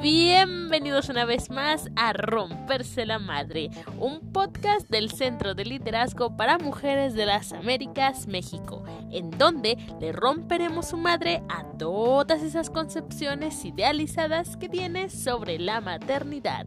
Bienvenidos 0.00 1.10
una 1.10 1.26
vez 1.26 1.50
más 1.50 1.90
a 1.94 2.14
Romperse 2.14 3.04
la 3.04 3.18
Madre, 3.18 3.68
un 3.98 4.32
podcast 4.32 4.88
del 4.88 5.10
Centro 5.10 5.54
de 5.54 5.66
Liderazgo 5.66 6.38
para 6.38 6.56
Mujeres 6.56 7.12
de 7.12 7.26
las 7.26 7.52
Américas, 7.52 8.26
México, 8.26 8.82
en 9.10 9.30
donde 9.30 9.76
le 10.00 10.12
romperemos 10.12 10.88
su 10.88 10.96
madre 10.96 11.42
a 11.50 11.64
todas 11.76 12.42
esas 12.42 12.70
concepciones 12.70 13.62
idealizadas 13.62 14.56
que 14.56 14.70
tiene 14.70 15.10
sobre 15.10 15.58
la 15.58 15.82
maternidad. 15.82 16.64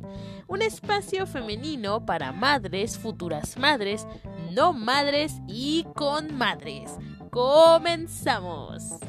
Un 0.48 0.62
espacio 0.62 1.26
femenino 1.26 2.06
para 2.06 2.34
madres, 2.34 3.00
futuras 3.00 3.58
madres, 3.58 4.06
no 4.52 4.74
madres 4.74 5.42
y 5.48 5.88
con 5.96 6.36
madres. 6.38 6.92
Comenzamos. 7.32 9.00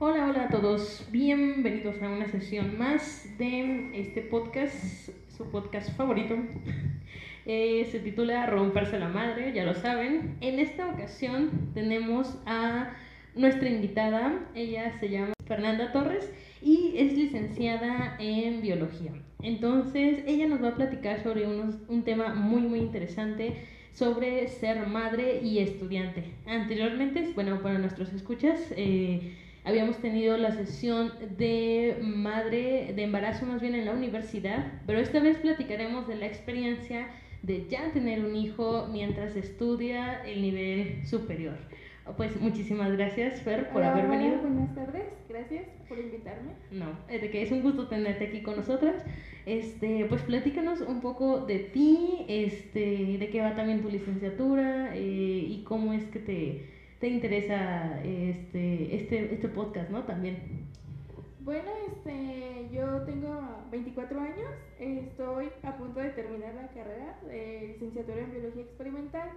Hola, 0.00 0.28
hola 0.28 0.44
a 0.44 0.48
todos, 0.48 1.04
bienvenidos 1.10 2.00
a 2.02 2.08
una 2.08 2.28
sesión 2.28 2.78
más 2.78 3.26
de 3.36 3.90
este 3.94 4.20
podcast, 4.20 5.10
su 5.36 5.50
podcast 5.50 5.90
favorito. 5.96 6.36
Eh, 7.50 7.88
se 7.90 8.00
titula 8.00 8.44
Romperse 8.44 8.98
la 8.98 9.08
Madre, 9.08 9.54
ya 9.54 9.64
lo 9.64 9.74
saben. 9.74 10.36
En 10.42 10.58
esta 10.58 10.86
ocasión 10.86 11.70
tenemos 11.72 12.36
a 12.44 12.90
nuestra 13.34 13.70
invitada, 13.70 14.46
ella 14.54 14.92
se 15.00 15.08
llama 15.08 15.32
Fernanda 15.46 15.90
Torres 15.90 16.30
y 16.60 16.92
es 16.98 17.14
licenciada 17.14 18.16
en 18.20 18.60
biología. 18.60 19.12
Entonces, 19.40 20.24
ella 20.26 20.46
nos 20.46 20.62
va 20.62 20.68
a 20.68 20.74
platicar 20.74 21.22
sobre 21.22 21.46
un 21.46 22.02
tema 22.04 22.34
muy, 22.34 22.60
muy 22.60 22.80
interesante 22.80 23.56
sobre 23.98 24.46
ser 24.46 24.86
madre 24.86 25.40
y 25.42 25.58
estudiante. 25.58 26.22
Anteriormente, 26.46 27.32
bueno, 27.34 27.60
para 27.62 27.78
nuestros 27.78 28.12
escuchas, 28.12 28.72
eh, 28.76 29.32
habíamos 29.68 29.98
tenido 29.98 30.38
la 30.38 30.52
sesión 30.52 31.12
de 31.36 31.98
madre, 32.02 32.94
de 32.96 33.02
embarazo 33.02 33.44
más 33.44 33.60
bien 33.60 33.74
en 33.74 33.84
la 33.84 33.92
universidad, 33.92 34.72
pero 34.86 34.98
esta 34.98 35.20
vez 35.20 35.36
platicaremos 35.36 36.08
de 36.08 36.16
la 36.16 36.26
experiencia 36.26 37.08
de 37.42 37.66
ya 37.68 37.92
tener 37.92 38.24
un 38.24 38.34
hijo 38.34 38.88
mientras 38.90 39.36
estudia 39.36 40.24
el 40.24 40.40
nivel 40.40 41.06
superior. 41.06 41.58
Pues 42.16 42.40
muchísimas 42.40 42.90
gracias, 42.92 43.42
Fer, 43.42 43.68
por 43.68 43.82
haber 43.82 44.08
venido. 44.08 44.38
Buenas 44.38 44.74
tardes, 44.74 45.04
gracias 45.28 45.66
por 45.86 45.98
invitarme. 45.98 46.52
No, 46.70 46.86
de 47.06 47.30
que 47.30 47.42
es 47.42 47.52
un 47.52 47.60
gusto 47.60 47.88
tenerte 47.88 48.28
aquí 48.28 48.40
con 48.40 48.56
nosotras. 48.56 49.04
Este, 49.44 50.06
pues 50.06 50.22
platícanos 50.22 50.80
un 50.80 51.02
poco 51.02 51.40
de 51.40 51.58
ti, 51.58 52.24
este, 52.28 53.18
de 53.18 53.28
qué 53.30 53.42
va 53.42 53.54
también 53.54 53.82
tu 53.82 53.90
licenciatura 53.90 54.96
eh, 54.96 55.44
y 55.46 55.62
cómo 55.64 55.92
es 55.92 56.04
que 56.04 56.18
te, 56.18 56.77
te 57.00 57.08
interesa 57.08 58.00
este, 58.02 58.96
este, 58.96 59.34
este 59.34 59.48
podcast, 59.48 59.90
¿no? 59.90 60.02
También. 60.04 60.66
Bueno, 61.40 61.70
este, 61.86 62.68
yo 62.72 63.02
tengo 63.02 63.64
24 63.70 64.20
años, 64.20 64.50
estoy 64.78 65.48
a 65.62 65.76
punto 65.76 66.00
de 66.00 66.10
terminar 66.10 66.54
la 66.54 66.68
carrera 66.68 67.18
de 67.26 67.68
licenciatura 67.72 68.20
en 68.20 68.30
biología 68.32 68.62
experimental. 68.62 69.30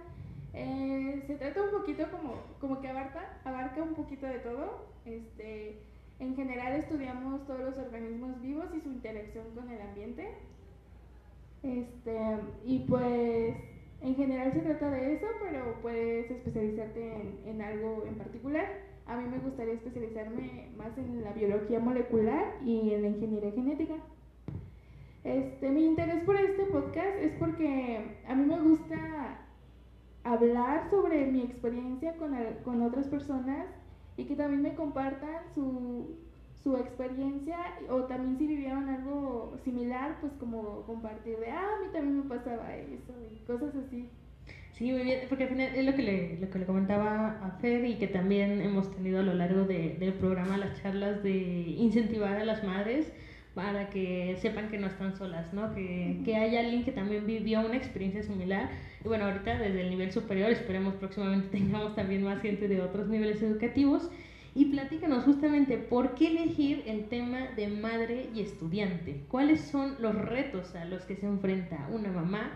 Eh, 0.54 1.22
se 1.26 1.36
trata 1.36 1.62
un 1.62 1.70
poquito 1.70 2.10
como, 2.10 2.34
como 2.60 2.80
que 2.80 2.88
abarca, 2.88 3.40
abarca 3.44 3.82
un 3.82 3.94
poquito 3.94 4.26
de 4.26 4.40
todo. 4.40 4.86
Este, 5.06 5.78
en 6.18 6.36
general 6.36 6.74
estudiamos 6.74 7.46
todos 7.46 7.60
los 7.60 7.78
organismos 7.78 8.40
vivos 8.42 8.66
y 8.76 8.80
su 8.80 8.90
interacción 8.90 9.46
con 9.54 9.70
el 9.70 9.80
ambiente. 9.80 10.34
Este, 11.62 12.18
y 12.66 12.80
pues 12.80 13.56
en 14.02 14.16
general 14.16 14.52
se 14.52 14.60
trata 14.60 14.90
de 14.90 15.14
eso, 15.14 15.26
pero 15.40 15.80
puedes 15.80 16.30
especializarte 16.30 17.34
en, 17.46 17.62
algo 17.62 18.04
en 18.06 18.16
particular. 18.16 18.66
A 19.06 19.16
mí 19.16 19.28
me 19.28 19.38
gustaría 19.38 19.74
especializarme 19.74 20.70
más 20.76 20.96
en 20.98 21.22
la 21.22 21.32
biología 21.32 21.78
molecular 21.78 22.56
y 22.64 22.92
en 22.94 23.02
la 23.02 23.08
ingeniería 23.08 23.52
genética. 23.52 23.94
Este, 25.22 25.70
mi 25.70 25.84
interés 25.84 26.24
por 26.24 26.36
este 26.36 26.64
podcast 26.64 27.16
es 27.20 27.32
porque 27.38 28.18
a 28.26 28.34
mí 28.34 28.44
me 28.44 28.60
gusta 28.60 29.38
hablar 30.24 30.90
sobre 30.90 31.26
mi 31.26 31.42
experiencia 31.42 32.16
con, 32.16 32.34
con 32.64 32.82
otras 32.82 33.06
personas 33.06 33.66
y 34.16 34.24
que 34.24 34.34
también 34.34 34.62
me 34.62 34.74
compartan 34.74 35.44
su, 35.54 36.16
su 36.62 36.76
experiencia 36.76 37.58
o 37.88 38.04
también 38.04 38.38
si 38.38 38.46
vivieron 38.46 38.88
algo 38.88 39.56
similar, 39.64 40.18
pues 40.20 40.32
como 40.38 40.82
compartir 40.86 41.38
de, 41.38 41.50
ah, 41.50 41.76
a 41.76 41.84
mí 41.84 41.92
también 41.92 42.18
me 42.18 42.24
pasaba 42.24 42.76
eso 42.76 43.12
y 43.32 43.38
cosas 43.46 43.74
así. 43.86 44.08
Sí, 44.72 44.90
muy 44.90 45.02
bien, 45.02 45.20
porque 45.28 45.44
al 45.44 45.50
final 45.50 45.74
es 45.74 45.84
lo 45.84 45.94
que 45.94 46.02
le, 46.02 46.38
lo 46.40 46.50
que 46.50 46.58
le 46.58 46.64
comentaba 46.64 47.38
a 47.42 47.50
Fer 47.60 47.84
y 47.84 47.96
que 47.96 48.06
también 48.06 48.60
hemos 48.62 48.90
tenido 48.94 49.20
a 49.20 49.22
lo 49.22 49.34
largo 49.34 49.64
de, 49.64 49.96
del 49.98 50.14
programa 50.14 50.56
las 50.56 50.80
charlas 50.82 51.22
de 51.22 51.36
incentivar 51.78 52.36
a 52.36 52.44
las 52.44 52.64
madres 52.64 53.12
para 53.54 53.90
que 53.90 54.36
sepan 54.40 54.70
que 54.70 54.78
no 54.78 54.86
están 54.86 55.14
solas, 55.14 55.52
¿no? 55.52 55.74
Que, 55.74 56.20
que 56.24 56.36
hay 56.36 56.56
alguien 56.56 56.84
que 56.84 56.92
también 56.92 57.26
vivió 57.26 57.60
una 57.60 57.76
experiencia 57.76 58.22
similar. 58.22 58.70
Y 59.04 59.08
bueno, 59.08 59.26
ahorita 59.26 59.58
desde 59.58 59.82
el 59.82 59.90
nivel 59.90 60.10
superior 60.10 60.50
esperemos 60.50 60.94
próximamente 60.94 61.48
tengamos 61.58 61.94
también 61.94 62.22
más 62.22 62.40
gente 62.40 62.66
de 62.66 62.80
otros 62.80 63.08
niveles 63.08 63.42
educativos. 63.42 64.10
Y 64.54 64.66
platícanos 64.66 65.24
justamente 65.24 65.78
por 65.78 66.14
qué 66.14 66.28
elegir 66.28 66.82
el 66.86 67.08
tema 67.08 67.48
de 67.56 67.68
madre 67.68 68.28
y 68.34 68.42
estudiante. 68.42 69.24
¿Cuáles 69.28 69.62
son 69.62 69.94
los 70.00 70.14
retos 70.14 70.74
a 70.74 70.84
los 70.84 71.04
que 71.04 71.16
se 71.16 71.26
enfrenta 71.26 71.88
una 71.90 72.10
mamá 72.10 72.52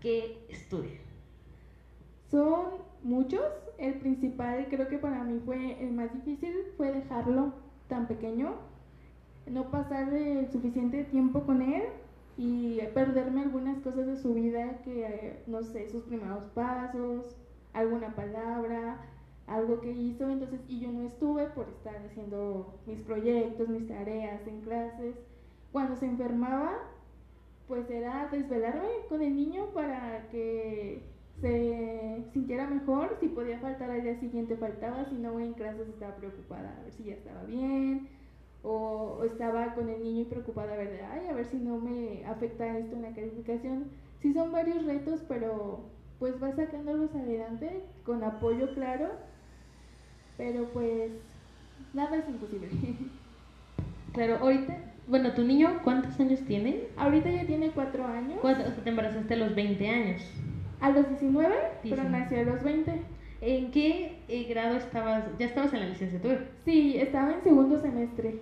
que 0.00 0.44
estudia? 0.50 0.98
Son 2.30 2.66
muchos. 3.02 3.42
El 3.78 3.94
principal 3.94 4.66
creo 4.68 4.88
que 4.88 4.98
para 4.98 5.24
mí 5.24 5.40
fue 5.44 5.82
el 5.82 5.92
más 5.92 6.12
difícil, 6.12 6.54
fue 6.76 6.92
dejarlo 6.92 7.54
tan 7.88 8.06
pequeño 8.06 8.54
no 9.50 9.70
pasar 9.70 10.12
el 10.12 10.50
suficiente 10.50 11.04
tiempo 11.04 11.40
con 11.42 11.62
él 11.62 11.82
y 12.36 12.80
perderme 12.94 13.42
algunas 13.42 13.78
cosas 13.80 14.06
de 14.06 14.16
su 14.16 14.34
vida 14.34 14.80
que, 14.84 15.42
no 15.46 15.62
sé, 15.62 15.88
sus 15.88 16.04
primeros 16.04 16.44
pasos, 16.54 17.36
alguna 17.72 18.14
palabra, 18.14 18.98
algo 19.50 19.80
que 19.80 19.90
hizo, 19.90 20.28
entonces, 20.30 20.60
y 20.68 20.80
yo 20.80 20.92
no 20.92 21.02
estuve 21.02 21.46
por 21.48 21.68
estar 21.68 21.96
haciendo 21.96 22.74
mis 22.86 23.00
proyectos, 23.00 23.68
mis 23.68 23.88
tareas 23.88 24.46
en 24.46 24.60
clases. 24.60 25.16
Cuando 25.72 25.96
se 25.96 26.06
enfermaba, 26.06 26.78
pues 27.66 27.88
era 27.90 28.28
desvelarme 28.30 28.88
con 29.08 29.22
el 29.22 29.34
niño 29.34 29.66
para 29.74 30.28
que 30.30 31.02
se 31.40 32.24
sintiera 32.32 32.66
mejor, 32.66 33.16
si 33.18 33.28
podía 33.28 33.58
faltar 33.60 33.90
al 33.90 34.02
día 34.02 34.18
siguiente 34.20 34.56
faltaba, 34.56 35.04
si 35.06 35.16
no 35.16 35.40
en 35.40 35.54
clases 35.54 35.88
estaba 35.88 36.16
preocupada 36.16 36.76
a 36.78 36.82
ver 36.82 36.92
si 36.92 37.04
ya 37.04 37.14
estaba 37.14 37.44
bien, 37.44 38.08
o, 38.62 39.22
estaba 39.24 39.74
con 39.74 39.88
el 39.88 40.02
niño 40.02 40.22
y 40.22 40.24
preocupada, 40.26 40.76
ver, 40.76 41.00
ay, 41.10 41.28
a 41.28 41.32
ver 41.32 41.46
si 41.46 41.56
no 41.56 41.78
me 41.78 42.24
afecta 42.26 42.76
esto 42.78 42.94
en 42.94 43.02
la 43.02 43.14
calificación. 43.14 43.86
Sí 44.20 44.34
son 44.34 44.52
varios 44.52 44.84
retos, 44.84 45.22
pero 45.28 45.80
pues 46.18 46.38
vas 46.38 46.56
sacándolos 46.56 47.14
adelante 47.14 47.82
con 48.04 48.22
apoyo 48.22 48.74
claro, 48.74 49.08
pero 50.40 50.64
pues 50.72 51.12
nada 51.92 52.16
es 52.16 52.28
imposible. 52.28 52.68
Claro, 54.12 54.38
ahorita, 54.38 54.76
bueno, 55.06 55.32
¿tu 55.34 55.44
niño 55.44 55.82
cuántos 55.84 56.18
años 56.18 56.40
tiene? 56.40 56.88
Ahorita 56.96 57.30
ya 57.30 57.46
tiene 57.46 57.70
cuatro 57.70 58.04
años. 58.04 58.40
¿Cuánto? 58.40 58.68
te 58.72 58.90
embarazaste 58.90 59.34
a 59.34 59.36
los 59.36 59.54
20 59.54 59.88
años. 59.88 60.20
A 60.80 60.90
los 60.90 61.08
19, 61.08 61.54
pero 61.84 62.02
nació 62.02 62.40
a 62.40 62.42
los 62.42 62.60
20. 62.64 62.90
¿En 63.40 63.70
qué 63.70 64.18
eh, 64.26 64.44
grado 64.48 64.78
estabas? 64.78 65.26
¿Ya 65.38 65.46
estabas 65.46 65.72
en 65.74 65.80
la 65.80 65.86
licenciatura? 65.86 66.44
Sí, 66.64 66.96
estaba 66.96 67.34
en 67.34 67.42
segundo 67.42 67.78
semestre. 67.78 68.40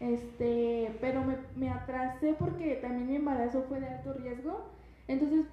Este, 0.00 0.92
pero 1.00 1.24
me, 1.24 1.36
me 1.56 1.70
atrasé 1.70 2.34
porque 2.38 2.74
también 2.82 3.08
mi 3.08 3.16
embarazo 3.16 3.64
fue 3.70 3.80
de 3.80 3.86
alto 3.86 4.12
riesgo. 4.12 4.66
Entonces 5.08 5.46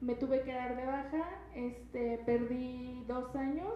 me 0.00 0.14
tuve 0.14 0.40
que 0.44 0.54
dar 0.54 0.76
de 0.76 0.86
baja, 0.86 1.28
este, 1.54 2.20
perdí 2.24 3.04
dos 3.06 3.36
años 3.36 3.74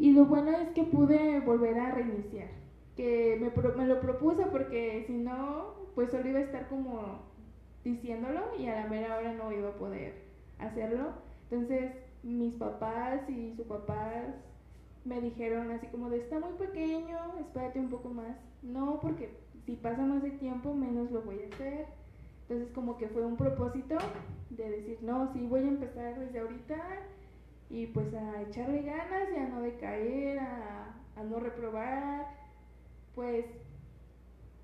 y 0.00 0.12
lo 0.12 0.24
bueno 0.24 0.50
es 0.52 0.70
que 0.70 0.84
pude 0.84 1.40
volver 1.40 1.78
a 1.78 1.90
reiniciar, 1.90 2.48
que 2.96 3.38
me, 3.38 3.50
me 3.76 3.86
lo 3.86 4.00
propuse 4.00 4.46
porque 4.46 5.04
si 5.06 5.12
no, 5.12 5.74
pues 5.94 6.10
solo 6.10 6.26
iba 6.26 6.38
a 6.38 6.42
estar 6.42 6.68
como 6.68 7.18
diciéndolo 7.84 8.40
y 8.58 8.66
a 8.68 8.76
la 8.76 8.88
mera 8.88 9.18
hora 9.18 9.34
no 9.34 9.52
iba 9.52 9.68
a 9.68 9.74
poder 9.74 10.14
hacerlo. 10.58 11.12
Entonces 11.50 11.92
mis 12.22 12.54
papás 12.54 13.28
y 13.28 13.54
su 13.54 13.64
papás 13.64 14.24
me 15.04 15.20
dijeron 15.20 15.70
así 15.70 15.86
como 15.88 16.08
de 16.08 16.20
está 16.20 16.40
muy 16.40 16.54
pequeño, 16.54 17.18
espérate 17.38 17.78
un 17.78 17.90
poco 17.90 18.08
más. 18.08 18.38
No, 18.62 19.00
porque 19.00 19.28
si 19.66 19.76
pasa 19.76 20.00
más 20.00 20.22
de 20.22 20.30
tiempo, 20.30 20.72
menos 20.72 21.10
lo 21.10 21.20
voy 21.20 21.42
a 21.42 21.54
hacer. 21.54 21.88
Entonces 22.48 22.72
como 22.74 22.96
que 22.96 23.08
fue 23.08 23.22
un 23.26 23.36
propósito 23.36 23.98
de 24.48 24.70
decir, 24.70 24.98
no, 25.02 25.30
sí, 25.34 25.46
voy 25.46 25.60
a 25.60 25.68
empezar 25.68 26.18
desde 26.18 26.40
ahorita 26.40 26.76
y 27.70 27.86
pues 27.86 28.12
a 28.14 28.42
echarle 28.42 28.82
ganas 28.82 29.28
y 29.34 29.38
a 29.38 29.48
no 29.48 29.60
decaer, 29.62 30.38
a, 30.40 30.94
a 31.16 31.22
no 31.24 31.38
reprobar. 31.40 32.26
Pues 33.14 33.44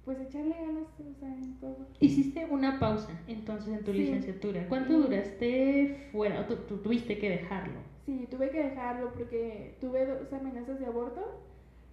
pues 0.04 0.20
echarle 0.20 0.54
ganas, 0.54 0.86
o 1.00 1.18
sea, 1.18 1.28
en 1.28 1.58
todo. 1.58 1.78
Hiciste 1.98 2.44
una 2.48 2.78
pausa 2.78 3.10
entonces 3.26 3.76
en 3.76 3.84
tu 3.84 3.90
Sí. 3.92 3.98
licenciatura. 3.98 4.68
¿Cuánto 4.68 4.92
Y- 4.92 5.02
duraste 5.02 6.08
fuera? 6.12 6.40
¿O 6.40 6.44
tú, 6.44 6.56
tú 6.68 6.76
tuviste 6.78 7.18
que 7.18 7.28
dejarlo? 7.30 7.80
Sí, 8.04 8.28
tuve 8.30 8.50
que 8.50 8.62
dejarlo 8.62 9.12
porque 9.12 9.76
tuve 9.80 10.06
dos 10.06 10.32
amenazas 10.32 10.78
de 10.78 10.86
aborto. 10.86 11.42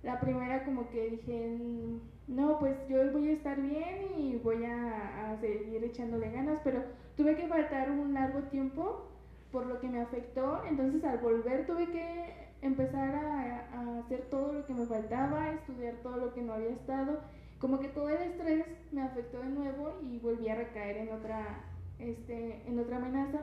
La 0.04 0.19
primera 0.19 0.63
como 0.63 0.89
que 0.92 1.10
dije, 1.10 1.57
"Mm, 1.57 2.36
no, 2.36 2.60
pues 2.60 2.75
yo 2.88 3.12
voy 3.12 3.30
a 3.30 3.33
estar 3.33 3.60
bien 3.60 4.06
y 4.15 4.36
voy 4.36 4.63
a, 4.63 5.31
a 5.31 5.38
seguir 5.42 5.83
echándole 5.83 6.30
ganas, 6.30 6.60
pero 6.63 6.83
tuve 7.18 7.36
que 7.36 7.48
faltar 7.48 7.89
un 7.89 8.13
largo 8.13 8.42
tiempo 8.50 9.07
por 9.53 9.67
lo 9.67 9.79
que 9.79 9.88
me 9.88 10.01
afectó. 10.01 10.61
Entonces 10.65 11.01
al 11.05 11.19
volver 11.19 11.65
tuve 11.65 11.89
que 11.91 12.33
empezar 12.61 13.15
a, 13.15 13.69
a 13.73 14.00
hacer 14.00 14.23
todo 14.29 14.51
lo 14.51 14.65
que 14.65 14.73
me 14.73 14.85
faltaba, 14.88 15.51
estudiar 15.51 15.94
todo 16.03 16.17
lo 16.17 16.33
que 16.33 16.41
no 16.41 16.53
había 16.53 16.71
estado. 16.71 17.21
Como 17.59 17.79
que 17.79 17.88
todo 17.88 18.09
el 18.09 18.21
estrés 18.23 18.65
me 18.91 19.03
afectó 19.03 19.39
de 19.39 19.50
nuevo 19.50 19.94
y 20.01 20.19
volví 20.19 20.50
a 20.50 20.55
recaer 20.55 20.97
en 20.97 21.13
otra, 21.13 21.63
este, 22.00 22.67
en 22.67 22.79
otra 22.79 22.97
amenaza 22.97 23.39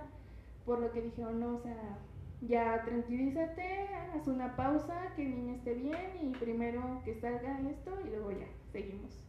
por 0.66 0.80
lo 0.80 0.92
que 0.92 1.00
dije, 1.00 1.24
"Oh, 1.24 1.32
no, 1.32 1.56
o 1.56 1.60
sea, 1.60 1.98
ya 2.42 2.82
tranquilízate, 2.84 3.88
haz 4.14 4.26
una 4.26 4.56
pausa, 4.56 5.12
que 5.16 5.22
el 5.26 5.34
niño 5.34 5.54
esté 5.54 5.74
bien 5.74 6.10
y 6.22 6.30
primero 6.36 7.00
que 7.04 7.14
salga 7.20 7.60
esto 7.70 7.92
y 8.06 8.10
luego 8.10 8.30
ya, 8.32 8.46
seguimos. 8.72 9.24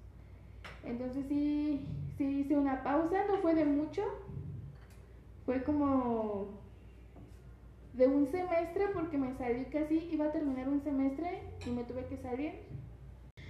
Entonces 0.83 1.25
sí, 1.28 1.88
sí 2.18 2.42
hice 2.42 2.57
una 2.57 2.83
pausa, 2.83 3.24
no 3.28 3.38
fue 3.38 3.54
de 3.56 3.66
mucho, 3.66 4.04
fue 5.45 5.63
como 5.63 6.61
de 7.94 8.08
un 8.08 8.28
semestre 8.28 8.86
porque 8.94 9.18
me 9.18 9.34
salí 9.36 9.66
casi, 9.66 10.10
iba 10.12 10.26
a 10.26 10.32
terminar 10.32 10.70
un 10.70 10.82
semestre 10.82 11.42
y 11.66 11.70
me 11.72 11.84
tuve 11.84 12.06
que 12.06 12.18
salir. 12.18 12.54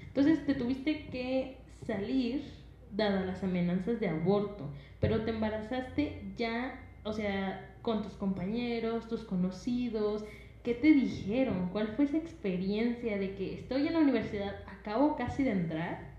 Entonces 0.07 0.45
te 0.45 0.55
tuviste 0.55 1.07
que 1.07 1.57
salir 1.85 2.43
dadas 2.91 3.25
las 3.25 3.43
amenazas 3.43 3.99
de 3.99 4.09
aborto, 4.09 4.69
pero 4.99 5.23
te 5.23 5.31
embarazaste 5.31 6.33
ya, 6.37 6.79
o 7.03 7.13
sea, 7.13 7.75
con 7.81 8.03
tus 8.03 8.13
compañeros, 8.13 9.07
tus 9.07 9.23
conocidos. 9.23 10.25
¿Qué 10.63 10.73
te 10.75 10.93
dijeron? 10.93 11.69
¿Cuál 11.71 11.87
fue 11.95 12.05
esa 12.05 12.17
experiencia 12.17 13.17
de 13.17 13.33
que 13.35 13.55
estoy 13.55 13.87
en 13.87 13.93
la 13.93 13.99
universidad, 13.99 14.55
acabo 14.67 15.15
casi 15.15 15.43
de 15.43 15.51
entrar 15.51 16.11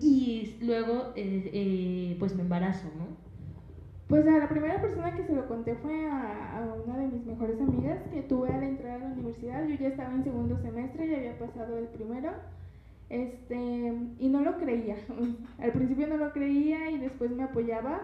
y 0.00 0.56
luego 0.60 1.12
eh, 1.16 1.50
eh, 1.52 2.16
pues 2.18 2.34
me 2.34 2.42
embarazo, 2.42 2.90
¿no? 2.96 3.29
Pues 4.10 4.26
a 4.26 4.38
la 4.38 4.48
primera 4.48 4.82
persona 4.82 5.14
que 5.14 5.24
se 5.24 5.32
lo 5.32 5.46
conté 5.46 5.76
fue 5.76 6.08
a, 6.10 6.66
una 6.84 6.98
de 6.98 7.06
mis 7.06 7.24
mejores 7.24 7.60
amigas 7.60 8.02
que 8.12 8.22
tuve 8.22 8.48
al 8.52 8.64
entrar 8.64 8.96
a 9.00 9.04
la 9.04 9.12
universidad. 9.14 9.64
Yo 9.68 9.76
ya 9.76 9.88
estaba 9.88 10.12
en 10.12 10.24
segundo 10.24 10.58
semestre, 10.62 11.08
ya 11.08 11.16
había 11.18 11.38
pasado 11.38 11.78
el 11.78 11.86
primero. 11.86 12.32
Este, 13.08 13.92
y 14.18 14.28
no 14.28 14.40
lo 14.40 14.58
creía. 14.58 14.96
Al 15.58 15.72
principio 15.72 16.08
no 16.08 16.16
lo 16.16 16.32
creía 16.32 16.90
y 16.90 16.98
después 16.98 17.30
me 17.30 17.44
apoyaba 17.44 18.00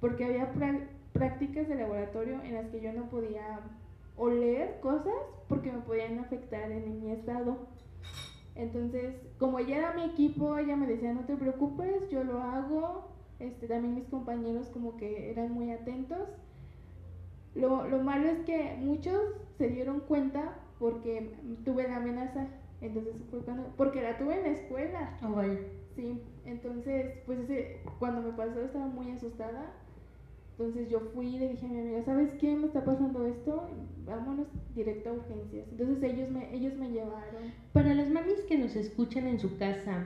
porque 0.00 0.24
había 0.24 0.52
prá- 0.52 0.80
prácticas 1.12 1.68
de 1.68 1.76
laboratorio 1.76 2.42
en 2.42 2.54
las 2.54 2.66
que 2.66 2.80
yo 2.80 2.92
no 2.92 3.04
podía 3.08 3.60
oler 4.16 4.80
cosas 4.80 5.14
porque 5.48 5.70
me 5.72 5.80
podían 5.82 6.18
afectar 6.18 6.70
en 6.72 7.00
mi 7.00 7.12
estado. 7.12 7.58
Entonces, 8.56 9.14
como 9.38 9.60
ella 9.60 9.78
era 9.78 9.92
mi 9.92 10.02
equipo, 10.04 10.58
ella 10.58 10.76
me 10.76 10.86
decía, 10.88 11.12
no 11.12 11.24
te 11.26 11.36
preocupes, 11.36 12.08
yo 12.10 12.24
lo 12.24 12.40
hago. 12.42 13.13
Este, 13.40 13.66
también 13.66 13.94
mis 13.94 14.08
compañeros 14.08 14.68
como 14.68 14.96
que 14.96 15.30
eran 15.30 15.52
muy 15.52 15.70
atentos. 15.70 16.28
Lo, 17.54 17.88
lo 17.88 17.98
malo 17.98 18.28
es 18.28 18.38
que 18.40 18.76
muchos 18.80 19.20
se 19.58 19.68
dieron 19.68 20.00
cuenta 20.00 20.56
porque 20.78 21.30
tuve 21.64 21.88
la 21.88 21.96
amenaza. 21.96 22.46
Entonces 22.80 23.14
fue 23.30 23.40
cuando, 23.40 23.72
porque 23.76 24.02
la 24.02 24.18
tuve 24.18 24.36
en 24.36 24.42
la 24.42 24.50
escuela. 24.50 25.18
Oh, 25.22 25.32
vaya. 25.32 25.58
Sí, 25.96 26.20
entonces, 26.44 27.18
pues 27.24 27.38
ese, 27.40 27.80
cuando 27.98 28.20
me 28.22 28.36
pasó 28.36 28.60
estaba 28.60 28.86
muy 28.86 29.10
asustada. 29.10 29.72
Entonces 30.56 30.88
yo 30.88 31.00
fui 31.12 31.34
y 31.34 31.38
le 31.38 31.48
dije 31.48 31.66
a 31.66 31.68
mi 31.68 31.80
amiga, 31.80 32.04
¿sabes 32.04 32.32
qué? 32.34 32.54
Me 32.54 32.66
está 32.66 32.84
pasando 32.84 33.26
esto, 33.26 33.68
vámonos 34.06 34.46
directo 34.74 35.10
a 35.10 35.14
urgencias. 35.14 35.66
Entonces 35.68 36.02
ellos 36.02 36.30
me, 36.30 36.54
ellos 36.54 36.74
me 36.74 36.90
llevaron. 36.90 37.52
Para 37.72 37.92
las 37.92 38.08
mamis 38.08 38.40
que 38.48 38.58
nos 38.58 38.76
escuchan 38.76 39.26
en 39.26 39.40
su 39.40 39.56
casa, 39.58 40.04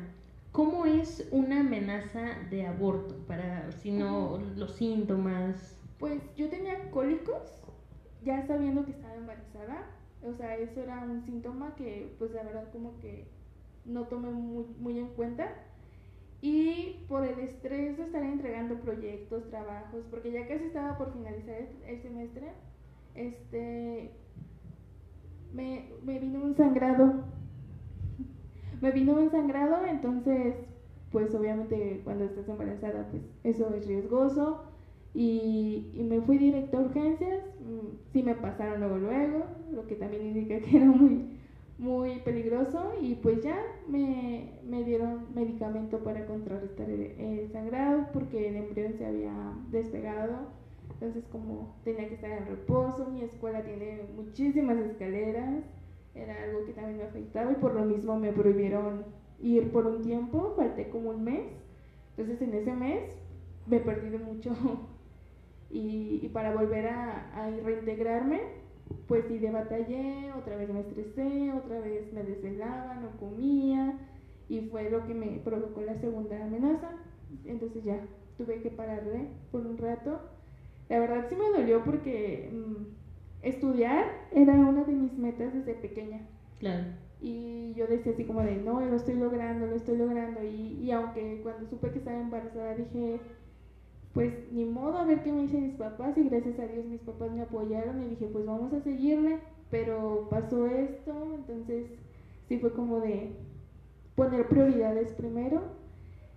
¿cómo 0.52 0.86
es 0.86 1.28
una 1.30 1.60
amenaza 1.60 2.36
de 2.50 2.66
aborto? 2.66 3.16
Para, 3.26 3.70
si 3.72 3.90
no, 3.90 4.38
los 4.56 4.72
síntomas. 4.76 5.80
Pues 5.98 6.22
yo 6.36 6.48
tenía 6.48 6.90
cólicos, 6.90 7.62
ya 8.24 8.46
sabiendo 8.46 8.84
que 8.84 8.92
estaba 8.92 9.14
embarazada. 9.14 9.86
O 10.22 10.32
sea, 10.32 10.56
eso 10.56 10.80
era 10.80 11.04
un 11.04 11.22
síntoma 11.22 11.74
que, 11.76 12.14
pues 12.18 12.32
la 12.32 12.42
verdad, 12.42 12.70
como 12.72 12.98
que 12.98 13.28
no 13.84 14.04
tomé 14.04 14.30
muy, 14.30 14.64
muy 14.78 14.98
en 14.98 15.08
cuenta. 15.08 15.48
Y 16.40 17.04
por 17.08 17.24
el 17.24 17.38
estrés 17.40 17.96
de 17.96 18.04
estar 18.04 18.22
entregando 18.22 18.76
proyectos, 18.76 19.48
trabajos, 19.50 20.04
porque 20.08 20.30
ya 20.30 20.46
casi 20.46 20.64
estaba 20.64 20.96
por 20.96 21.12
finalizar 21.12 21.54
el, 21.56 21.68
el 21.84 22.02
semestre, 22.02 22.52
este, 23.16 24.12
me, 25.52 25.88
me 26.04 26.18
vino 26.20 26.40
un 26.40 26.56
sangrado. 26.56 27.24
Me 28.80 28.90
vino 28.92 29.14
un 29.14 29.30
sangrado, 29.30 29.84
entonces, 29.86 30.54
pues 31.10 31.34
obviamente 31.34 32.00
cuando 32.04 32.24
estás 32.24 32.48
embarazada, 32.48 33.08
pues 33.10 33.22
eso 33.44 33.74
es 33.74 33.86
riesgoso. 33.86 34.64
Y, 35.14 35.90
y 35.94 36.04
me 36.04 36.20
fui 36.20 36.38
directo 36.38 36.78
a 36.78 36.82
urgencias, 36.82 37.42
mm, 37.60 37.96
sí 38.12 38.22
me 38.22 38.34
pasaron 38.34 38.80
luego 38.80 38.98
luego, 38.98 39.44
lo 39.72 39.86
que 39.86 39.96
también 39.96 40.26
indica 40.26 40.60
que 40.60 40.76
era 40.76 40.86
muy, 40.86 41.26
muy 41.78 42.20
peligroso. 42.20 42.92
Y 43.00 43.16
pues 43.16 43.42
ya 43.42 43.58
me, 43.88 44.52
me 44.64 44.84
dieron 44.84 45.26
medicamento 45.34 45.98
para 46.04 46.26
contrarrestar 46.26 46.88
el, 46.90 47.02
el 47.18 47.48
sangrado 47.52 48.06
porque 48.12 48.48
el 48.48 48.56
embrión 48.56 48.94
se 48.94 49.06
había 49.06 49.32
despegado, 49.70 50.48
entonces 50.94 51.24
como 51.30 51.74
tenía 51.84 52.08
que 52.08 52.14
estar 52.14 52.30
en 52.30 52.46
reposo, 52.46 53.08
mi 53.10 53.22
escuela 53.22 53.62
tiene 53.64 54.02
muchísimas 54.16 54.78
escaleras, 54.78 55.64
era 56.22 56.42
algo 56.44 56.64
que 56.66 56.72
también 56.72 56.98
me 56.98 57.04
afectaba 57.04 57.52
y 57.52 57.56
por 57.56 57.74
lo 57.74 57.84
mismo 57.84 58.18
me 58.18 58.32
prohibieron 58.32 59.04
ir 59.40 59.70
por 59.70 59.86
un 59.86 60.02
tiempo, 60.02 60.54
falté 60.56 60.88
como 60.88 61.10
un 61.10 61.24
mes, 61.24 61.46
entonces 62.16 62.40
en 62.42 62.54
ese 62.54 62.74
mes 62.74 63.04
me 63.66 63.80
perdí 63.80 64.10
de 64.10 64.18
mucho 64.18 64.50
y, 65.70 66.20
y 66.22 66.28
para 66.28 66.54
volver 66.54 66.88
a, 66.88 67.30
a 67.34 67.50
reintegrarme, 67.50 68.40
pues 69.06 69.24
sí 69.26 69.38
de 69.38 69.50
batallé, 69.50 70.32
otra 70.32 70.56
vez 70.56 70.68
me 70.70 70.80
estresé, 70.80 71.52
otra 71.52 71.80
vez 71.80 72.12
me 72.12 72.22
desvelaba, 72.22 72.94
no 72.96 73.10
comía 73.18 73.98
y 74.48 74.62
fue 74.62 74.90
lo 74.90 75.06
que 75.06 75.14
me 75.14 75.40
provocó 75.44 75.82
la 75.82 75.98
segunda 76.00 76.42
amenaza. 76.42 76.90
Entonces 77.44 77.84
ya 77.84 78.00
tuve 78.36 78.60
que 78.62 78.70
pararle 78.70 79.28
por 79.50 79.66
un 79.66 79.76
rato. 79.78 80.20
La 80.88 80.98
verdad 81.00 81.26
sí 81.28 81.36
me 81.36 81.50
dolió 81.50 81.84
porque 81.84 82.50
mm, 82.52 82.84
estudiar 83.42 84.06
era 84.32 84.52
una 84.54 84.84
de 84.84 84.92
mis 84.92 85.12
metas 85.18 85.52
desde 85.54 85.74
pequeña. 85.74 86.20
Claro. 86.58 86.84
Y 87.20 87.74
yo 87.74 87.86
decía 87.86 88.12
así 88.12 88.24
como 88.24 88.42
de, 88.42 88.56
no, 88.56 88.80
lo 88.80 88.96
estoy 88.96 89.14
logrando, 89.14 89.66
lo 89.66 89.76
estoy 89.76 89.96
logrando. 89.96 90.42
Y, 90.42 90.78
y 90.82 90.90
aunque 90.92 91.40
cuando 91.42 91.68
supe 91.68 91.90
que 91.90 91.98
estaba 91.98 92.18
embarazada 92.18 92.74
dije, 92.74 93.20
pues 94.12 94.34
ni 94.52 94.64
modo, 94.64 94.98
a 94.98 95.04
ver 95.04 95.22
qué 95.22 95.32
me 95.32 95.42
dicen 95.42 95.64
mis 95.64 95.76
papás. 95.76 96.16
Y 96.16 96.28
gracias 96.28 96.58
a 96.58 96.66
Dios 96.66 96.84
mis 96.86 97.00
papás 97.00 97.30
me 97.32 97.42
apoyaron 97.42 98.02
y 98.02 98.08
dije, 98.08 98.26
pues 98.32 98.46
vamos 98.46 98.72
a 98.72 98.80
seguirle. 98.80 99.38
Pero 99.70 100.28
pasó 100.30 100.66
esto, 100.66 101.12
entonces 101.34 101.86
sí 102.48 102.58
fue 102.58 102.72
como 102.72 103.00
de 103.00 103.32
poner 104.14 104.48
prioridades 104.48 105.12
primero. 105.12 105.62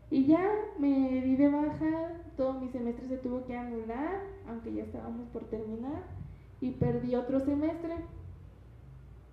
Y 0.10 0.26
ya 0.26 0.46
me 0.78 1.22
di 1.22 1.38
de 1.38 1.48
baja, 1.48 2.12
todo 2.36 2.60
mi 2.60 2.68
semestre 2.70 3.08
se 3.08 3.18
tuvo 3.18 3.46
que 3.46 3.56
anular, 3.56 4.22
aunque 4.48 4.74
ya 4.74 4.84
estábamos 4.84 5.30
por 5.30 5.46
terminar. 5.46 6.04
Y 6.62 6.72
perdí 6.72 7.16
otro 7.16 7.40
semestre. 7.40 7.96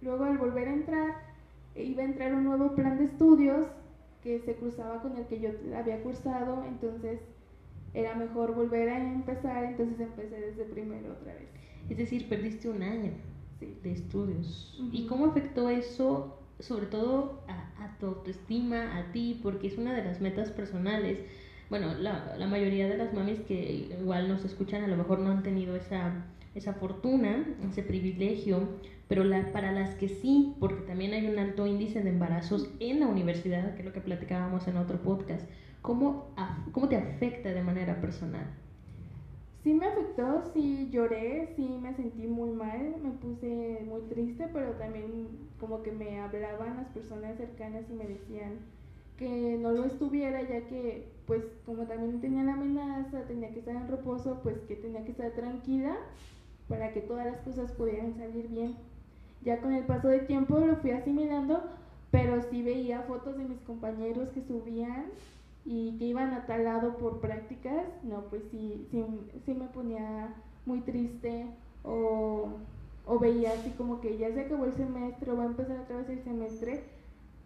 Luego 0.01 0.25
al 0.25 0.39
volver 0.39 0.69
a 0.69 0.73
entrar, 0.73 1.15
iba 1.77 2.03
a 2.03 2.07
entrar 2.07 2.35
un 2.35 2.45
nuevo 2.45 2.75
plan 2.75 2.99
de 2.99 3.05
estudios 3.05 3.67
que 4.23 4.41
se 4.41 4.55
cruzaba 4.55 5.01
con 5.03 5.17
el 5.17 5.27
que 5.27 5.41
yo 5.41 5.51
había 5.77 6.03
cursado, 6.03 6.65
entonces 6.65 7.21
era 7.95 8.15
mejor 8.15 8.55
volver 8.55 8.89
a 8.89 8.99
empezar, 9.13 9.65
entonces 9.65 10.01
empecé 10.01 10.41
desde 10.41 10.65
primero 10.65 11.13
otra 11.13 11.35
vez. 11.35 11.49
Es 11.89 11.97
decir, 11.97 12.29
perdiste 12.29 12.69
un 12.69 12.83
año 12.83 13.13
Sí. 13.61 13.77
de 13.83 13.91
estudios. 13.93 14.79
¿Y 14.93 15.07
cómo 15.07 15.27
afectó 15.27 15.69
eso, 15.69 16.39
sobre 16.61 16.87
todo 16.87 17.43
a, 17.49 17.85
a 17.85 17.99
tu 17.99 18.07
autoestima, 18.07 18.97
a 18.99 19.11
ti? 19.11 19.41
Porque 19.43 19.67
es 19.67 19.77
una 19.79 19.95
de 19.95 20.05
las 20.05 20.21
metas 20.21 20.53
personales. 20.53 21.19
Bueno, 21.69 21.95
la, 21.95 22.37
la 22.37 22.47
mayoría 22.47 22.87
de 22.89 22.97
las 22.97 23.13
mamis 23.13 23.41
que 23.41 23.89
igual 24.01 24.29
nos 24.29 24.45
escuchan 24.45 24.85
a 24.85 24.87
lo 24.87 24.97
mejor 24.97 25.19
no 25.19 25.31
han 25.33 25.43
tenido 25.43 25.75
esa, 25.75 26.25
esa 26.59 26.75
fortuna, 26.75 27.47
ese 27.69 27.83
privilegio, 27.83 28.69
pero 29.09 29.25
la, 29.25 29.53
para 29.53 29.73
las 29.73 29.95
que 29.95 30.09
sí, 30.09 30.55
porque 30.61 30.83
también 30.83 31.13
hay 31.13 31.27
un 31.27 31.39
alto 31.39 31.67
índice 31.67 32.03
de 32.03 32.11
embarazos 32.11 32.71
en 32.81 33.01
la 33.01 33.07
universidad, 33.07 33.75
que 33.75 33.81
es 33.81 33.87
lo 33.87 33.93
que 33.93 34.01
platicábamos 34.01 34.69
en 34.69 34.77
otro 34.77 34.99
podcast, 34.99 35.49
¿cómo, 35.83 36.29
cómo 36.73 36.89
te 36.89 36.97
afecta 36.97 37.51
de 37.51 37.63
manera 37.63 38.01
personal? 38.01 38.47
Sí 39.63 39.75
me 39.75 39.87
afectó, 39.87 40.43
sí 40.55 40.89
lloré, 40.93 41.49
sí 41.57 41.79
me 41.83 41.95
sentí 41.95 42.27
muy 42.27 42.51
mal, 42.51 42.95
me 43.03 43.11
puse 43.11 43.83
muy 43.87 44.03
triste, 44.03 44.49
pero 44.53 44.73
también 44.73 45.29
como 45.59 45.83
que 45.83 45.91
me 45.91 46.21
hablaban 46.21 46.77
las 46.77 46.89
personas 46.89 47.37
cercanas 47.37 47.85
y 47.91 47.95
me 47.95 48.07
decían 48.07 48.59
que 49.19 49.59
no 49.61 49.73
lo 49.73 49.85
estuviera, 49.85 50.41
ya 50.43 50.67
que 50.69 51.09
pues 51.27 51.43
como 51.67 51.85
también 51.85 52.21
tenía 52.21 52.45
la 52.45 52.55
amenaza, 52.55 53.23
tenía 53.27 53.53
que 53.53 53.59
estar 53.59 53.75
en 53.75 53.89
reposo, 53.89 54.41
pues 54.43 54.59
que 54.69 54.77
tenía 54.77 55.05
que 55.05 55.11
estar 55.11 55.33
tranquila 55.33 55.97
para 56.69 56.93
que 56.93 57.01
todas 57.01 57.27
las 57.27 57.41
cosas 57.41 57.73
pudieran 57.73 58.15
salir 58.17 58.49
bien. 58.49 58.77
Ya 59.45 59.61
con 59.61 59.73
el 59.73 59.85
paso 59.85 60.09
del 60.09 60.27
tiempo 60.27 60.59
lo 60.59 60.77
fui 60.77 60.91
asimilando, 60.91 61.63
pero 62.11 62.43
sí 62.51 62.63
veía 62.63 63.03
fotos 63.03 63.37
de 63.37 63.45
mis 63.45 63.61
compañeros 63.61 64.31
que 64.31 64.43
subían 64.43 65.07
y 65.65 65.97
que 65.99 66.07
iban 66.07 66.33
a 66.33 66.47
tal 66.47 66.65
lado 66.65 66.97
por 66.97 67.21
prácticas, 67.21 67.85
no, 68.03 68.23
pues 68.31 68.43
sí, 68.51 68.87
sí, 68.91 69.55
me 69.55 69.67
ponía 69.67 70.35
muy 70.67 70.81
triste 70.81 71.47
o, 71.85 72.49
o 73.07 73.19
veía 73.19 73.53
así 73.53 73.71
como 73.71 74.01
que 74.01 74.17
ya 74.17 74.33
se 74.33 74.41
acabó 74.41 74.65
el 74.65 74.73
semestre 74.73 75.31
o 75.31 75.37
va 75.37 75.45
a 75.45 75.47
empezar 75.47 75.79
otra 75.81 75.99
vez 75.99 76.09
el 76.09 76.25
semestre, 76.25 76.85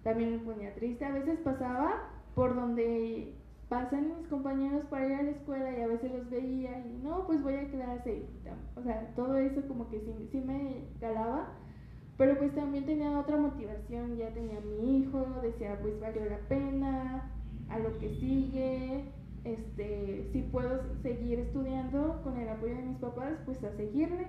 también 0.03 0.33
me 0.33 0.39
ponía 0.39 0.75
triste. 0.75 1.05
A 1.05 1.13
veces 1.13 1.39
pasaba 1.41 2.09
por 2.35 2.55
donde 2.55 3.35
pasan 3.73 4.19
mis 4.19 4.29
compañeros 4.29 4.85
para 4.91 5.09
ir 5.09 5.15
a 5.15 5.23
la 5.23 5.31
escuela 5.31 5.73
y 5.73 5.81
a 5.81 5.87
veces 5.87 6.13
los 6.13 6.29
veía 6.29 6.79
y 6.81 7.01
no, 7.03 7.27
pues 7.27 7.43
voy 7.43 7.55
a 7.55 7.71
clase. 7.71 8.27
O 8.77 8.83
sea, 8.83 9.15
todo 9.17 9.39
eso 9.39 9.67
como 9.67 9.89
que 9.89 9.99
sí, 10.01 10.29
sí 10.31 10.43
me 10.43 10.89
calaba, 11.01 11.55
pero 12.19 12.37
pues 12.37 12.55
también 12.55 12.85
tenía 12.85 13.19
otra 13.19 13.39
motivación, 13.39 14.19
ya 14.19 14.29
tenía 14.35 14.61
mi 14.61 14.99
hijo, 14.99 15.27
decía 15.41 15.79
pues 15.81 15.99
valió 16.01 16.23
la 16.27 16.41
pena, 16.51 17.33
a 17.71 17.79
lo 17.79 17.99
que 17.99 18.11
sigue, 18.17 19.05
este, 19.45 20.29
si 20.35 20.43
puedo 20.43 20.83
seguir 21.01 21.39
estudiando 21.39 22.21
con 22.25 22.37
el 22.37 22.51
apoyo 22.51 22.77
de 22.77 22.83
mis 22.83 22.99
papás, 22.99 23.39
pues 23.47 23.65
a 23.65 23.75
seguirle. 23.75 24.27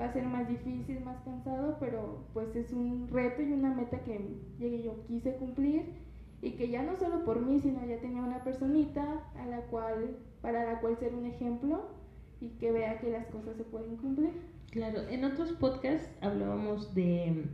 Va 0.00 0.06
a 0.06 0.12
ser 0.14 0.24
más 0.24 0.48
difícil, 0.48 1.04
más 1.04 1.22
cansado, 1.26 1.76
pero 1.80 2.24
pues 2.32 2.56
es 2.56 2.72
un 2.72 3.08
reto 3.12 3.42
y 3.42 3.52
una 3.52 3.74
meta 3.74 3.98
que 4.04 4.40
llegué 4.58 4.84
yo 4.84 5.04
quise 5.06 5.36
cumplir 5.36 6.09
y 6.42 6.52
que 6.52 6.68
ya 6.68 6.82
no 6.82 6.96
solo 6.96 7.24
por 7.24 7.44
mí, 7.44 7.60
sino 7.60 7.84
ya 7.86 8.00
tenía 8.00 8.22
una 8.22 8.42
personita 8.42 9.24
a 9.36 9.46
la 9.46 9.60
cual, 9.62 10.16
para 10.40 10.64
la 10.64 10.80
cual 10.80 10.96
ser 10.98 11.14
un 11.14 11.26
ejemplo 11.26 11.90
y 12.40 12.48
que 12.58 12.72
vea 12.72 12.98
que 12.98 13.10
las 13.10 13.26
cosas 13.26 13.56
se 13.56 13.64
pueden 13.64 13.96
cumplir. 13.96 14.32
Claro, 14.70 15.02
en 15.08 15.24
otros 15.24 15.52
podcasts 15.52 16.10
hablábamos 16.20 16.94
de 16.94 17.44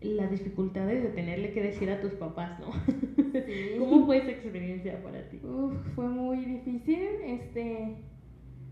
las 0.00 0.30
dificultades 0.30 1.02
de 1.02 1.10
tenerle 1.10 1.52
que 1.52 1.62
decir 1.62 1.90
a 1.90 2.00
tus 2.00 2.12
papás, 2.14 2.58
¿no? 2.58 2.66
¿Cómo 3.78 4.06
fue 4.06 4.18
esa 4.18 4.30
experiencia 4.30 5.02
para 5.02 5.28
ti? 5.28 5.40
Uf, 5.44 5.74
fue 5.94 6.08
muy 6.08 6.44
difícil, 6.44 7.08
este, 7.24 7.96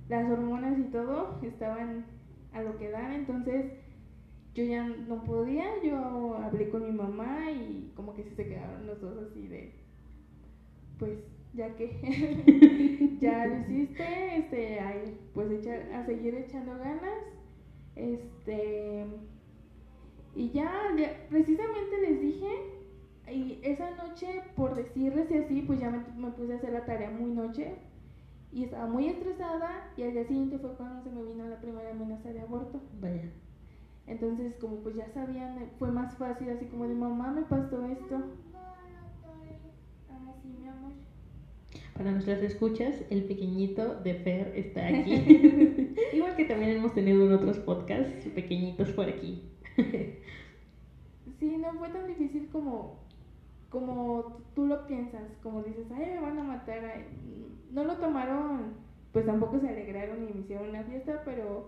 las 0.08 0.30
hormonas 0.30 0.78
y 0.78 0.84
todo 0.84 1.38
estaban 1.42 2.06
a 2.52 2.62
lo 2.62 2.76
que 2.78 2.90
dan, 2.90 3.12
entonces 3.12 3.66
yo 4.54 4.64
ya 4.64 4.86
no 4.86 5.24
podía, 5.24 5.64
yo 5.82 6.36
hablé 6.36 6.70
con 6.70 6.84
mi 6.84 6.92
mamá 6.92 7.50
y 7.50 7.92
como 7.96 8.14
que 8.14 8.22
se 8.22 8.46
quedaron 8.46 8.86
los 8.86 9.00
dos 9.00 9.18
así 9.28 9.48
de, 9.48 9.72
pues 10.98 11.18
ya 11.54 11.74
que 11.76 13.18
ya 13.20 13.46
lo 13.46 13.60
hiciste, 13.60 14.36
este, 14.36 14.80
ay, 14.80 15.18
pues 15.34 15.50
echar, 15.50 15.92
a 15.92 16.06
seguir 16.06 16.36
echando 16.36 16.78
ganas, 16.78 17.24
este, 17.96 19.06
y 20.36 20.50
ya, 20.50 20.70
precisamente 21.30 22.00
les 22.00 22.20
dije, 22.20 22.50
y 23.32 23.58
esa 23.62 23.90
noche, 23.96 24.42
por 24.54 24.76
decirles 24.76 25.30
y 25.30 25.38
así, 25.38 25.62
pues 25.62 25.80
ya 25.80 25.90
me, 25.90 25.98
me 26.16 26.30
puse 26.32 26.52
a 26.52 26.56
hacer 26.56 26.72
la 26.72 26.84
tarea 26.84 27.10
muy 27.10 27.30
noche, 27.32 27.74
y 28.52 28.64
estaba 28.64 28.86
muy 28.86 29.08
estresada, 29.08 29.92
y 29.96 30.02
al 30.02 30.12
día 30.12 30.24
siguiente 30.28 30.58
fue 30.58 30.74
cuando 30.76 31.02
se 31.02 31.10
me 31.10 31.24
vino 31.24 31.48
la 31.48 31.60
primera 31.60 31.90
amenaza 31.90 32.32
de 32.32 32.40
aborto. 32.40 32.80
Vaya. 33.00 33.32
Entonces, 34.06 34.54
como 34.56 34.76
pues 34.78 34.94
ya 34.94 35.08
sabían, 35.08 35.58
eh, 35.58 35.68
fue 35.78 35.90
más 35.90 36.14
fácil, 36.16 36.50
así 36.50 36.66
como 36.66 36.86
de 36.86 36.94
mamá, 36.94 37.30
me 37.30 37.42
pasó 37.44 37.82
esto. 37.84 38.22
Ah, 40.08 40.32
sí, 40.42 40.48
mi 40.60 40.66
amor. 40.68 40.92
Para 41.94 42.12
nuestras 42.12 42.42
escuchas, 42.42 43.04
el 43.10 43.22
pequeñito 43.22 43.94
de 43.94 44.14
Fer 44.14 44.50
está 44.54 44.86
aquí. 44.88 45.14
Igual 46.12 46.34
que 46.34 46.44
también 46.44 46.72
hemos 46.72 46.92
tenido 46.92 47.24
en 47.24 47.32
otros 47.32 47.58
podcasts 47.58 48.28
pequeñitos 48.34 48.92
por 48.92 49.08
aquí. 49.08 49.38
sí, 51.38 51.56
no 51.58 51.74
fue 51.74 51.88
tan 51.90 52.06
difícil 52.06 52.48
como, 52.48 52.90
como 53.68 54.24
tú 54.54 54.66
lo 54.66 54.86
piensas, 54.86 55.36
como 55.42 55.62
dices, 55.62 55.90
ay, 55.90 56.10
me 56.10 56.20
van 56.20 56.38
a 56.38 56.42
matar. 56.42 56.84
ay". 56.84 57.04
No 57.70 57.84
lo 57.84 57.96
tomaron, 57.96 58.74
pues 59.12 59.24
tampoco 59.24 59.58
se 59.58 59.68
alegraron 59.68 60.22
y 60.22 60.32
me 60.32 60.40
hicieron 60.40 60.68
una 60.68 60.84
fiesta, 60.84 61.18
pero 61.24 61.64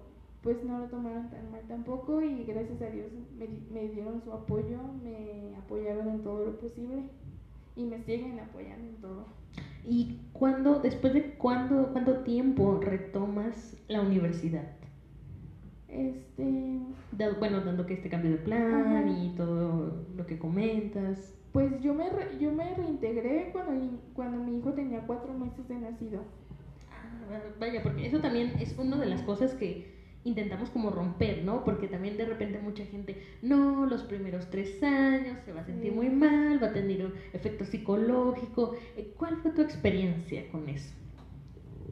pues 0.47 0.63
no 0.63 0.79
lo 0.79 0.87
tomaron 0.87 1.29
tan 1.29 1.51
mal 1.51 1.61
tampoco 1.67 2.23
y 2.23 2.45
gracias 2.45 2.81
a 2.81 2.87
Dios 2.89 3.09
me, 3.37 3.49
me 3.75 3.89
dieron 3.89 4.23
su 4.23 4.33
apoyo, 4.33 4.79
me 5.03 5.57
apoyaron 5.59 6.09
en 6.09 6.23
todo 6.23 6.45
lo 6.45 6.53
posible 6.53 7.03
y 7.75 7.83
me 7.83 7.99
siguen 8.05 8.39
apoyando 8.39 8.87
en 8.89 8.95
todo. 9.01 9.25
¿Y 9.85 10.21
cuándo, 10.33 10.79
después 10.79 11.15
de 11.15 11.33
cuándo, 11.33 11.89
cuánto 11.91 12.19
tiempo 12.19 12.79
retomas 12.81 13.77
la 13.89 14.03
universidad? 14.03 14.69
Este, 15.89 16.79
Da- 17.11 17.35
bueno, 17.41 17.61
dando 17.63 17.85
que 17.87 17.95
este 17.95 18.09
cambio 18.09 18.31
de 18.31 18.37
plan 18.37 18.87
Ajá. 18.99 19.09
y 19.09 19.31
todo 19.37 20.05
lo 20.17 20.27
que 20.27 20.39
comentas. 20.39 21.35
pues 21.53 21.81
yo 21.83 21.93
me, 21.93 22.09
re- 22.09 22.39
yo 22.39 22.53
me 22.53 22.73
reintegré 22.75 23.51
cuando, 23.53 23.99
cuando 24.15 24.45
mi 24.45 24.59
hijo 24.59 24.73
tenía 24.75 25.01
cuatro 25.09 25.33
meses 25.35 25.67
de 25.67 25.75
nacido. 25.77 26.21
Ah, 26.93 27.41
Vaya, 27.59 27.83
porque 27.83 28.07
eso 28.07 28.21
también 28.21 28.53
es 28.61 28.79
una 28.79 28.97
de 28.97 29.07
las 29.07 29.23
cosas 29.23 29.55
que 29.55 29.96
intentamos 30.27 30.71
como 30.71 30.91
romper, 30.91 31.45
¿no? 31.45 31.65
Porque 31.65 31.87
también 31.87 32.17
de 32.17 32.25
repente 32.25 32.59
mucha 32.59 32.85
gente, 32.85 33.23
no, 33.43 33.87
los 33.87 34.03
primeros 34.03 34.51
tres 34.51 34.83
años 34.83 35.39
se 35.45 35.53
va 35.53 35.61
a 35.61 35.65
sentir 35.65 35.93
muy 35.93 36.11
mal, 36.11 36.61
va 36.63 36.69
a 36.69 36.73
tener 36.73 37.07
un 37.07 37.15
efecto 37.33 37.65
psicológico. 37.65 38.75
Eh, 38.97 39.15
¿Cuál 39.17 39.37
fue 39.39 39.53
tu 39.53 39.63
experiencia 39.63 40.49
con 40.51 40.69
eso? 40.69 40.93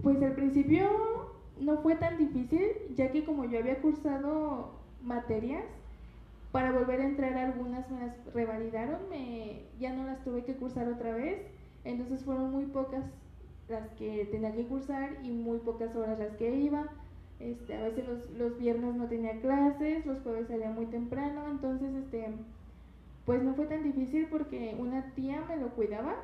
Pues 0.02 0.20
al 0.22 0.34
principio 0.34 1.30
no 1.60 1.78
fue 1.78 1.94
tan 1.94 2.18
difícil, 2.18 2.62
ya 2.94 3.12
que 3.12 3.24
como 3.24 3.44
yo 3.44 3.60
había 3.60 3.80
cursado 3.80 4.80
materias, 5.00 5.64
para 6.50 6.72
volver 6.72 7.00
a 7.00 7.06
entrar 7.06 7.36
algunas 7.36 7.88
me 7.90 8.00
las 8.00 8.34
revalidaron, 8.34 9.08
me, 9.10 9.62
ya 9.78 9.92
no 9.92 10.04
las 10.04 10.22
tuve 10.24 10.44
que 10.44 10.54
cursar 10.54 10.88
otra 10.88 11.14
vez, 11.14 11.38
entonces 11.84 12.24
fueron 12.24 12.50
muy 12.50 12.66
pocas 12.66 13.04
las 13.68 13.88
que 13.92 14.28
tenía 14.30 14.52
que 14.52 14.66
cursar 14.66 15.18
y 15.22 15.30
muy 15.30 15.58
pocas 15.58 15.94
horas 15.94 16.18
las 16.18 16.36
que 16.36 16.54
iba. 16.56 16.88
Este, 17.40 17.76
a 17.76 17.82
veces 17.82 18.06
los, 18.08 18.30
los 18.38 18.58
viernes 18.58 18.94
no 18.94 19.06
tenía 19.06 19.40
clases, 19.40 20.06
los 20.06 20.20
jueves 20.20 20.48
salía 20.48 20.70
muy 20.70 20.86
temprano, 20.86 21.48
entonces 21.50 21.94
este, 21.94 22.26
pues 23.26 23.42
no 23.42 23.54
fue 23.54 23.66
tan 23.66 23.82
difícil 23.82 24.28
porque 24.30 24.76
una 24.78 25.12
tía 25.14 25.44
me 25.48 25.56
lo 25.56 25.68
cuidaba 25.70 26.14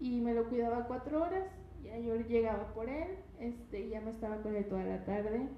y 0.00 0.20
me 0.20 0.34
lo 0.34 0.44
cuidaba 0.48 0.86
cuatro 0.86 1.22
horas, 1.22 1.44
ya 1.82 1.98
yo 1.98 2.16
llegaba 2.16 2.72
por 2.74 2.88
él, 2.88 3.08
este, 3.40 3.88
ya 3.88 4.00
me 4.00 4.10
estaba 4.10 4.36
con 4.42 4.54
él 4.54 4.64
toda 4.66 4.84
la 4.84 5.04
tarde. 5.04 5.48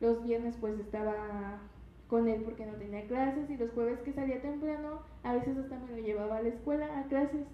Los 0.00 0.22
viernes 0.22 0.56
pues 0.60 0.78
estaba 0.78 1.60
con 2.08 2.28
él 2.28 2.42
porque 2.42 2.66
no 2.66 2.74
tenía 2.74 3.06
clases 3.06 3.50
y 3.50 3.56
los 3.56 3.70
jueves 3.72 3.98
que 4.00 4.12
salía 4.12 4.40
temprano, 4.40 5.00
a 5.24 5.34
veces 5.34 5.56
hasta 5.56 5.78
me 5.78 5.96
lo 5.96 5.98
llevaba 5.98 6.36
a 6.36 6.42
la 6.42 6.48
escuela 6.48 7.00
a 7.00 7.04
clases. 7.04 7.46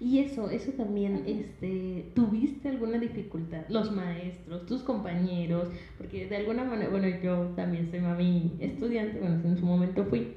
Y 0.00 0.20
eso, 0.20 0.48
eso 0.48 0.72
también, 0.72 1.24
este, 1.26 2.06
¿tuviste 2.14 2.70
alguna 2.70 2.98
dificultad? 2.98 3.60
Los 3.68 3.92
maestros, 3.92 4.64
tus 4.64 4.82
compañeros, 4.82 5.68
porque 5.98 6.26
de 6.26 6.36
alguna 6.38 6.64
manera, 6.64 6.88
bueno, 6.88 7.06
yo 7.22 7.52
también 7.54 7.90
soy 7.90 8.00
mami 8.00 8.52
estudiante, 8.60 9.20
bueno, 9.20 9.38
en 9.44 9.58
su 9.58 9.66
momento 9.66 10.06
fui, 10.06 10.36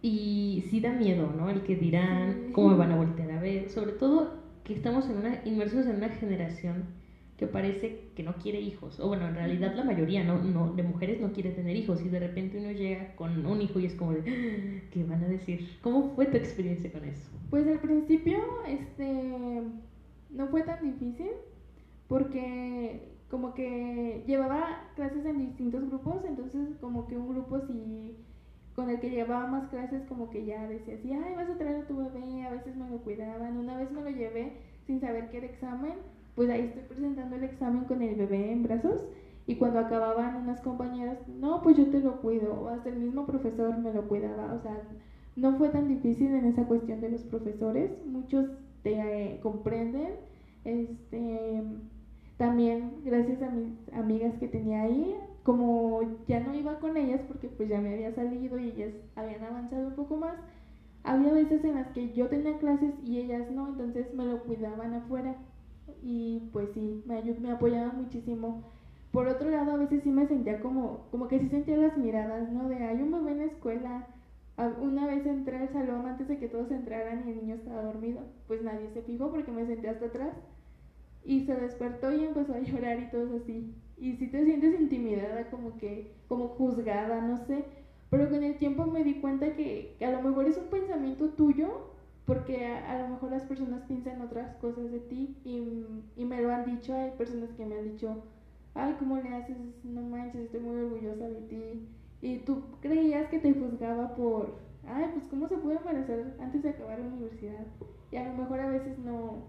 y 0.00 0.64
sí 0.70 0.80
da 0.80 0.92
miedo, 0.92 1.30
¿no? 1.36 1.50
El 1.50 1.62
que 1.62 1.76
dirán, 1.76 2.52
cómo 2.52 2.70
me 2.70 2.76
van 2.76 2.92
a 2.92 2.96
voltear 2.96 3.30
a 3.30 3.40
ver, 3.40 3.68
sobre 3.68 3.92
todo 3.92 4.32
que 4.64 4.72
estamos 4.72 5.04
en 5.10 5.18
una, 5.18 5.42
inmersos 5.44 5.84
en 5.84 5.96
una 5.96 6.08
generación 6.08 6.84
que 7.46 7.52
parece 7.52 7.94
que 8.14 8.22
no 8.22 8.34
quiere 8.34 8.60
hijos, 8.60 9.00
o 9.00 9.08
bueno, 9.08 9.26
en 9.26 9.34
realidad 9.34 9.72
la 9.74 9.84
mayoría 9.84 10.22
no, 10.24 10.38
no, 10.42 10.68
de 10.70 10.82
mujeres 10.82 11.20
no 11.20 11.32
quiere 11.32 11.52
tener 11.52 11.76
hijos, 11.76 12.04
y 12.04 12.08
de 12.08 12.18
repente 12.20 12.58
uno 12.58 12.70
llega 12.72 13.06
con 13.16 13.44
un 13.46 13.60
hijo 13.60 13.78
y 13.80 13.86
es 13.86 13.94
como 13.94 14.12
de, 14.12 14.22
"Ah, 14.26 14.82
¿qué 14.90 15.04
van 15.04 15.22
a 15.22 15.28
decir? 15.28 15.60
¿Cómo 15.80 16.02
fue 16.02 16.26
tu 16.26 16.36
experiencia 16.36 16.90
con 16.90 17.04
eso? 17.04 17.30
Pues 17.50 17.66
al 17.66 17.80
principio, 17.80 18.38
este, 18.66 19.62
no 20.30 20.48
fue 20.48 20.62
tan 20.62 20.80
difícil 20.82 21.30
porque 22.08 23.00
como 23.28 23.54
que 23.54 24.22
llevaba 24.26 24.78
clases 24.94 25.24
en 25.24 25.38
distintos 25.38 25.84
grupos, 25.86 26.24
entonces 26.24 26.76
como 26.80 27.06
que 27.06 27.16
un 27.16 27.28
grupo 27.28 27.60
sí 27.60 28.16
con 28.74 28.90
el 28.90 28.98
que 28.98 29.10
llevaba 29.10 29.46
más 29.46 29.66
clases 29.68 30.04
como 30.04 30.30
que 30.30 30.44
ya 30.44 30.66
decía 30.66 30.94
así, 30.94 31.12
ay, 31.12 31.34
vas 31.34 31.48
a 31.48 31.56
traer 31.56 31.76
a 31.76 31.82
tu 31.82 31.96
bebé, 31.96 32.44
a 32.44 32.50
veces 32.50 32.76
me 32.76 32.88
lo 32.88 32.98
cuidaban, 32.98 33.56
una 33.56 33.76
vez 33.76 33.90
me 33.90 34.02
lo 34.02 34.10
llevé 34.10 34.52
sin 34.86 35.00
saber 35.00 35.28
que 35.28 35.38
era 35.38 35.46
examen, 35.46 35.98
pues 36.34 36.50
ahí 36.50 36.62
estoy 36.62 36.82
presentando 36.82 37.36
el 37.36 37.44
examen 37.44 37.84
con 37.84 38.02
el 38.02 38.14
bebé 38.16 38.52
en 38.52 38.62
brazos 38.62 39.04
y 39.46 39.56
cuando 39.56 39.78
acababan 39.78 40.36
unas 40.36 40.60
compañeras, 40.60 41.18
no, 41.28 41.62
pues 41.62 41.76
yo 41.76 41.86
te 41.90 42.00
lo 42.00 42.20
cuido, 42.20 42.54
o 42.54 42.68
hasta 42.68 42.88
el 42.88 42.96
mismo 42.96 43.26
profesor 43.26 43.76
me 43.78 43.92
lo 43.92 44.08
cuidaba, 44.08 44.54
o 44.54 44.58
sea, 44.62 44.82
no 45.36 45.56
fue 45.58 45.68
tan 45.68 45.88
difícil 45.88 46.32
en 46.34 46.46
esa 46.46 46.66
cuestión 46.66 47.00
de 47.00 47.10
los 47.10 47.22
profesores, 47.24 47.90
muchos 48.06 48.46
te 48.82 48.92
eh, 49.34 49.40
comprenden, 49.42 50.14
este, 50.64 51.62
también 52.38 53.02
gracias 53.04 53.42
a 53.42 53.50
mis 53.50 53.72
amigas 53.92 54.34
que 54.38 54.48
tenía 54.48 54.82
ahí, 54.82 55.14
como 55.42 56.00
ya 56.26 56.40
no 56.40 56.54
iba 56.54 56.78
con 56.80 56.96
ellas 56.96 57.20
porque 57.28 57.48
pues 57.48 57.68
ya 57.68 57.80
me 57.80 57.92
había 57.92 58.14
salido 58.14 58.58
y 58.58 58.70
ellas 58.70 58.94
habían 59.14 59.44
avanzado 59.44 59.88
un 59.88 59.94
poco 59.94 60.16
más, 60.16 60.36
había 61.02 61.32
veces 61.32 61.62
en 61.64 61.74
las 61.74 61.88
que 61.88 62.14
yo 62.14 62.28
tenía 62.28 62.56
clases 62.58 62.94
y 63.04 63.18
ellas 63.18 63.50
no, 63.50 63.68
entonces 63.68 64.14
me 64.14 64.24
lo 64.24 64.42
cuidaban 64.44 64.94
afuera 64.94 65.36
y 66.04 66.50
pues 66.52 66.68
sí, 66.74 67.02
me, 67.06 67.22
me 67.22 67.50
apoyaban 67.50 67.96
muchísimo. 67.96 68.62
Por 69.10 69.26
otro 69.26 69.50
lado, 69.50 69.72
a 69.72 69.76
veces 69.78 70.02
sí 70.02 70.10
me 70.10 70.26
sentía 70.26 70.60
como, 70.60 71.06
como 71.10 71.28
que 71.28 71.38
sí 71.40 71.48
sentía 71.48 71.78
las 71.78 71.96
miradas, 71.96 72.50
¿no? 72.50 72.68
De, 72.68 72.76
hay 72.84 73.00
un 73.00 73.10
bebé 73.10 73.32
en 73.32 73.38
la 73.38 73.44
escuela. 73.44 74.06
Una 74.82 75.06
vez 75.06 75.24
entré 75.26 75.56
al 75.56 75.72
salón 75.72 76.06
antes 76.06 76.28
de 76.28 76.38
que 76.38 76.48
todos 76.48 76.70
entraran 76.70 77.26
y 77.26 77.30
el 77.30 77.36
niño 77.38 77.54
estaba 77.54 77.82
dormido. 77.82 78.20
Pues 78.46 78.62
nadie 78.62 78.90
se 78.92 79.02
fijó 79.02 79.30
porque 79.30 79.50
me 79.50 79.66
senté 79.66 79.88
hasta 79.88 80.06
atrás. 80.06 80.34
Y 81.24 81.46
se 81.46 81.56
despertó 81.56 82.12
y 82.12 82.24
empezó 82.24 82.52
a 82.52 82.58
llorar 82.60 83.00
y 83.00 83.10
todo 83.10 83.36
así. 83.36 83.74
Y 83.96 84.16
sí 84.16 84.28
te 84.28 84.44
sientes 84.44 84.78
intimidada, 84.78 85.48
como 85.50 85.78
que, 85.78 86.12
como 86.28 86.48
juzgada, 86.48 87.22
no 87.22 87.38
sé. 87.46 87.64
Pero 88.10 88.28
con 88.28 88.42
el 88.42 88.58
tiempo 88.58 88.84
me 88.86 89.04
di 89.04 89.20
cuenta 89.20 89.54
que, 89.54 89.96
que 89.98 90.04
a 90.04 90.10
lo 90.10 90.20
mejor 90.20 90.46
es 90.46 90.58
un 90.58 90.66
pensamiento 90.66 91.30
tuyo 91.30 91.93
porque 92.26 92.66
a, 92.66 93.02
lo 93.02 93.08
mejor 93.08 93.32
las 93.32 93.42
personas 93.42 93.82
piensan 93.86 94.22
otras 94.22 94.56
cosas 94.56 94.90
de 94.90 95.00
ti 95.00 95.36
y, 95.44 95.86
y, 96.16 96.24
me 96.24 96.40
lo 96.40 96.52
han 96.52 96.64
dicho, 96.64 96.94
hay 96.94 97.10
personas 97.12 97.50
que 97.50 97.66
me 97.66 97.76
han 97.76 97.84
dicho, 97.84 98.22
ay, 98.74 98.96
¿cómo 98.98 99.18
le 99.18 99.28
haces? 99.28 99.56
No 99.84 100.00
manches, 100.02 100.42
estoy 100.42 100.60
muy 100.60 100.76
orgullosa 100.76 101.28
de 101.28 101.40
ti. 101.42 101.88
Y 102.22 102.38
tú 102.38 102.62
creías 102.80 103.28
que 103.28 103.38
te 103.38 103.52
juzgaba 103.52 104.14
por, 104.14 104.54
ay, 104.86 105.10
pues 105.12 105.26
¿cómo 105.26 105.48
se 105.48 105.58
puede 105.58 105.76
embarazar 105.76 106.34
antes 106.40 106.62
de 106.62 106.70
acabar 106.70 106.98
la 106.98 107.06
universidad? 107.06 107.66
Y 108.10 108.16
a 108.16 108.26
lo 108.28 108.34
mejor 108.34 108.60
a 108.60 108.70
veces 108.70 108.98
no, 108.98 109.44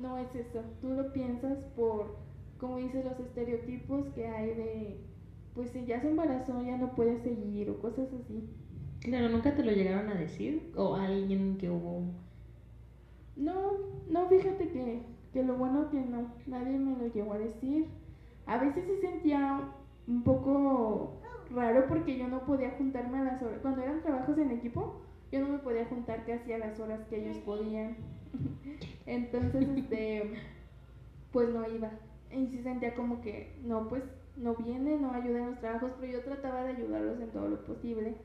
no 0.00 0.18
es 0.18 0.34
eso, 0.34 0.62
tú 0.80 0.90
lo 0.90 1.12
piensas 1.12 1.58
por, 1.76 2.16
como 2.58 2.78
dices, 2.78 3.04
los 3.04 3.20
estereotipos 3.20 4.08
que 4.08 4.26
hay 4.26 4.54
de, 4.54 5.00
pues 5.54 5.70
si 5.70 5.84
ya 5.86 6.00
se 6.00 6.10
embarazó 6.10 6.60
ya 6.62 6.76
no 6.76 6.94
puede 6.94 7.18
seguir 7.20 7.70
o 7.70 7.78
cosas 7.78 8.08
así. 8.12 8.48
Claro, 9.00 9.28
¿nunca 9.30 9.54
te 9.54 9.62
lo 9.64 9.72
llegaron 9.72 10.08
a 10.10 10.14
decir? 10.14 10.72
¿O 10.76 10.94
alguien 10.96 11.56
que 11.58 11.70
hubo? 11.70 12.02
No, 13.36 13.72
no, 14.08 14.28
fíjate 14.28 14.68
que, 14.70 15.02
que 15.32 15.42
lo 15.42 15.56
bueno 15.56 15.90
que 15.90 16.00
no, 16.00 16.34
nadie 16.46 16.78
me 16.78 16.96
lo 16.96 17.06
llegó 17.12 17.34
a 17.34 17.38
decir. 17.38 17.86
A 18.46 18.58
veces 18.58 18.84
se 18.86 19.00
sentía 19.00 19.60
un 20.06 20.22
poco 20.22 21.20
raro 21.50 21.86
porque 21.88 22.16
yo 22.18 22.28
no 22.28 22.44
podía 22.44 22.72
juntarme 22.72 23.18
a 23.18 23.24
las 23.24 23.42
horas. 23.42 23.60
Cuando 23.60 23.82
eran 23.82 24.02
trabajos 24.02 24.38
en 24.38 24.50
equipo, 24.52 25.02
yo 25.30 25.40
no 25.40 25.48
me 25.48 25.58
podía 25.58 25.86
juntar 25.86 26.24
casi 26.24 26.52
a 26.52 26.58
las 26.58 26.78
horas 26.80 27.00
que 27.08 27.22
ellos 27.22 27.38
podían. 27.38 27.96
Entonces, 29.06 29.68
este, 29.76 30.32
pues 31.32 31.48
no 31.50 31.68
iba. 31.68 31.90
Y 32.30 32.46
sí 32.48 32.62
sentía 32.62 32.94
como 32.94 33.20
que, 33.20 33.56
no, 33.64 33.88
pues 33.88 34.02
no 34.36 34.54
viene, 34.54 34.98
no 34.98 35.12
ayuda 35.12 35.38
en 35.38 35.46
los 35.50 35.60
trabajos, 35.60 35.92
pero 36.00 36.12
yo 36.12 36.24
trataba 36.24 36.64
de 36.64 36.70
ayudarlos 36.70 37.20
en 37.20 37.30
todo 37.30 37.48
lo 37.48 37.64
posible. 37.64 38.16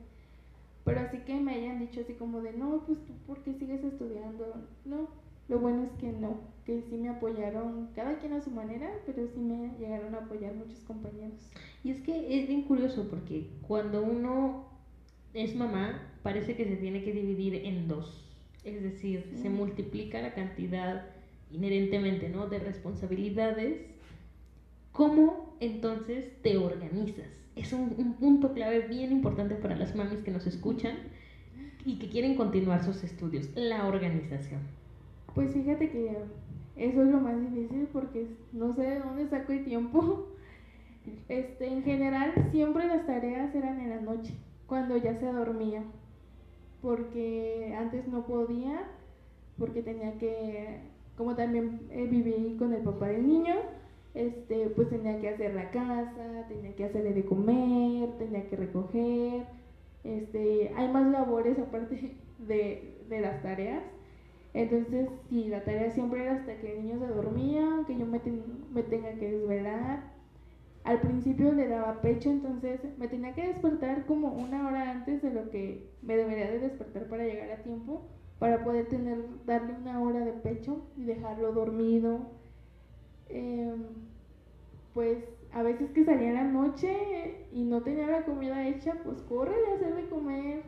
Pero 0.84 1.00
así 1.00 1.18
que 1.18 1.34
me 1.34 1.54
hayan 1.54 1.78
dicho 1.78 2.00
así 2.00 2.14
como 2.14 2.40
de, 2.40 2.52
no, 2.52 2.82
pues 2.86 2.98
tú, 3.06 3.12
¿por 3.26 3.42
qué 3.42 3.54
sigues 3.54 3.84
estudiando? 3.84 4.66
No, 4.84 5.08
lo 5.48 5.58
bueno 5.60 5.84
es 5.84 5.90
que 6.00 6.12
no, 6.12 6.40
que 6.64 6.82
sí 6.82 6.96
me 6.96 7.08
apoyaron, 7.08 7.88
cada 7.94 8.18
quien 8.18 8.32
a 8.32 8.40
su 8.40 8.50
manera, 8.50 8.90
pero 9.06 9.26
sí 9.28 9.38
me 9.38 9.76
llegaron 9.78 10.14
a 10.14 10.18
apoyar 10.18 10.54
muchos 10.54 10.80
compañeros. 10.80 11.50
Y 11.84 11.90
es 11.90 12.00
que 12.00 12.40
es 12.40 12.48
bien 12.48 12.62
curioso 12.62 13.06
porque 13.08 13.50
cuando 13.66 14.02
uno 14.02 14.64
es 15.34 15.54
mamá, 15.54 16.10
parece 16.22 16.56
que 16.56 16.64
se 16.64 16.76
tiene 16.76 17.04
que 17.04 17.12
dividir 17.12 17.66
en 17.66 17.88
dos. 17.88 18.28
Es 18.64 18.82
decir, 18.82 19.32
se 19.34 19.50
multiplica 19.50 20.22
la 20.22 20.34
cantidad 20.34 21.06
inherentemente, 21.50 22.28
¿no? 22.28 22.48
De 22.48 22.58
responsabilidades. 22.58 23.82
¿Cómo 24.92 25.56
entonces 25.60 26.30
te 26.42 26.56
organizas? 26.58 27.41
Es 27.56 27.72
un, 27.72 28.14
punto 28.18 28.52
clave 28.52 28.80
bien 28.88 29.12
importante 29.12 29.54
para 29.54 29.76
las 29.76 29.94
mamis 29.94 30.20
que 30.20 30.30
nos 30.30 30.46
escuchan 30.46 30.96
y 31.84 31.98
que 31.98 32.08
quieren 32.08 32.36
continuar 32.36 32.82
sus 32.84 33.02
estudios, 33.04 33.50
la 33.54 33.86
organización. 33.86 34.60
Pues 35.34 35.52
fíjate 35.52 35.90
que 35.90 36.16
eso 36.76 37.02
es 37.02 37.08
lo 37.08 37.20
más 37.20 37.38
difícil 37.40 37.88
porque 37.92 38.26
no 38.52 38.72
sé 38.74 38.82
de 38.82 38.98
dónde 39.00 39.28
saco 39.28 39.52
el 39.52 39.64
tiempo. 39.64 40.28
Este, 41.28 41.66
en 41.66 41.82
general, 41.82 42.32
siempre 42.52 42.86
las 42.86 43.04
tareas 43.06 43.52
eran 43.56 43.80
en 43.80 43.90
la 43.90 44.00
noche, 44.00 44.34
cuando 44.68 44.96
ya 44.96 45.18
se 45.18 45.26
dormía, 45.26 45.82
porque 46.80 47.74
antes 47.76 48.06
no 48.06 48.24
podía, 48.24 48.84
porque 49.58 49.82
tenía 49.82 50.16
que, 50.18 50.78
como 51.16 51.34
también 51.34 51.80
eh, 51.90 52.06
viví 52.08 52.54
con 52.56 52.72
el 52.72 52.82
papá 52.82 53.08
del 53.08 53.26
niño, 53.26 53.56
este, 54.14 54.68
pues 54.70 54.88
tenía 54.90 55.20
que 55.20 55.28
hacer 55.30 55.54
la 55.54 55.70
casa, 55.70 56.46
tenía 56.48 56.74
que 56.76 56.84
hacerle 56.84 57.14
de 57.14 57.24
comer, 57.24 58.10
tenía 58.18 58.48
que 58.48 58.56
recoger, 58.56 59.46
este, 60.04 60.72
hay 60.76 60.88
más 60.92 61.10
labores 61.10 61.58
aparte 61.58 62.16
de, 62.38 62.98
de 63.08 63.20
las 63.20 63.42
tareas. 63.42 63.82
Entonces, 64.54 65.08
sí, 65.30 65.48
la 65.48 65.64
tarea 65.64 65.90
siempre 65.92 66.22
era 66.22 66.34
hasta 66.34 66.56
que 66.58 66.72
el 66.72 66.84
niño 66.84 66.98
se 66.98 67.06
dormía, 67.06 67.84
que 67.86 67.96
yo 67.96 68.04
me, 68.06 68.20
me 68.72 68.82
tenga 68.82 69.12
que 69.14 69.30
desvelar. 69.30 70.12
Al 70.84 71.00
principio 71.00 71.52
le 71.52 71.68
daba 71.68 72.02
pecho, 72.02 72.30
entonces 72.30 72.80
me 72.98 73.08
tenía 73.08 73.34
que 73.34 73.46
despertar 73.46 74.04
como 74.04 74.32
una 74.32 74.66
hora 74.66 74.90
antes 74.90 75.22
de 75.22 75.30
lo 75.30 75.48
que 75.50 75.88
me 76.02 76.16
debería 76.16 76.50
de 76.50 76.58
despertar 76.58 77.06
para 77.08 77.24
llegar 77.24 77.50
a 77.50 77.62
tiempo, 77.62 78.02
para 78.38 78.64
poder 78.64 78.88
tener, 78.88 79.24
darle 79.46 79.74
una 79.74 80.00
hora 80.02 80.20
de 80.24 80.32
pecho 80.32 80.84
y 80.96 81.04
dejarlo 81.04 81.52
dormido 81.52 82.41
Em, 83.28 83.84
pues 84.94 85.18
a 85.52 85.62
veces 85.62 85.90
que 85.90 86.04
salía 86.04 86.28
en 86.28 86.34
la 86.34 86.44
noche 86.44 87.46
y 87.52 87.64
no 87.64 87.82
tenía 87.82 88.06
la 88.06 88.24
comida 88.24 88.66
hecha, 88.66 88.94
pues 89.04 89.20
corre 89.22 89.54
a 89.70 89.76
hacer 89.76 89.94
de 89.94 90.08
comer. 90.08 90.62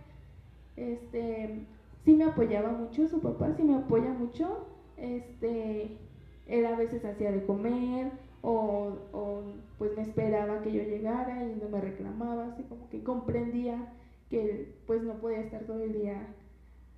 Este, 0.76 1.66
sí 2.04 2.14
me 2.14 2.24
apoyaba 2.24 2.70
mucho, 2.70 3.08
su 3.08 3.20
papá 3.20 3.52
sí 3.56 3.62
me 3.62 3.76
apoya 3.76 4.10
mucho. 4.10 4.66
Este, 4.96 5.98
él 6.46 6.66
a 6.66 6.76
veces 6.76 7.04
hacía 7.04 7.32
de 7.32 7.44
comer 7.46 8.12
o, 8.42 8.92
o 9.12 9.42
pues 9.78 9.96
me 9.96 10.02
esperaba 10.02 10.62
que 10.62 10.72
yo 10.72 10.82
llegara 10.82 11.44
y 11.44 11.56
no 11.56 11.68
me 11.68 11.80
reclamaba, 11.80 12.46
así 12.46 12.62
como 12.64 12.88
que 12.90 13.02
comprendía 13.02 13.92
que 14.30 14.74
pues 14.86 15.02
no 15.02 15.14
podía 15.14 15.40
estar 15.40 15.62
todo 15.64 15.82
el 15.82 15.92
día 15.92 16.26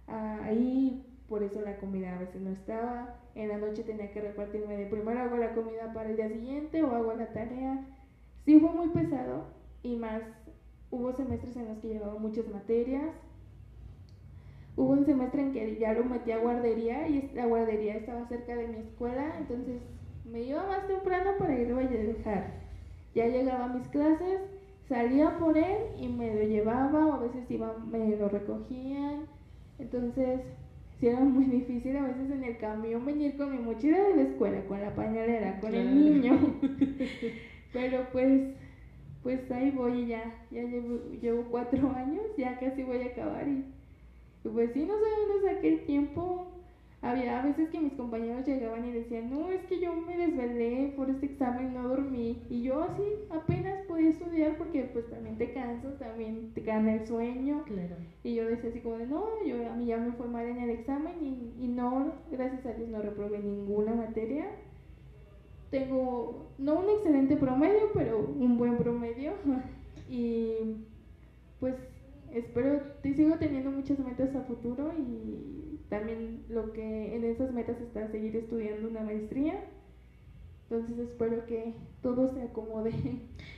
ahí, 0.09 1.06
por 1.29 1.43
eso 1.43 1.61
la 1.61 1.77
comida 1.79 2.15
a 2.15 2.19
veces 2.19 2.41
no 2.41 2.51
estaba 2.51 3.17
en 3.37 3.51
la 3.51 3.59
noche 3.59 3.83
tenía 3.83 4.11
que 4.13 4.23
repartirme 4.23 4.77
de 4.77 4.87
primero 4.87 5.21
hago 5.21 5.37
la 5.37 5.55
comida 5.55 5.93
para 5.93 6.09
el 6.09 6.17
día 6.17 6.29
siguiente 6.29 6.83
o 6.83 6.91
hago 6.95 7.13
la 7.13 7.33
tarea. 7.35 7.85
Sí 8.47 8.59
fue 8.59 8.71
muy 8.71 8.89
pesado 8.89 9.45
y 9.83 9.97
más 9.97 10.23
hubo 10.91 11.13
semestres 11.13 11.55
en 11.57 11.69
los 11.69 11.79
que 11.79 11.89
llevaba 11.89 12.19
muchas 12.19 12.49
materias. 12.49 13.13
Hubo 14.75 14.93
un 14.93 15.05
semestre 15.05 15.43
en 15.43 15.53
que 15.53 15.77
ya 15.77 15.93
lo 15.93 16.05
metí 16.05 16.33
a 16.33 16.39
guardería 16.39 17.09
y 17.09 17.31
la 17.35 17.45
guardería 17.45 17.97
estaba 17.97 18.27
cerca 18.27 18.57
de 18.57 18.69
mi 18.69 18.79
escuela, 18.79 19.37
entonces 19.39 19.83
me 20.25 20.41
iba 20.43 20.67
más 20.67 20.87
temprano 20.87 21.33
para 21.39 21.59
irlo 21.59 21.79
a 21.79 21.83
dejar. 21.83 22.55
Ya 23.15 23.27
llegaba 23.27 23.67
a 23.67 23.69
mis 23.69 23.87
clases, 23.89 24.41
salía 24.89 25.39
por 25.39 25.59
él 25.59 25.77
y 25.99 26.09
me 26.09 26.35
lo 26.35 26.43
llevaba 26.43 27.07
o 27.07 27.13
a 27.13 27.19
veces 27.19 27.51
iba, 27.51 27.77
me 27.91 28.17
lo 28.17 28.31
recogían. 28.31 29.27
Entonces 29.79 30.41
sí 31.01 31.09
era 31.09 31.21
muy 31.21 31.45
difícil 31.45 31.97
a 31.97 32.03
veces 32.03 32.31
en 32.31 32.45
el 32.45 32.57
camión 32.59 33.05
venir 33.05 33.37
con 33.37 33.53
mi 33.53 33.59
mochila 33.59 33.99
de 34.01 34.17
la 34.17 34.23
escuela, 34.23 34.65
con 34.67 34.81
la 34.81 34.95
pañalera, 34.95 35.61
con 35.61 35.75
el 35.75 35.95
niño. 35.95 36.39
Pero 37.73 38.07
pues, 38.13 38.55
pues 39.23 39.51
ahí 39.51 39.71
voy 39.71 40.07
ya, 40.07 40.35
ya 40.51 40.63
llevo, 40.63 41.01
llevo 41.21 41.45
cuatro 41.51 41.93
años, 41.95 42.25
ya 42.39 42.59
casi 42.59 42.83
voy 42.83 43.03
a 43.03 43.07
acabar 43.07 43.47
y, 43.47 43.65
y 44.45 44.49
pues 44.49 44.73
sí, 44.73 44.87
no 44.87 44.95
sé 44.95 45.05
dónde 45.29 45.55
saqué 45.55 45.69
el 45.69 45.81
tiempo 45.87 46.46
había 47.11 47.43
veces 47.43 47.69
que 47.71 47.81
mis 47.81 47.93
compañeros 47.95 48.47
llegaban 48.47 48.85
y 48.85 48.93
decían, 48.93 49.31
no, 49.31 49.51
es 49.51 49.65
que 49.67 49.81
yo 49.81 49.95
me 49.95 50.17
desvelé 50.17 50.93
por 50.97 51.11
este 51.11 51.27
examen, 51.27 51.75
no 51.75 51.89
dormí. 51.89 52.43
Y 52.51 52.63
yo 52.63 52.83
así 52.83 53.03
apenas 53.31 53.85
podía 53.87 54.11
estudiar 54.11 54.57
porque 54.59 54.83
pues 54.93 55.09
también 55.11 55.37
te 55.39 55.53
cansas, 55.53 55.99
también 55.99 56.53
te 56.55 56.61
gana 56.63 56.95
el 56.95 57.07
sueño. 57.07 57.65
Claro. 57.65 57.97
Y 58.25 58.35
yo 58.35 58.47
decía 58.47 58.71
así 58.71 58.81
como 58.81 58.99
de, 58.99 59.07
no, 59.07 59.25
yo, 59.45 59.71
a 59.71 59.75
mí 59.75 59.87
ya 59.87 59.99
me 59.99 60.13
fue 60.13 60.27
mal 60.27 60.47
en 60.47 60.59
el 60.59 60.71
examen 60.71 61.15
y, 61.23 61.65
y 61.65 61.69
no, 61.69 62.13
gracias 62.31 62.67
a 62.67 62.73
Dios 62.73 62.89
no 62.89 63.03
reprobé 63.03 63.39
ninguna 63.39 63.95
materia. 63.95 64.47
Tengo, 65.71 66.47
no 66.59 66.81
un 66.81 66.91
excelente 66.91 67.37
promedio, 67.37 67.91
pero 67.95 68.19
un 68.19 68.57
buen 68.59 68.77
promedio. 68.77 69.33
y 70.11 70.85
pues 71.61 71.75
espero, 72.33 72.81
te 73.03 73.15
sigo 73.15 73.37
teniendo 73.37 73.71
muchas 73.71 73.99
metas 73.99 74.35
a 74.35 74.43
futuro 74.43 74.93
y 74.99 75.66
también 75.89 76.45
lo 76.49 76.73
que 76.73 77.15
en 77.15 77.25
esas 77.25 77.53
metas 77.53 77.81
está 77.81 78.09
seguir 78.09 78.37
estudiando 78.37 78.89
una 78.89 79.03
maestría. 79.03 79.65
Entonces 80.69 80.99
espero 80.99 81.47
que 81.47 81.75
todo 82.03 82.33
se 82.33 82.43
acomode. 82.43 82.93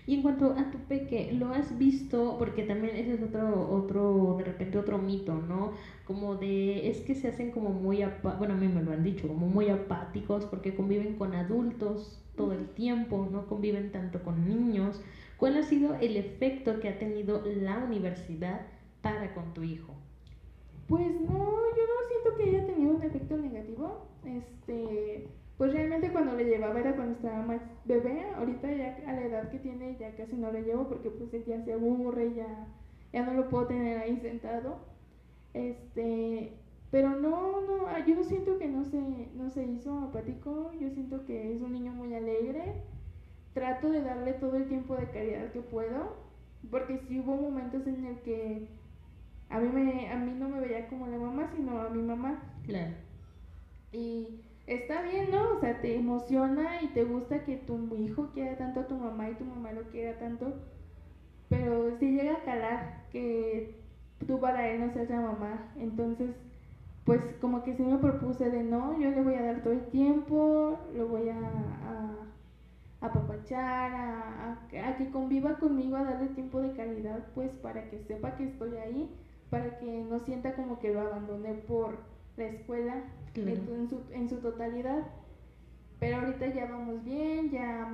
Y 0.07 0.15
en 0.15 0.23
cuanto 0.23 0.53
a 0.53 0.71
tu 0.71 0.79
peque, 0.79 1.33
¿lo 1.35 1.53
has 1.53 1.77
visto? 1.77 2.37
Porque 2.39 2.63
también 2.63 2.97
ese 2.97 3.15
es 3.15 3.23
otro, 3.23 3.71
otro, 3.71 4.37
de 4.39 4.45
repente 4.45 4.79
otro 4.79 4.97
mito, 4.97 5.35
¿no? 5.35 5.73
Como 6.07 6.37
de, 6.37 6.89
es 6.89 7.01
que 7.01 7.15
se 7.15 7.29
hacen 7.29 7.51
como 7.51 7.69
muy, 7.71 8.03
bueno, 8.39 8.55
a 8.55 8.57
mí 8.57 8.69
me 8.69 8.83
lo 8.83 8.93
han 8.93 9.05
dicho, 9.05 9.29
como 9.29 9.49
muy 9.49 9.69
apáticos 9.69 10.47
porque 10.47 10.75
conviven 10.75 11.17
con 11.17 11.35
adultos 11.35 12.23
todo 12.37 12.55
el 12.55 12.69
tiempo, 12.71 13.29
no 13.31 13.47
conviven 13.49 13.93
tanto 13.93 14.23
con 14.23 14.49
niños. 14.49 15.03
¿Cuál 15.37 15.59
ha 15.59 15.63
sido 15.63 15.95
el 15.97 16.17
efecto 16.17 16.81
que 16.81 16.89
ha 16.89 16.99
tenido 16.99 17.43
la 17.45 17.79
universidad 17.79 18.63
para 19.03 19.35
con 19.35 19.53
tu 19.53 19.63
hijo? 19.63 19.98
Pues 20.89 21.21
no, 21.21 21.29
yo 21.29 21.83
no 21.85 22.09
siento 22.09 22.37
que 22.37 22.45
haya 22.45 22.67
tenido 22.67 22.97
un 22.97 23.03
efecto 23.03 23.37
negativo. 23.37 24.07
Este, 24.25 25.29
pues 25.59 25.73
realmente 25.73 26.11
cuando 26.11 26.35
le 26.35 26.45
llevaba 26.45 26.81
era 26.81 26.97
cuando 26.97 27.15
estaba 27.15 27.43
más 27.43 27.61
bebé. 27.85 28.25
Ahorita 28.37 28.73
ya 28.73 28.97
a 29.07 29.13
la 29.13 29.23
edad 29.23 29.51
que 29.51 29.59
tiene 29.59 29.97
ya 29.99 30.17
casi 30.17 30.37
no 30.37 30.51
le 30.51 30.63
llevo 30.63 30.89
porque 30.89 31.11
pues 31.11 31.31
ya 31.47 31.63
se 31.63 31.73
aburre, 31.75 32.35
ya, 32.35 32.67
ya 33.13 33.25
no 33.27 33.35
lo 33.35 33.51
puedo 33.51 33.67
tener 33.67 33.99
ahí 33.99 34.17
sentado. 34.17 34.79
Este, 35.53 36.53
pero 36.91 37.11
no, 37.11 37.61
no, 37.61 37.87
ah, 37.89 38.05
yo 38.07 38.23
siento 38.25 38.59
que 38.59 38.69
no 38.69 38.85
se, 38.85 38.99
no 39.35 39.51
se 39.51 39.65
hizo 39.65 39.99
apático. 39.99 40.73
Yo 40.81 40.89
siento 40.91 41.27
que 41.27 41.55
es 41.55 41.61
un 41.61 41.73
niño 41.75 41.93
muy 41.93 42.15
alegre. 42.15 42.83
Trato 43.53 43.91
de 43.91 44.01
darle 44.01 44.33
todo 44.35 44.57
el 44.57 44.69
tiempo 44.69 44.97
de 44.97 45.11
caridad 45.11 45.53
que 45.53 45.61
puedo. 45.61 46.17
Porque 46.71 46.99
sí 47.09 47.21
hubo 47.21 47.37
momentos 47.37 47.87
en 47.87 48.07
el 48.07 48.19
que 48.21 48.69
a 49.51 49.59
mí, 49.59 49.69
me, 49.69 50.11
a 50.11 50.17
mí 50.17 50.33
no 50.33 50.49
me 50.49 50.61
veía 50.61 50.89
como 50.89 51.07
la 51.07 51.19
mamá, 51.19 51.51
sino 51.55 51.81
a 51.81 51.89
mi 51.89 52.03
mamá. 52.03 52.43
Claro. 52.65 52.93
Y 53.93 54.41
está 54.67 55.03
bien, 55.03 55.31
¿no? 55.31 55.57
O 55.57 55.61
sea, 55.61 55.81
te 55.81 55.97
emociona 55.97 56.83
y 56.83 56.89
te 56.89 57.05
gusta 57.05 57.45
que 57.45 57.57
tu 57.57 57.95
hijo 57.97 58.31
quiera 58.35 58.57
tanto 58.57 58.81
a 58.81 58.87
tu 58.87 58.97
mamá 58.97 59.31
y 59.31 59.35
tu 59.35 59.45
mamá 59.45 59.73
lo 59.73 59.83
quiera 59.91 60.19
tanto. 60.19 60.55
Pero 61.49 61.97
si 61.99 62.13
llega 62.13 62.35
a 62.35 62.45
calar 62.45 63.07
que 63.11 63.79
tú 64.27 64.41
para 64.41 64.69
él 64.69 64.81
no 64.81 64.93
seas 64.93 65.09
la 65.11 65.21
mamá. 65.21 65.73
Entonces, 65.79 66.31
pues 67.05 67.21
como 67.41 67.63
que 67.63 67.75
sí 67.75 67.83
me 67.83 67.99
propuse 67.99 68.51
de 68.51 68.63
no, 68.63 68.99
yo 69.01 69.11
le 69.11 69.23
voy 69.23 69.35
a 69.35 69.43
dar 69.43 69.63
todo 69.63 69.73
el 69.73 69.87
tiempo, 69.87 70.79
lo 70.95 71.09
voy 71.09 71.31
a, 71.31 71.39
a 71.39 73.07
apapachar, 73.07 73.93
a, 73.93 74.53
a, 74.53 74.97
que 74.97 75.11
conviva 75.11 75.59
conmigo, 75.59 75.97
a 75.97 76.05
darle 76.05 76.29
tiempo 76.29 76.61
de 76.61 76.73
calidad, 76.75 77.25
pues 77.35 77.51
para 77.63 77.89
que 77.89 78.01
sepa 78.01 78.37
que 78.37 78.45
estoy 78.45 78.77
ahí 78.77 79.11
para 79.51 79.79
que 79.79 79.87
no 79.87 80.21
sienta 80.21 80.55
como 80.55 80.79
que 80.79 80.93
lo 80.93 81.01
abandoné 81.01 81.55
por 81.55 81.99
la 82.37 82.45
escuela 82.45 83.05
en, 83.35 83.89
su, 83.89 84.01
en 84.13 84.29
su 84.29 84.37
totalidad. 84.37 85.07
Pero 85.99 86.19
ahorita 86.19 86.47
ya 86.49 86.67
vamos 86.67 87.05
bien, 87.05 87.51
ya 87.51 87.93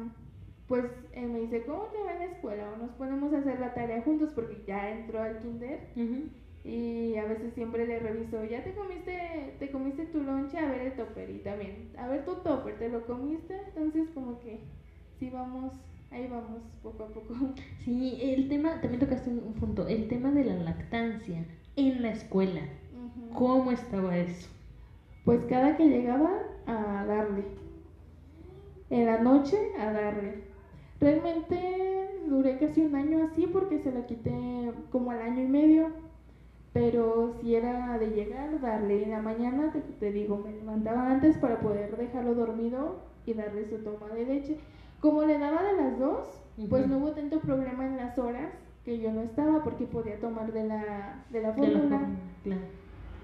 pues 0.69 0.85
él 1.13 1.29
me 1.29 1.41
dice, 1.41 1.63
¿cómo 1.65 1.85
te 1.85 2.03
va 2.03 2.13
en 2.13 2.19
la 2.21 2.25
escuela? 2.25 2.71
O 2.73 2.77
nos 2.77 2.91
ponemos 2.93 3.33
a 3.33 3.39
hacer 3.39 3.61
la 3.61 3.75
tarea 3.75 4.03
juntos 4.03 4.31
porque 4.35 4.63
ya 4.67 4.91
entró 4.91 5.23
al 5.23 5.39
kinder. 5.39 5.81
Y 6.65 7.17
a 7.17 7.27
veces 7.27 7.53
siempre 7.53 7.87
le 7.87 7.99
reviso, 7.99 8.43
ya 8.45 8.65
te 8.65 8.75
comiste, 8.75 9.55
te 9.59 9.71
comiste 9.71 10.07
tu 10.07 10.23
lonche, 10.23 10.59
a 10.59 10.71
ver 10.71 10.81
el 10.81 10.97
topper 10.97 11.29
y 11.29 11.41
también, 11.41 11.91
a 11.99 12.09
ver 12.09 12.25
tu 12.25 12.37
topper, 12.37 12.79
¿te 12.79 12.89
lo 12.89 13.05
comiste? 13.05 13.55
Entonces 13.67 14.09
como 14.15 14.41
que 14.41 14.61
sí 15.19 15.29
vamos 15.29 15.75
ahí 16.11 16.29
vamos 16.29 16.63
poco 16.83 17.05
a 17.05 17.09
poco. 17.09 17.35
Sí, 17.85 18.19
el 18.23 18.49
tema, 18.49 18.81
también 18.81 19.01
tocaste 19.01 19.31
un 19.31 19.55
punto, 19.55 19.87
el 19.87 20.09
tema 20.09 20.31
de 20.31 20.45
la 20.45 20.55
lactancia 20.55 21.45
en 21.77 22.03
la 22.03 22.11
escuela. 22.11 22.63
¿Cómo 23.35 23.73
estaba 23.73 24.17
eso? 24.17 24.49
Pues 25.25 25.45
cada 25.47 25.77
que 25.77 25.89
llegaba 25.89 26.31
a 26.67 27.05
darle. 27.05 27.45
En 28.91 29.07
la 29.07 29.19
noche 29.19 29.57
a 29.79 29.93
darle. 29.93 30.45
Realmente 31.01 32.11
duré 32.29 32.59
casi 32.59 32.83
un 32.83 32.95
año 32.95 33.25
así 33.25 33.47
porque 33.47 33.81
se 33.81 33.93
la 33.93 34.07
quité 34.07 34.73
como 34.93 35.11
al 35.11 35.21
año 35.21 35.43
y 35.43 35.49
medio. 35.49 35.89
Pero 36.73 37.35
si 37.41 37.55
era 37.55 37.99
de 37.99 38.09
llegar, 38.09 38.61
darle 38.61 39.05
en 39.05 39.11
la 39.11 39.23
mañana, 39.23 39.73
te, 39.73 39.81
te 39.81 40.13
digo, 40.13 40.39
me 40.39 40.53
levantaba 40.53 41.11
antes 41.11 41.37
para 41.39 41.61
poder 41.61 41.97
dejarlo 41.97 42.35
dormido 42.35 43.01
y 43.27 43.35
darle 43.35 43.69
su 43.69 43.79
toma 43.79 44.09
de 44.09 44.27
leche. 44.27 44.59
Como 45.05 45.23
le 45.25 45.39
daba 45.39 45.63
de 45.63 45.77
las 45.77 45.99
dos, 45.99 46.27
pues 46.71 46.87
no 46.87 46.97
hubo 46.97 47.11
tanto 47.11 47.39
problema 47.41 47.85
en 47.85 47.99
las 47.99 48.19
horas 48.19 48.51
que 48.87 48.99
yo 48.99 49.13
no 49.13 49.21
estaba 49.21 49.63
porque 49.63 49.85
podía 49.85 50.19
tomar 50.19 50.51
de 50.51 50.65
la, 50.65 51.23
de 51.29 51.43
la 51.43 51.53
fórmula. 51.53 52.09
Claro. 52.43 52.63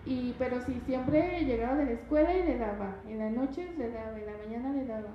Y, 0.05 0.35
pero 0.39 0.61
sí, 0.61 0.79
siempre 0.85 1.43
llegaba 1.47 1.77
de 1.77 1.87
la 1.87 1.91
escuela 1.93 2.37
y 2.37 2.43
le 2.43 2.59
daba. 2.59 2.97
En 3.09 3.19
la 3.19 3.31
noche 3.31 3.67
le 3.79 3.93
daba, 3.93 4.19
en 4.19 4.27
la 4.27 4.33
mañana 4.45 4.73
le 4.75 4.85
daba. 4.85 5.09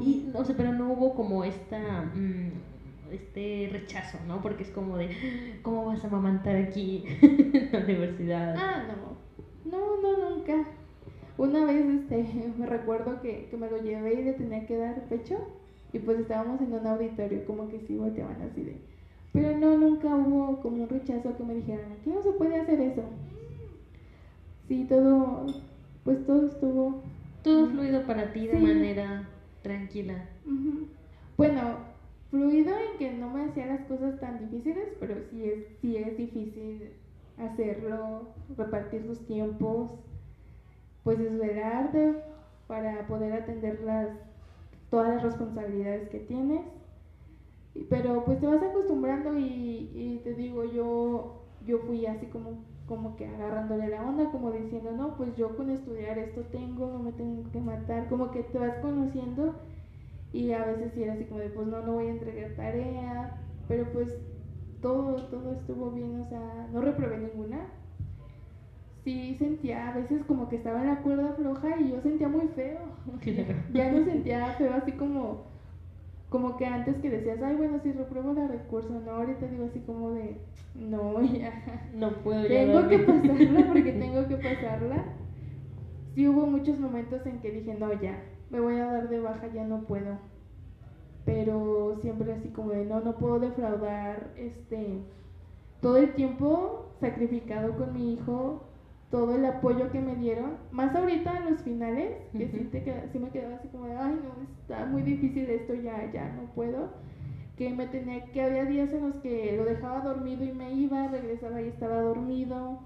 Y, 0.00 0.28
no 0.34 0.44
sé, 0.44 0.54
pero 0.54 0.72
no 0.72 0.94
hubo 0.94 1.14
como 1.14 1.44
esta, 1.44 1.78
mm, 2.12 2.50
este 3.12 3.68
rechazo, 3.70 4.18
¿no? 4.26 4.42
Porque 4.42 4.64
es 4.64 4.70
como 4.70 4.96
de, 4.96 5.60
¿cómo 5.62 5.84
vas 5.84 6.02
a 6.02 6.08
amamantar 6.08 6.56
aquí 6.56 7.04
en 7.22 7.68
la 7.70 7.78
universidad? 7.78 8.56
Ah, 8.58 8.82
no. 8.88 9.70
No, 9.70 10.02
no, 10.02 10.30
nunca. 10.30 10.54
Una 11.38 11.64
vez, 11.64 11.86
este, 11.86 12.52
me 12.58 12.66
recuerdo 12.66 13.20
que, 13.22 13.46
que 13.48 13.56
me 13.56 13.70
lo 13.70 13.80
llevé 13.80 14.14
y 14.14 14.24
le 14.24 14.32
tenía 14.32 14.66
que 14.66 14.76
dar 14.76 15.00
pecho 15.04 15.38
y 15.94 16.00
pues 16.00 16.18
estábamos 16.18 16.60
en 16.60 16.74
un 16.74 16.86
auditorio, 16.86 17.44
como 17.46 17.68
que 17.68 17.78
sí 17.86 17.96
volteaban 17.96 18.42
así 18.42 18.64
de... 18.64 18.76
Pero 19.32 19.56
no, 19.56 19.78
nunca 19.78 20.14
hubo 20.14 20.60
como 20.60 20.82
un 20.82 20.88
rechazo 20.88 21.36
que 21.36 21.44
me 21.44 21.54
dijeran, 21.54 21.92
aquí 21.92 22.10
no 22.10 22.20
se 22.20 22.32
puede 22.32 22.56
hacer 22.56 22.80
eso. 22.80 23.02
Sí, 24.66 24.86
todo, 24.88 25.46
pues 26.02 26.26
todo 26.26 26.48
estuvo... 26.48 27.00
Todo 27.44 27.68
fluido 27.68 28.02
para 28.06 28.32
ti 28.32 28.48
de 28.48 28.58
manera 28.58 29.28
tranquila. 29.62 30.14
Bueno, 31.36 31.60
fluido 32.30 32.72
en 32.74 32.98
que 32.98 33.12
no 33.12 33.30
me 33.30 33.44
hacía 33.44 33.66
las 33.66 33.82
cosas 33.82 34.18
tan 34.18 34.38
difíciles, 34.50 34.88
pero 34.98 35.14
sí 35.30 35.44
es, 35.44 35.64
sí 35.80 35.96
es 35.96 36.16
difícil 36.16 36.90
hacerlo, 37.38 38.28
repartir 38.56 39.04
sus 39.04 39.26
tiempos, 39.26 39.92
pues 41.04 41.20
esperarte 41.20 42.14
para 42.66 43.06
poder 43.06 43.34
atender 43.34 43.80
las 43.82 44.08
todas 44.94 45.08
las 45.08 45.22
responsabilidades 45.24 46.08
que 46.08 46.20
tienes. 46.20 46.60
Pero 47.90 48.24
pues 48.24 48.38
te 48.38 48.46
vas 48.46 48.62
acostumbrando 48.62 49.36
y, 49.36 50.20
te 50.22 50.34
digo, 50.34 50.64
yo, 50.64 51.42
yo 51.66 51.80
fui 51.80 52.06
así 52.06 52.26
como, 52.26 52.62
como 52.86 53.16
que 53.16 53.26
agarrándole 53.26 53.88
la 53.88 54.06
onda, 54.06 54.30
como 54.30 54.52
diciendo, 54.52 54.92
no, 54.92 55.16
pues 55.16 55.36
yo 55.36 55.56
con 55.56 55.70
estudiar 55.70 56.16
esto 56.18 56.42
tengo, 56.52 56.86
no 56.86 57.00
me 57.00 57.10
tengo 57.10 57.50
que 57.50 57.60
matar, 57.60 58.08
como 58.08 58.30
que 58.30 58.44
te 58.44 58.58
vas 58.60 58.76
conociendo 58.76 59.56
y 60.32 60.52
a 60.52 60.64
veces 60.64 60.92
sí 60.94 61.02
era 61.02 61.14
así 61.14 61.24
como 61.24 61.40
de, 61.40 61.48
pues 61.50 61.66
no, 61.66 61.82
no 61.82 61.94
voy 61.94 62.06
a 62.06 62.10
entregar 62.12 62.54
tarea, 62.54 63.36
pero 63.66 63.92
pues 63.92 64.16
todo, 64.80 65.16
todo 65.26 65.54
estuvo 65.54 65.90
bien, 65.90 66.20
o 66.20 66.28
sea, 66.28 66.68
no 66.72 66.80
reprobé 66.80 67.18
ninguna, 67.18 67.66
sí 69.04 69.36
sentía 69.38 69.88
a 69.88 69.94
veces 69.94 70.24
como 70.24 70.48
que 70.48 70.56
estaba 70.56 70.80
en 70.80 70.88
la 70.88 71.02
cuerda 71.02 71.34
floja 71.34 71.78
y 71.78 71.90
yo 71.90 72.00
sentía 72.00 72.28
muy 72.28 72.48
feo. 72.48 72.80
ya 73.72 73.92
no 73.92 74.04
sentía 74.04 74.46
feo 74.58 74.72
así 74.74 74.92
como 74.92 75.54
como 76.34 76.56
que 76.56 76.66
antes 76.66 76.98
que 76.98 77.10
decías, 77.10 77.40
ay, 77.42 77.54
bueno, 77.54 77.78
si 77.80 77.92
repruebo 77.92 78.32
la 78.32 78.48
recurso, 78.48 78.88
no, 79.06 79.12
ahorita 79.12 79.46
digo 79.46 79.66
así 79.66 79.78
como 79.86 80.10
de, 80.10 80.36
no, 80.74 81.22
ya. 81.32 81.52
No 81.94 82.10
puedo 82.24 82.42
ya 82.42 82.48
Tengo 82.48 82.88
que 82.88 82.98
pasarla 82.98 83.66
porque 83.72 83.92
tengo 83.92 84.26
que 84.26 84.36
pasarla. 84.38 85.04
Sí 86.16 86.26
hubo 86.26 86.44
muchos 86.46 86.80
momentos 86.80 87.24
en 87.24 87.38
que 87.38 87.52
dije, 87.52 87.76
no, 87.78 87.92
ya, 88.02 88.20
me 88.50 88.58
voy 88.58 88.74
a 88.80 88.86
dar 88.86 89.08
de 89.08 89.20
baja, 89.20 89.46
ya 89.54 89.64
no 89.64 89.82
puedo. 89.82 90.18
Pero 91.24 91.98
siempre 92.00 92.32
así 92.32 92.48
como 92.48 92.70
de, 92.70 92.84
no, 92.84 92.98
no 92.98 93.16
puedo 93.16 93.38
defraudar, 93.38 94.32
este, 94.36 94.98
todo 95.80 95.98
el 95.98 96.14
tiempo 96.14 96.90
sacrificado 96.98 97.76
con 97.76 97.94
mi 97.94 98.14
hijo 98.14 98.64
todo 99.14 99.36
el 99.36 99.44
apoyo 99.44 99.92
que 99.92 100.00
me 100.00 100.16
dieron, 100.16 100.56
más 100.72 100.92
ahorita 100.92 101.38
en 101.38 101.52
los 101.52 101.62
finales, 101.62 102.16
que 102.32 102.48
sí, 102.48 102.68
te 102.72 102.82
sí 103.12 103.20
me 103.20 103.30
quedaba 103.30 103.54
así 103.54 103.68
como 103.68 103.84
de, 103.84 103.94
ay 103.94 104.18
no, 104.20 104.42
está 104.60 104.86
muy 104.86 105.02
difícil 105.02 105.48
esto, 105.50 105.72
ya, 105.72 106.10
ya 106.12 106.32
no 106.32 106.52
puedo, 106.52 106.88
que 107.56 107.70
me 107.70 107.86
tenía, 107.86 108.24
que 108.32 108.42
había 108.42 108.64
días 108.64 108.92
en 108.92 109.06
los 109.06 109.16
que 109.18 109.56
lo 109.56 109.66
dejaba 109.66 110.00
dormido 110.00 110.42
y 110.42 110.50
me 110.50 110.72
iba, 110.72 111.06
regresaba 111.06 111.62
y 111.62 111.68
estaba 111.68 112.00
dormido, 112.00 112.80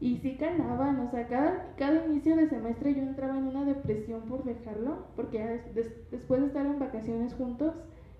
y 0.00 0.16
sí 0.22 0.38
calaban, 0.40 1.00
o 1.00 1.10
sea, 1.10 1.28
cada, 1.28 1.74
cada 1.76 2.06
inicio 2.06 2.34
de 2.34 2.48
semestre 2.48 2.94
yo 2.94 3.02
entraba 3.02 3.36
en 3.36 3.46
una 3.46 3.66
depresión 3.66 4.22
por 4.22 4.42
dejarlo, 4.42 5.08
porque 5.16 5.60
después 6.10 6.40
de 6.40 6.46
estar 6.46 6.64
en 6.64 6.78
vacaciones 6.78 7.34
juntos, 7.34 7.74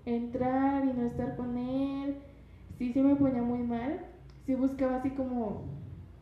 entrar 0.05 0.85
y 0.85 0.93
no 0.93 1.07
estar 1.07 1.35
con 1.35 1.57
él, 1.57 2.17
sí, 2.77 2.93
sí 2.93 3.01
me 3.01 3.15
ponía 3.15 3.41
muy 3.41 3.63
mal, 3.63 4.05
sí 4.45 4.53
buscaba 4.53 4.97
así 4.97 5.09
como, 5.09 5.63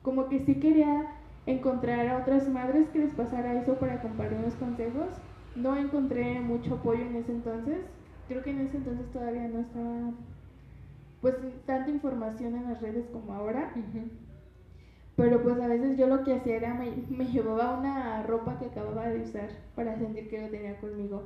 como 0.04 0.30
que 0.30 0.40
sí 0.46 0.56
quería 0.62 1.20
encontrar 1.46 2.08
a 2.08 2.18
otras 2.20 2.48
madres 2.48 2.90
que 2.90 3.00
les 3.00 3.14
pasara 3.14 3.62
eso 3.62 3.76
para 3.76 4.02
compartir 4.02 4.40
los 4.40 4.54
consejos. 4.56 5.10
No 5.56 5.76
encontré 5.76 6.40
mucho 6.40 6.76
apoyo 6.76 7.02
en 7.02 7.16
ese 7.16 7.32
entonces. 7.32 7.80
Creo 8.28 8.42
que 8.44 8.52
en 8.52 8.62
ese 8.62 8.78
entonces 8.78 9.12
todavía 9.12 9.48
no 9.48 9.60
estaba 9.60 10.12
pues 11.22 11.36
tanta 11.66 11.90
información 11.90 12.56
en 12.56 12.70
las 12.70 12.82
redes 12.82 13.06
como 13.12 13.34
ahora. 13.34 13.74
Pero 15.16 15.44
pues 15.44 15.60
a 15.60 15.68
veces 15.68 15.98
yo 15.98 16.08
lo 16.08 16.24
que 16.24 16.34
hacía 16.34 16.58
era 16.58 16.74
me, 16.74 16.92
me, 17.10 17.26
llevaba 17.26 17.78
una 17.78 18.24
ropa 18.24 18.58
que 18.60 18.66
acababa 18.66 19.08
de 19.08 19.22
usar 19.22 19.50
para 19.76 19.98
sentir 19.98 20.30
que 20.30 20.42
lo 20.42 20.50
tenía 20.50 20.78
conmigo. 20.80 21.24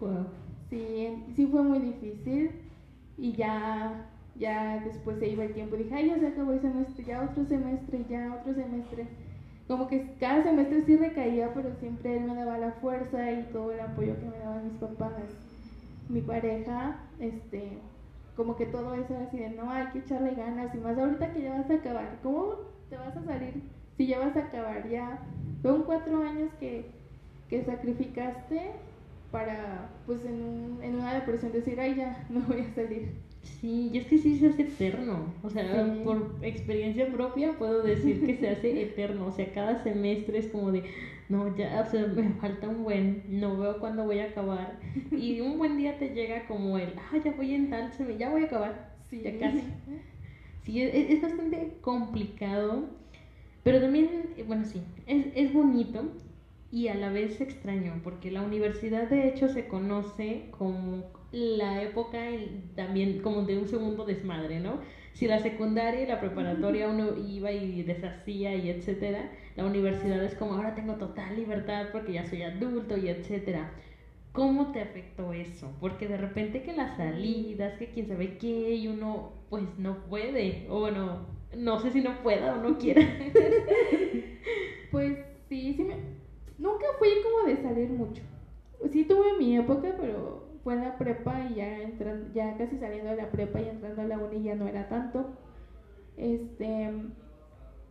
Wow. 0.00 0.26
Sí, 0.70 1.24
sí 1.34 1.46
fue 1.46 1.62
muy 1.62 1.78
difícil 1.78 2.50
y 3.16 3.32
ya 3.32 4.10
ya 4.36 4.80
después 4.84 5.18
se 5.20 5.28
iba 5.28 5.44
el 5.44 5.54
tiempo 5.54 5.76
dije, 5.76 5.94
ay, 5.94 6.08
ya 6.08 6.18
se 6.18 6.26
acabó 6.26 6.52
el 6.52 6.60
semestre, 6.60 7.04
ya 7.04 7.22
otro 7.22 7.44
semestre, 7.44 8.04
ya 8.08 8.36
otro 8.40 8.52
semestre 8.52 9.06
como 9.66 9.88
que 9.88 10.14
cada 10.20 10.42
semestre 10.42 10.84
sí 10.84 10.96
recaía, 10.96 11.52
pero 11.54 11.74
siempre 11.80 12.18
él 12.18 12.24
me 12.24 12.34
daba 12.34 12.58
la 12.58 12.72
fuerza 12.72 13.30
y 13.32 13.44
todo 13.52 13.72
el 13.72 13.80
apoyo 13.80 14.18
que 14.18 14.26
me 14.26 14.38
daban 14.38 14.68
mis 14.68 14.78
papás, 14.78 15.12
mi 16.08 16.20
pareja, 16.20 17.00
este, 17.18 17.78
como 18.36 18.56
que 18.56 18.66
todo 18.66 18.94
eso 18.94 19.16
así 19.26 19.38
de 19.38 19.50
no, 19.50 19.70
hay 19.70 19.86
que 19.88 20.00
echarle 20.00 20.34
ganas 20.34 20.74
y 20.74 20.78
más 20.78 20.98
ahorita 20.98 21.32
que 21.32 21.42
ya 21.42 21.58
vas 21.58 21.70
a 21.70 21.74
acabar, 21.74 22.18
¿cómo 22.22 22.56
te 22.90 22.96
vas 22.96 23.16
a 23.16 23.24
salir 23.24 23.62
si 23.96 24.06
ya 24.06 24.18
vas 24.18 24.36
a 24.36 24.40
acabar, 24.40 24.88
ya 24.88 25.18
son 25.62 25.84
cuatro 25.84 26.22
años 26.22 26.50
que, 26.58 26.90
que 27.48 27.64
sacrificaste 27.64 28.72
para, 29.30 29.90
pues 30.06 30.24
en, 30.24 30.42
un, 30.42 30.82
en 30.82 30.96
una 30.96 31.14
depresión 31.14 31.52
decir, 31.52 31.80
ay, 31.80 31.96
ya, 31.96 32.26
no 32.30 32.40
voy 32.40 32.60
a 32.60 32.74
salir. 32.74 33.23
Sí, 33.44 33.90
y 33.92 33.98
es 33.98 34.06
que 34.06 34.18
sí 34.18 34.38
se 34.38 34.48
hace 34.48 34.62
eterno. 34.62 35.32
O 35.42 35.50
sea, 35.50 35.84
Sí. 35.84 36.00
por 36.04 36.38
experiencia 36.42 37.06
propia 37.12 37.52
puedo 37.58 37.82
decir 37.82 38.24
que 38.24 38.34
se 38.36 38.48
hace 38.48 38.82
eterno. 38.82 39.26
O 39.26 39.32
sea, 39.32 39.52
cada 39.52 39.82
semestre 39.82 40.38
es 40.38 40.48
como 40.48 40.72
de, 40.72 40.82
no, 41.28 41.54
ya, 41.56 41.84
o 41.86 41.90
sea, 41.90 42.06
me 42.06 42.30
falta 42.40 42.68
un 42.68 42.84
buen, 42.84 43.22
no 43.28 43.56
veo 43.58 43.78
cuándo 43.80 44.04
voy 44.04 44.18
a 44.20 44.24
acabar. 44.26 44.78
Y 45.10 45.40
un 45.40 45.58
buen 45.58 45.76
día 45.76 45.98
te 45.98 46.10
llega 46.14 46.46
como 46.46 46.78
el, 46.78 46.94
ah, 46.98 47.18
ya 47.24 47.32
voy 47.32 47.54
en 47.54 47.70
tal, 47.70 47.90
ya 48.18 48.30
voy 48.30 48.42
a 48.42 48.46
acabar. 48.46 48.94
Sí, 49.10 49.20
Ya 49.22 49.38
casi. 49.38 49.62
Sí, 50.64 50.80
es, 50.82 51.10
es 51.10 51.20
bastante 51.22 51.74
complicado, 51.82 52.88
pero 53.62 53.80
también, 53.80 54.08
eh, 54.36 54.44
bueno, 54.46 54.64
sí, 54.64 54.80
es, 55.06 55.26
es 55.34 55.52
bonito 55.52 56.04
y 56.72 56.88
a 56.88 56.94
la 56.94 57.10
vez 57.10 57.40
extraño, 57.40 58.00
porque 58.02 58.30
la 58.30 58.42
universidad 58.42 59.08
de 59.08 59.28
hecho 59.28 59.48
se 59.48 59.66
conoce 59.68 60.46
como 60.50 61.04
la 61.34 61.82
época 61.82 62.18
también 62.76 63.20
como 63.20 63.42
de 63.42 63.58
un 63.58 63.66
segundo 63.66 64.04
desmadre, 64.04 64.60
¿no? 64.60 64.80
Si 65.14 65.26
la 65.26 65.40
secundaria 65.40 66.02
y 66.02 66.06
la 66.06 66.20
preparatoria 66.20 66.88
uno 66.88 67.16
iba 67.18 67.50
y 67.50 67.82
deshacía 67.82 68.54
y 68.54 68.70
etcétera, 68.70 69.32
la 69.56 69.64
universidad 69.64 70.22
es 70.22 70.36
como 70.36 70.54
ahora 70.54 70.76
tengo 70.76 70.94
total 70.94 71.36
libertad 71.36 71.86
porque 71.92 72.12
ya 72.12 72.24
soy 72.24 72.42
adulto 72.42 72.96
y 72.96 73.08
etcétera. 73.08 73.72
¿Cómo 74.32 74.70
te 74.72 74.80
afectó 74.80 75.32
eso? 75.32 75.76
Porque 75.80 76.06
de 76.08 76.18
repente 76.18 76.62
que 76.62 76.72
las 76.72 76.96
salidas, 76.96 77.74
que 77.78 77.90
quién 77.90 78.06
sabe 78.08 78.38
qué, 78.38 78.74
y 78.76 78.88
uno 78.88 79.32
pues 79.50 79.64
no 79.78 80.04
puede, 80.06 80.66
o 80.68 80.80
bueno, 80.80 81.26
no 81.56 81.80
sé 81.80 81.90
si 81.90 82.00
no 82.00 82.22
pueda 82.22 82.54
o 82.54 82.62
no 82.62 82.78
quiera. 82.78 83.02
Pues 84.90 85.18
sí, 85.48 85.74
sí 85.74 85.82
me... 85.82 85.96
Nunca 86.58 86.86
fui 87.00 87.08
como 87.24 87.48
de 87.48 87.60
salir 87.60 87.90
mucho. 87.90 88.22
Sí 88.92 89.04
tuve 89.04 89.36
mi 89.38 89.56
época, 89.56 89.96
pero 90.00 90.53
fue 90.64 90.74
en 90.74 90.82
la 90.82 90.98
prepa 90.98 91.42
y 91.44 91.56
ya 91.56 91.82
entran, 91.82 92.32
ya 92.34 92.56
casi 92.58 92.78
saliendo 92.78 93.10
de 93.10 93.16
la 93.16 93.30
prepa 93.32 93.60
y 93.62 93.68
entrando 93.68 94.02
a 94.02 94.06
la 94.06 94.18
uni 94.18 94.42
ya 94.42 94.56
no 94.56 94.66
era 94.66 94.88
tanto. 94.88 95.26
Este 96.16 96.90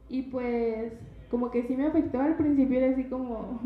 y 0.09 0.23
pues 0.23 0.93
como 1.29 1.51
que 1.51 1.63
sí 1.63 1.75
me 1.75 1.86
afectó 1.86 2.19
al 2.19 2.36
principio 2.36 2.77
era 2.77 2.89
así 2.89 3.05
como 3.05 3.59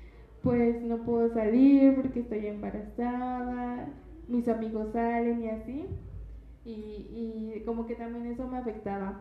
pues 0.42 0.82
no 0.82 0.98
puedo 0.98 1.28
salir 1.28 1.94
porque 1.94 2.20
estoy 2.20 2.46
embarazada, 2.46 3.88
mis 4.28 4.48
amigos 4.48 4.88
salen 4.92 5.42
y 5.42 5.48
así. 5.48 5.86
Y, 6.64 7.06
y 7.10 7.60
como 7.64 7.86
que 7.86 7.96
también 7.96 8.26
eso 8.26 8.46
me 8.48 8.58
afectaba. 8.58 9.14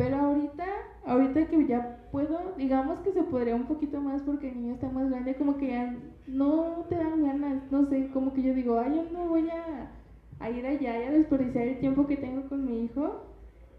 Pero 0.00 0.16
ahorita, 0.16 0.64
ahorita 1.04 1.46
que 1.48 1.66
ya 1.66 1.98
puedo, 2.10 2.54
digamos 2.56 3.00
que 3.00 3.12
se 3.12 3.22
podría 3.22 3.54
un 3.54 3.66
poquito 3.66 4.00
más 4.00 4.22
porque 4.22 4.48
el 4.48 4.58
niño 4.58 4.72
está 4.72 4.88
más 4.88 5.10
grande, 5.10 5.34
como 5.34 5.58
que 5.58 5.68
ya 5.72 5.94
no 6.26 6.86
te 6.88 6.94
dan 6.94 7.22
ganas, 7.22 7.70
no 7.70 7.84
sé, 7.84 8.08
como 8.08 8.32
que 8.32 8.40
yo 8.40 8.54
digo, 8.54 8.80
ay, 8.80 8.94
yo 8.96 9.04
no 9.12 9.28
voy 9.28 9.50
a, 9.50 10.48
ir 10.48 10.66
allá 10.66 11.02
y 11.02 11.04
a 11.04 11.10
desperdiciar 11.10 11.68
el 11.68 11.80
tiempo 11.80 12.06
que 12.06 12.16
tengo 12.16 12.48
con 12.48 12.64
mi 12.64 12.84
hijo. 12.84 13.26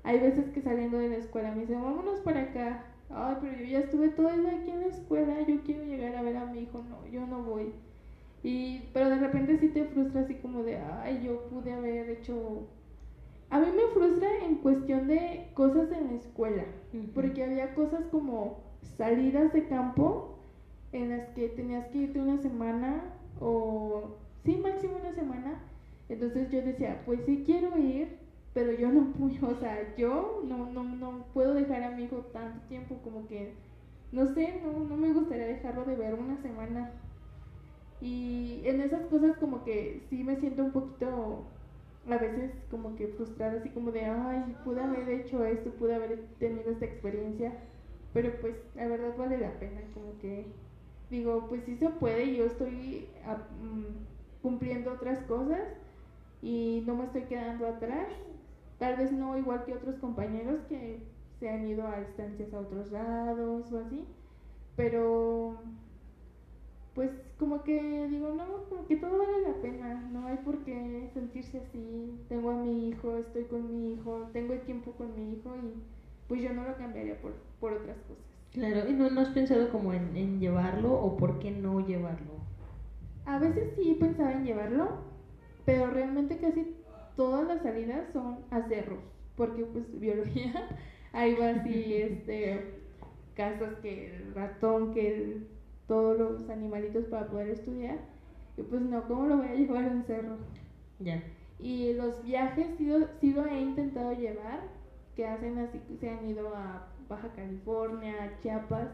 Hay 0.04 0.20
veces 0.20 0.52
que 0.52 0.62
saliendo 0.62 1.00
de 1.00 1.10
la 1.10 1.16
escuela 1.16 1.56
me 1.56 1.62
dicen, 1.62 1.82
vámonos 1.82 2.20
para 2.20 2.42
acá. 2.42 2.86
Ay, 3.10 3.38
pero 3.42 3.58
yo 3.58 3.66
ya 3.66 3.80
estuve 3.80 4.10
todo 4.10 4.30
el 4.30 4.42
día 4.42 4.60
aquí 4.60 4.70
en 4.70 4.82
la 4.82 4.88
escuela, 4.88 5.42
yo 5.48 5.60
quiero 5.64 5.86
llegar 5.86 6.16
a 6.16 6.22
ver 6.22 6.38
a 6.38 6.46
mi 6.46 6.60
hijo, 6.60 6.84
no, 6.88 7.08
yo 7.08 7.26
no 7.26 7.42
voy. 7.42 7.74
Y, 8.44 8.84
pero 8.94 9.10
de 9.10 9.18
repente 9.18 9.58
sí 9.58 9.70
te 9.70 9.86
frustra 9.86 10.22
así 10.22 10.36
como 10.36 10.62
de, 10.62 10.78
ay, 10.78 11.24
yo 11.24 11.50
pude 11.50 11.74
haber 11.74 12.12
hecho 12.12 12.68
a 13.52 13.60
mí 13.60 13.68
me 13.76 13.86
frustra 13.94 14.30
en 14.52 14.58
cuestión 14.58 15.08
de 15.08 15.48
cosas 15.54 15.92
en 15.92 16.08
la 16.08 16.14
escuela, 16.14 16.64
porque 17.16 17.44
había 17.44 17.74
cosas 17.74 18.06
como 18.12 18.60
salidas 18.98 19.54
de 19.54 19.68
campo 19.68 20.38
en 20.92 21.10
las 21.10 21.30
que 21.30 21.50
tenías 21.50 21.88
que 21.88 22.00
irte 22.00 22.22
una 22.22 22.38
semana 22.42 23.04
o 23.40 24.18
sí, 24.44 24.58
máximo 24.58 24.98
una 25.00 25.14
semana. 25.14 25.62
Entonces 26.10 26.52
yo 26.52 26.62
decía, 26.62 27.02
pues 27.06 27.22
sí 27.26 27.44
quiero 27.46 27.78
ir, 27.78 28.18
pero 28.54 28.74
yo 28.74 28.92
no 28.92 29.14
puedo, 29.14 29.56
o 29.56 29.60
sea, 29.60 29.96
yo 29.96 30.44
no, 30.46 30.66
no, 30.66 30.84
no 30.84 31.26
puedo 31.34 31.54
dejar 31.54 31.84
a 31.84 31.92
mi 31.92 32.04
hijo 32.04 32.18
tanto 32.34 32.60
tiempo 32.68 32.98
como 33.04 33.28
que, 33.28 33.54
no 34.12 34.28
sé, 34.34 34.62
no, 34.64 34.84
no 34.84 34.98
me 34.98 35.14
gustaría 35.14 35.48
dejarlo 35.48 35.86
de 35.86 35.96
ver 35.96 36.14
una 36.16 36.38
semana. 36.42 36.92
Y 38.02 38.62
en 38.66 38.82
esas 38.82 39.06
cosas 39.06 39.38
como 39.38 39.64
que 39.64 40.02
sí 40.10 40.24
me 40.24 40.36
siento 40.36 40.64
un 40.66 40.72
poquito 40.72 41.46
a 42.10 42.18
veces 42.18 42.52
como 42.70 42.96
que 42.96 43.08
frustrada, 43.10 43.60
así 43.60 43.70
como 43.70 43.92
de, 43.92 44.06
ay, 44.06 44.56
pude 44.64 44.82
haber 44.82 45.08
hecho 45.10 45.46
esto, 45.46 45.72
pude 45.72 45.96
haber 45.96 46.26
tenido 46.40 46.72
esta 46.72 46.86
experiencia, 46.86 47.54
pero 48.14 48.32
pues 48.42 48.56
la 48.76 48.88
verdad 48.88 49.16
vale 49.18 49.38
la 49.38 49.60
pena, 49.60 49.82
como 49.94 50.18
que 50.20 50.46
digo, 51.10 51.46
pues 51.48 51.64
sí 51.66 51.76
se 51.78 51.90
puede, 51.90 52.26
y 52.26 52.38
yo 52.38 52.46
estoy 52.46 53.08
ah, 53.26 53.38
mm, 53.62 54.42
cumpliendo 54.42 54.94
otras 54.94 55.20
cosas 55.26 55.62
y 56.42 56.84
no 56.88 56.96
me 56.96 57.06
estoy 57.06 57.24
quedando 57.24 57.68
atrás, 57.68 58.08
tal 58.80 58.96
vez 58.98 59.12
no 59.12 59.38
igual 59.38 59.64
que 59.66 59.74
otros 59.74 59.96
compañeros 59.98 60.62
que 60.68 61.04
se 61.40 61.50
han 61.50 61.68
ido 61.68 61.86
a 61.88 62.00
estancias 62.00 62.54
a 62.54 62.60
otros 62.60 62.92
lados 62.92 63.72
o 63.72 63.80
así, 63.80 64.06
pero 64.76 65.60
pues 66.93 67.12
como 67.39 67.63
que 67.63 68.08
digo, 68.10 68.30
no, 68.34 68.65
como 68.69 68.88
que 68.88 68.97
todo 68.97 69.17
vale 69.17 69.41
la 69.41 69.62
pena, 69.62 70.10
no 70.12 70.27
hay 70.27 70.38
por 70.38 70.63
qué 70.63 71.10
sentirse 71.13 71.60
así, 71.60 72.19
tengo 72.30 72.51
a 72.51 72.56
mi 72.58 72.89
hijo, 72.89 73.17
estoy 73.17 73.45
con 73.45 73.67
mi 73.67 73.93
hijo, 73.93 74.30
tengo 74.34 74.54
el 74.54 74.62
tiempo 74.62 74.91
con 74.93 75.15
mi 75.15 75.34
hijo 75.34 75.56
y 75.58 75.73
pues 76.27 76.41
yo 76.41 76.54
no 76.54 76.63
lo 76.65 76.75
cambiaría 76.77 77.19
por, 77.21 77.34
por 77.60 77.73
otras 77.73 77.97
cosas. 78.08 78.23
Claro, 78.51 78.88
¿y 78.89 78.93
no, 78.93 79.10
no 79.10 79.21
has 79.21 79.30
pensado 79.30 79.69
como 79.71 79.93
en, 79.93 80.15
en 80.15 80.39
llevarlo 80.39 80.93
o 80.93 81.17
por 81.17 81.39
qué 81.39 81.51
no 81.51 81.80
llevarlo? 81.86 82.45
A 83.25 83.39
veces 83.39 83.73
sí 83.75 83.95
pensaba 83.99 84.34
en 84.34 84.45
llevarlo, 84.45 84.89
pero 85.65 85.89
realmente 85.91 86.38
casi 86.38 86.75
todas 87.15 87.47
las 87.47 87.62
salidas 87.63 88.12
son 88.13 88.45
a 88.51 88.62
cerros, 88.67 88.99
porque 89.36 89.65
pues 89.65 89.86
biología, 89.99 90.69
ahí 91.13 91.36
va 91.36 91.49
así, 91.51 91.93
este, 91.95 92.82
casas 93.36 93.75
que 93.82 94.15
el 94.17 94.34
ratón, 94.36 94.93
que 94.93 95.08
el- 95.15 95.47
todos 95.91 96.17
los 96.17 96.49
animalitos 96.49 97.04
para 97.08 97.27
poder 97.27 97.49
estudiar, 97.49 97.97
y 98.56 98.62
pues 98.62 98.82
no, 98.82 99.06
¿cómo 99.10 99.25
lo 99.27 99.38
voy 99.38 99.47
a 99.47 99.56
llevar 99.62 99.84
a 99.84 99.91
un 99.91 100.04
cerro? 100.04 100.38
Ya. 100.99 101.21
Y 101.60 101.91
los 101.93 102.23
viajes 102.23 102.67
sí 102.77 102.89
sí 103.19 103.34
lo 103.34 103.45
he 103.45 103.60
intentado 103.60 104.13
llevar, 104.13 104.62
que 105.17 105.25
hacen 105.27 105.58
así, 105.60 105.82
se 105.99 106.10
han 106.10 106.25
ido 106.25 106.47
a 106.56 106.88
Baja 107.10 107.27
California, 107.36 108.13
a 108.23 108.39
Chiapas, 108.41 108.88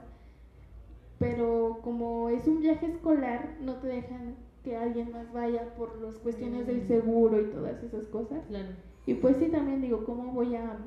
pero 1.19 1.79
como 1.83 2.29
es 2.29 2.47
un 2.47 2.62
viaje 2.62 2.88
escolar, 2.88 3.57
no 3.62 3.75
te 3.75 3.88
dejan 3.88 4.36
que 4.63 4.75
alguien 4.75 5.12
más 5.12 5.31
vaya 5.31 5.75
por 5.75 6.01
las 6.01 6.15
cuestiones 6.15 6.65
del 6.65 6.81
Mm. 6.81 6.88
seguro 6.88 7.39
y 7.39 7.45
todas 7.45 7.81
esas 7.83 8.07
cosas. 8.07 8.39
Claro. 8.47 8.69
Y 9.05 9.13
pues 9.13 9.38
sí, 9.38 9.49
también 9.49 9.81
digo, 9.81 10.03
¿cómo 10.03 10.31
voy 10.31 10.55
a, 10.55 10.77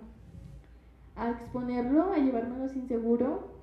a 1.16 1.30
exponerlo, 1.30 2.12
a 2.12 2.18
llevármelo 2.18 2.68
sin 2.68 2.88
seguro? 2.88 3.59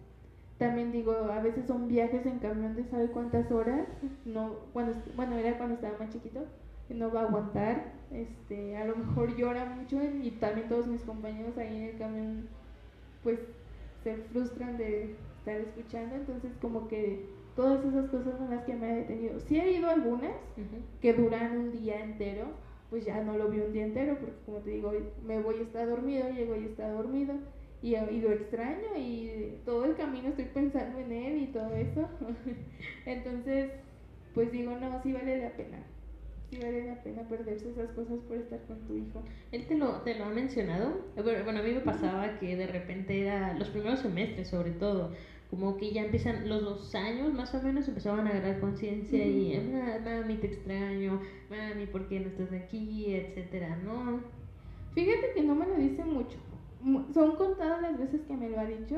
También 0.58 0.92
digo, 0.92 1.12
a 1.12 1.40
veces 1.42 1.68
son 1.68 1.88
viajes 1.88 2.26
en 2.26 2.40
camión 2.40 2.76
de 2.76 2.84
sabe 2.86 3.08
cuántas 3.08 3.52
horas, 3.52 3.88
no, 4.26 4.56
cuando, 4.74 4.94
bueno, 5.16 5.38
era 5.38 5.58
cuando 5.58 5.76
estaba 5.76 6.00
más 6.00 6.10
chiquito, 6.10 6.46
no 6.90 7.12
va 7.12 7.22
a 7.22 7.24
aguantar, 7.26 7.94
este, 8.12 8.76
a 8.78 8.86
lo 8.86 8.96
mejor 8.96 9.36
llora 9.36 9.66
mucho 9.66 10.00
y 10.02 10.32
también 10.40 10.68
todos 10.68 10.88
mis 10.88 11.02
compañeros 11.02 11.58
ahí 11.58 11.76
en 11.76 11.84
el 11.84 11.98
camión, 11.98 12.50
pues, 13.24 13.40
se 14.04 14.16
frustran 14.16 14.78
de 14.78 15.16
estar 15.38 15.58
escuchando, 15.58 16.16
entonces 16.16 16.52
como 16.62 16.88
que 16.88 17.26
todas 17.56 17.84
esas 17.86 18.10
cosas 18.10 18.38
son 18.38 18.50
las 18.50 18.64
que 18.64 18.76
me 18.76 18.90
ha 18.90 18.96
detenido. 18.96 19.40
Sí 19.40 19.60
he 19.60 19.72
ido 19.74 19.90
algunas, 19.90 20.32
que 21.02 21.14
duran 21.14 21.58
un 21.58 21.72
día 21.72 22.04
entero, 22.04 22.46
pues 22.90 23.06
ya 23.06 23.22
no 23.24 23.38
lo 23.38 23.50
vi 23.50 23.60
un 23.60 23.74
día 23.74 23.86
entero, 23.86 24.16
porque 24.20 24.36
como 24.46 24.58
te 24.60 24.70
digo, 24.72 24.92
me 25.26 25.40
voy 25.40 25.58
y 25.60 25.62
está 25.64 25.86
dormido, 25.86 26.30
llego 26.30 26.56
y 26.56 26.66
está 26.66 26.90
dormido, 26.90 27.36
y, 27.82 27.96
y 27.96 28.22
lo 28.22 28.32
extraño, 28.32 28.88
y 28.98 29.60
todo 29.66 29.86
el 29.86 29.96
camino 29.96 30.30
estoy 30.30 30.46
pensando 30.46 31.00
en 31.00 31.12
él 31.12 31.38
y 31.44 31.48
todo 31.48 31.76
eso. 31.76 32.08
Entonces, 33.06 33.72
pues 34.34 34.52
digo, 34.52 34.72
no, 34.76 35.02
sí 35.04 35.14
vale 35.14 35.42
la 35.42 35.50
pena. 35.52 35.80
Sí 36.50 36.58
vale 36.62 36.86
la 36.86 36.96
pena 37.04 37.24
perderse 37.24 37.70
esas 37.70 37.90
cosas 37.92 38.20
por 38.28 38.38
estar 38.38 38.60
con 38.68 38.78
tu 38.88 38.96
hijo. 38.96 39.22
¿Él 39.52 39.66
te 39.68 39.76
lo, 39.78 40.02
te 40.02 40.16
lo 40.16 40.26
ha 40.26 40.30
mencionado? 40.30 40.94
Eh, 41.18 41.22
Bueno, 41.44 41.60
a 41.60 41.64
mí 41.64 41.74
me 41.74 41.82
pasaba 41.82 42.40
que 42.40 42.56
de 42.56 42.68
repente 42.68 43.22
era 43.22 43.54
los 43.54 43.70
primeros 43.70 44.00
semestres 44.00 44.48
sobre 44.48 44.72
todo, 44.72 45.12
como 45.50 45.78
que 45.78 45.92
ya 45.92 46.04
empiezan 46.04 46.48
los 46.48 46.64
dos 46.64 46.96
años 46.96 47.34
más 47.34 47.54
o 47.54 47.62
menos 47.62 47.88
empezaban 47.88 48.28
a 48.28 48.32
agarrar 48.32 48.60
conciencia 48.60 49.26
y. 49.26 49.60
"Ma- 49.60 50.00
mami 50.00 50.38
te 50.38 50.48
extraño, 50.48 51.20
mami 51.50 51.86
¿por 51.86 52.08
qué 52.08 52.20
no 52.22 52.28
estás 52.30 52.52
aquí? 52.54 53.14
etcétera, 53.14 53.76
¿no? 53.84 54.22
Fíjate 54.94 55.32
que 55.36 55.44
no 55.44 55.56
me 55.56 55.66
lo 55.66 55.76
dice 55.76 56.04
mucho. 56.06 56.38
Son 57.14 57.36
contadas 57.36 57.82
las 57.82 57.98
veces 57.98 58.22
que 58.28 58.38
me 58.38 58.50
lo 58.50 58.60
ha 58.60 58.66
dicho 58.66 58.98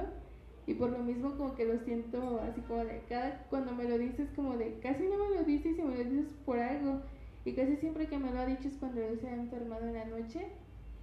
y 0.67 0.73
por 0.75 0.91
lo 0.91 0.99
mismo 0.99 1.36
como 1.38 1.56
que 1.56 1.65
lo 1.65 1.80
siento 1.80 2.39
así 2.41 2.62
como 2.62 2.86
de 2.86 3.02
cada 3.10 3.45
cuando 3.49 3.73
me 3.73 3.86
lo 3.86 3.97
dices 3.97 4.30
como 4.36 4.56
de 4.56 4.78
casi 4.82 5.04
no 5.04 5.17
me 5.17 5.36
lo 5.36 5.43
dices 5.43 5.78
y 5.78 5.82
me 5.82 5.97
lo 5.97 6.04
dices 6.04 6.34
por 6.45 6.60
algo 6.60 7.02
y 7.45 7.54
casi 7.54 7.78
siempre 7.78 8.08
que 8.08 8.19
me 8.19 8.32
lo 8.32 8.39
ha 8.39 8.45
dicho 8.45 8.67
es 8.67 8.75
cuando 8.78 9.02
él 9.02 9.19
se 9.19 9.30
ha 9.30 9.36
enfermado 9.36 9.88
en 9.88 9.93
la 9.93 10.06
noche 10.06 10.47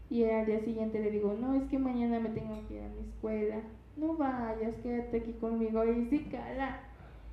y 0.08 0.24
al 0.24 0.46
día 0.46 0.60
siguiente 0.60 1.00
le 1.00 1.10
digo 1.10 1.34
no 1.40 1.54
es 1.54 1.64
que 1.64 1.78
mañana 1.78 2.20
me 2.20 2.28
tengo 2.28 2.54
que 2.68 2.74
ir 2.74 2.82
a 2.82 2.88
mi 2.88 3.00
escuela 3.00 3.60
no 3.96 4.14
vayas, 4.14 4.74
quédate 4.82 5.18
aquí 5.18 5.32
conmigo, 5.34 5.84
y 5.84 6.06
sí, 6.06 6.28
cala. 6.30 6.80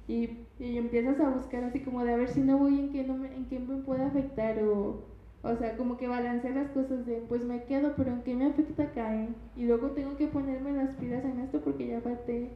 Y, 0.08 0.48
y 0.60 0.78
empiezas 0.78 1.20
a 1.20 1.30
buscar 1.30 1.64
así 1.64 1.80
como 1.82 2.04
de 2.04 2.14
a 2.14 2.18
ver 2.18 2.30
si 2.30 2.42
no 2.42 2.58
voy 2.58 2.80
en 2.80 2.92
qué, 2.92 3.04
no 3.04 3.16
me, 3.16 3.34
en 3.36 3.46
qué 3.48 3.60
me 3.60 3.78
puede 3.84 4.04
afectar 4.04 4.62
o, 4.64 5.02
o 5.44 5.56
sea, 5.58 5.76
como 5.76 5.98
que 5.98 6.08
balancear 6.08 6.56
las 6.56 6.70
cosas 6.70 7.06
de 7.06 7.22
pues 7.28 7.44
me 7.44 7.64
quedo, 7.64 7.94
pero 7.98 8.12
en 8.12 8.24
qué 8.24 8.34
me 8.34 8.46
afecta 8.46 8.92
caer. 8.94 9.30
Y 9.58 9.66
luego 9.66 9.92
tengo 9.92 10.16
que 10.16 10.28
ponerme 10.28 10.72
las 10.72 10.96
pilas 10.96 11.24
en 11.26 11.42
esto 11.42 11.60
porque 11.60 11.88
ya 11.88 12.00
falté 12.00 12.50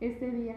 este 0.00 0.30
día. 0.30 0.54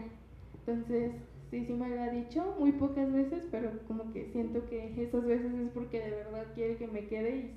Entonces, 0.60 1.10
sí, 1.50 1.64
sí 1.66 1.72
me 1.72 1.88
lo 1.88 2.00
ha 2.00 2.10
dicho, 2.10 2.54
muy 2.58 2.70
pocas 2.72 3.12
veces, 3.12 3.48
pero 3.50 3.70
como 3.88 4.12
que 4.12 4.26
siento 4.26 4.64
que 4.68 4.94
esas 4.96 5.24
veces 5.24 5.52
es 5.52 5.70
porque 5.74 6.00
de 6.00 6.10
verdad 6.10 6.46
quiere 6.54 6.76
que 6.76 6.86
me 6.86 7.06
quede 7.06 7.52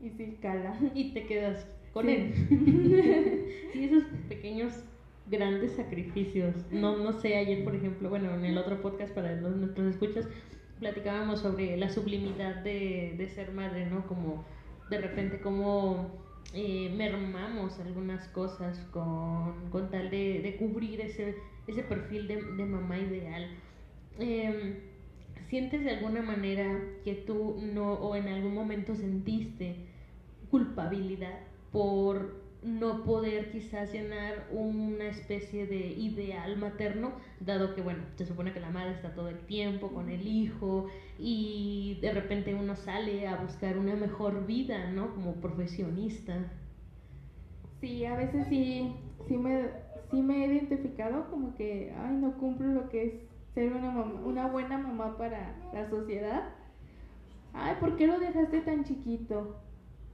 y, 0.00 0.06
y 0.06 0.10
sí 0.10 0.36
cala. 0.42 0.78
Y 0.94 1.14
te 1.14 1.24
quedas 1.24 1.66
con 1.94 2.10
él. 2.10 2.34
sí, 3.72 3.84
esos 3.84 4.04
pequeños 4.28 4.84
grandes 5.30 5.72
sacrificios. 5.72 6.54
No, 6.70 6.98
no 6.98 7.12
sé, 7.12 7.36
ayer, 7.36 7.64
por 7.64 7.74
ejemplo, 7.74 8.10
bueno, 8.10 8.34
en 8.34 8.44
el 8.44 8.58
otro 8.58 8.82
podcast 8.82 9.14
para 9.14 9.34
los, 9.36 9.56
nuestros 9.56 9.94
escuchas, 9.94 10.28
platicábamos 10.80 11.40
sobre 11.40 11.76
la 11.76 11.90
sublimidad 11.90 12.56
de, 12.56 13.14
de 13.16 13.28
ser 13.28 13.52
madre, 13.52 13.86
¿no? 13.86 14.06
Como 14.06 14.44
de 14.88 14.98
repente 15.00 15.40
como 15.40 16.10
eh, 16.52 16.92
mermamos 16.96 17.78
algunas 17.78 18.26
cosas 18.28 18.78
con, 18.90 19.70
con 19.70 19.90
tal 19.90 20.10
de, 20.10 20.40
de, 20.42 20.56
cubrir 20.56 21.00
ese, 21.00 21.36
ese 21.68 21.82
perfil 21.84 22.26
de, 22.26 22.42
de 22.42 22.64
mamá 22.64 22.98
ideal. 22.98 23.46
Eh, 24.18 24.80
¿Sientes 25.48 25.84
de 25.84 25.90
alguna 25.90 26.22
manera 26.22 26.80
que 27.04 27.14
tú 27.14 27.58
no 27.60 27.94
o 27.94 28.14
en 28.16 28.28
algún 28.28 28.54
momento 28.54 28.94
sentiste 28.94 29.76
culpabilidad 30.50 31.40
por 31.72 32.39
no 32.62 33.04
poder 33.04 33.50
quizás 33.50 33.92
llenar 33.92 34.46
una 34.50 35.08
especie 35.08 35.66
de 35.66 35.92
ideal 35.92 36.56
materno, 36.58 37.12
dado 37.40 37.74
que, 37.74 37.82
bueno, 37.82 38.02
se 38.16 38.26
supone 38.26 38.52
que 38.52 38.60
la 38.60 38.70
madre 38.70 38.92
está 38.92 39.14
todo 39.14 39.28
el 39.28 39.38
tiempo 39.46 39.88
con 39.88 40.10
el 40.10 40.26
hijo 40.26 40.86
y 41.18 41.98
de 42.02 42.12
repente 42.12 42.54
uno 42.54 42.76
sale 42.76 43.26
a 43.26 43.36
buscar 43.36 43.78
una 43.78 43.94
mejor 43.96 44.46
vida, 44.46 44.90
¿no? 44.90 45.14
Como 45.14 45.34
profesionista. 45.36 46.36
Sí, 47.80 48.04
a 48.04 48.14
veces 48.16 48.46
sí, 48.48 48.94
sí 49.26 49.38
me, 49.38 49.68
sí 50.10 50.20
me 50.20 50.44
he 50.44 50.48
identificado 50.48 51.30
como 51.30 51.54
que, 51.54 51.94
ay, 51.96 52.16
no 52.16 52.36
cumplo 52.36 52.68
lo 52.68 52.88
que 52.90 53.04
es 53.04 53.14
ser 53.54 53.72
una, 53.72 53.90
una 54.02 54.46
buena 54.48 54.78
mamá 54.78 55.16
para 55.16 55.54
la 55.72 55.88
sociedad. 55.88 56.44
Ay, 57.52 57.76
¿por 57.80 57.96
qué 57.96 58.06
lo 58.06 58.18
dejaste 58.18 58.60
tan 58.60 58.84
chiquito? 58.84 59.56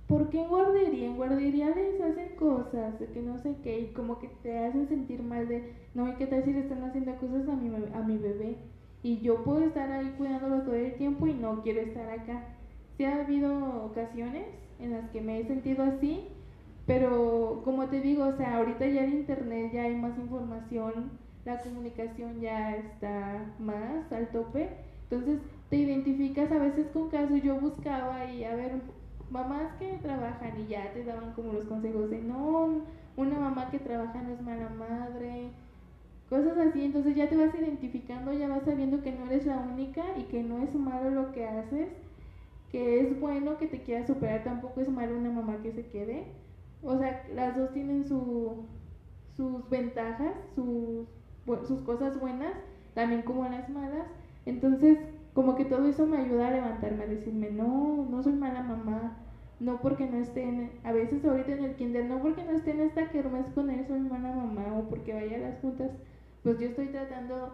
¿Por 0.09 0.31
qué 0.31 0.43
en 0.43 0.49
guardería? 0.49 1.07
En 1.07 1.17
guardería 1.17 1.75
les 1.75 2.01
hacen 2.01 2.37
cosas, 2.37 2.95
que 3.13 3.23
no 3.23 3.39
sé 3.39 3.57
qué, 3.63 3.81
y 3.81 3.87
como 3.89 4.19
que 4.19 4.29
te 4.43 4.59
hacen 4.59 4.89
sentir 4.89 5.23
mal 5.23 5.49
de, 5.49 5.73
no, 5.95 6.09
¿y 6.09 6.15
qué 6.15 6.27
tal 6.27 6.45
si 6.45 6.53
le 6.53 6.61
están 6.61 6.85
haciendo 6.85 7.17
cosas 7.17 7.49
a 7.49 7.57
mi, 7.57 7.75
a 7.95 8.01
mi 8.03 8.19
bebé? 8.19 8.57
Y 9.03 9.21
yo 9.21 9.45
puedo 9.45 9.61
estar 9.61 9.91
ahí 9.91 10.15
cuidándolo 10.17 10.63
todo 10.63 10.75
el 10.75 10.95
tiempo 10.95 11.27
y 11.27 11.35
no 11.35 11.63
quiero 11.63 11.81
estar 11.81 12.09
acá. 12.11 12.43
Sí 12.97 13.05
ha 13.05 13.25
habido 13.25 13.85
ocasiones 13.85 14.47
en 14.79 14.93
las 14.93 15.11
que 15.11 15.21
me 15.21 15.41
he 15.41 15.47
sentido 15.47 15.85
así, 15.85 16.29
pero 16.87 17.63
como 17.65 17.87
te 17.89 18.01
digo, 18.01 18.27
o 18.27 18.37
sea, 18.37 18.59
ahorita 18.59 18.87
ya 18.87 19.05
en 19.05 19.15
internet 19.15 19.73
ya 19.73 19.85
hay 19.85 19.97
más 19.97 20.17
información, 20.19 21.11
la 21.45 21.59
comunicación 21.61 22.41
ya 22.41 22.77
está 22.77 23.55
más 23.59 24.11
al 24.13 24.29
tope, 24.29 24.69
entonces 25.03 25.41
te 25.69 25.77
identificas 25.77 26.51
a 26.51 26.59
veces 26.59 26.87
con 26.93 27.09
casos, 27.09 27.43
yo 27.43 27.61
buscaba 27.61 28.25
y 28.31 28.45
a 28.45 28.55
ver, 28.55 28.73
mamás 29.31 29.73
que 29.79 29.99
trabajan 30.03 30.61
y 30.61 30.69
ya 30.69 30.93
te 30.93 31.05
daban 31.05 31.33
como 31.33 31.53
los 31.53 31.65
consejos 31.65 32.11
de 32.11 32.19
no, 32.19 32.83
una 33.17 33.39
mamá 33.39 33.71
que 33.71 33.79
trabaja 33.79 34.23
no 34.23 34.35
es 34.35 34.43
mala 34.43 34.69
madre, 34.71 35.51
cosas 36.29 36.57
así, 36.59 36.85
entonces 36.85 37.15
ya 37.17 37.29
te 37.29 37.37
vas 37.37 37.55
identificando, 37.55 38.33
ya 38.33 38.49
vas 38.49 38.65
sabiendo 38.65 39.03
que 39.03 39.13
no 39.13 39.27
eres 39.27 39.47
la 39.47 39.59
única 39.59 40.03
y 40.19 40.25
que 40.25 40.43
no 40.43 40.63
es 40.63 40.75
malo 40.75 41.11
lo 41.11 41.33
que 41.33 41.47
haces, 41.47 41.89
que 42.71 43.01
es 43.01 43.21
bueno 43.21 43.59
que 43.59 43.67
te 43.67 43.83
quieras 43.83 44.07
superar, 44.07 44.45
tampoco 44.45 44.81
es 44.81 44.89
malo 44.89 45.17
una 45.17 45.31
mamá 45.31 45.59
que 45.63 45.73
se 45.73 45.87
quede, 45.87 46.25
o 46.83 46.99
sea, 46.99 47.25
las 47.35 47.57
dos 47.57 47.73
tienen 47.73 48.05
su, 48.05 48.67
sus 49.37 49.69
ventajas, 49.71 50.35
sus, 50.55 51.07
sus 51.67 51.81
cosas 51.83 52.19
buenas, 52.21 52.53
también 52.95 53.23
como 53.23 53.45
las 53.49 53.69
malas, 53.69 54.07
entonces 54.47 54.99
como 55.37 55.55
que 55.55 55.67
todo 55.67 55.87
eso 55.87 56.07
me 56.07 56.17
ayuda 56.17 56.49
a 56.49 56.51
levantarme, 56.51 57.05
a 57.05 57.09
decirme, 57.09 57.51
no, 57.51 58.07
no 58.11 58.23
soy 58.23 58.33
mala 58.33 58.63
mamá, 58.63 59.19
no 59.61 59.83
porque 59.83 60.07
no 60.07 60.17
esté 60.17 60.45
en, 60.45 60.71
a 60.83 60.93
veces 60.93 61.23
ahorita 61.27 61.53
en 61.53 61.65
el 61.65 61.75
kinder, 61.77 62.07
no 62.07 62.23
porque 62.23 62.43
no 62.43 62.53
esté 62.53 62.71
en 62.71 62.81
esta 62.81 63.11
kermés 63.11 63.51
con 63.51 63.69
él, 63.69 63.87
soy 63.87 64.01
mala 64.01 64.33
mamá, 64.33 64.79
o 64.79 64.89
porque 64.89 65.13
vaya 65.13 65.37
a 65.37 65.41
las 65.41 65.61
juntas, 65.61 65.91
pues 66.43 66.59
yo 66.59 66.69
estoy 66.69 66.87
tratando 66.87 67.53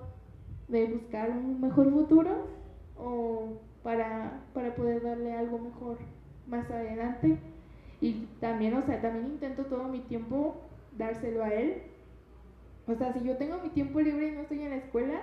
de 0.69 0.87
buscar 0.87 1.31
un 1.31 1.61
mejor 1.61 1.91
futuro, 1.91 2.47
o 2.97 3.59
para, 3.83 4.45
para 4.55 4.77
poder 4.77 5.03
darle 5.03 5.33
algo 5.33 5.59
mejor 5.59 5.99
más 6.47 6.71
adelante. 6.71 7.37
Y 8.01 8.29
también, 8.39 8.75
o 8.75 8.83
sea, 8.83 9.01
también 9.01 9.27
intento 9.27 9.65
todo 9.65 9.89
mi 9.89 9.99
tiempo 10.03 10.55
dárselo 10.97 11.43
a 11.43 11.49
él. 11.49 11.83
O 12.87 12.95
sea, 12.95 13.13
si 13.13 13.25
yo 13.25 13.37
tengo 13.39 13.59
mi 13.59 13.71
tiempo 13.71 14.01
libre 14.01 14.29
y 14.29 14.33
no 14.37 14.43
estoy 14.43 14.63
en 14.63 14.71
la 14.71 14.77
escuela, 14.77 15.21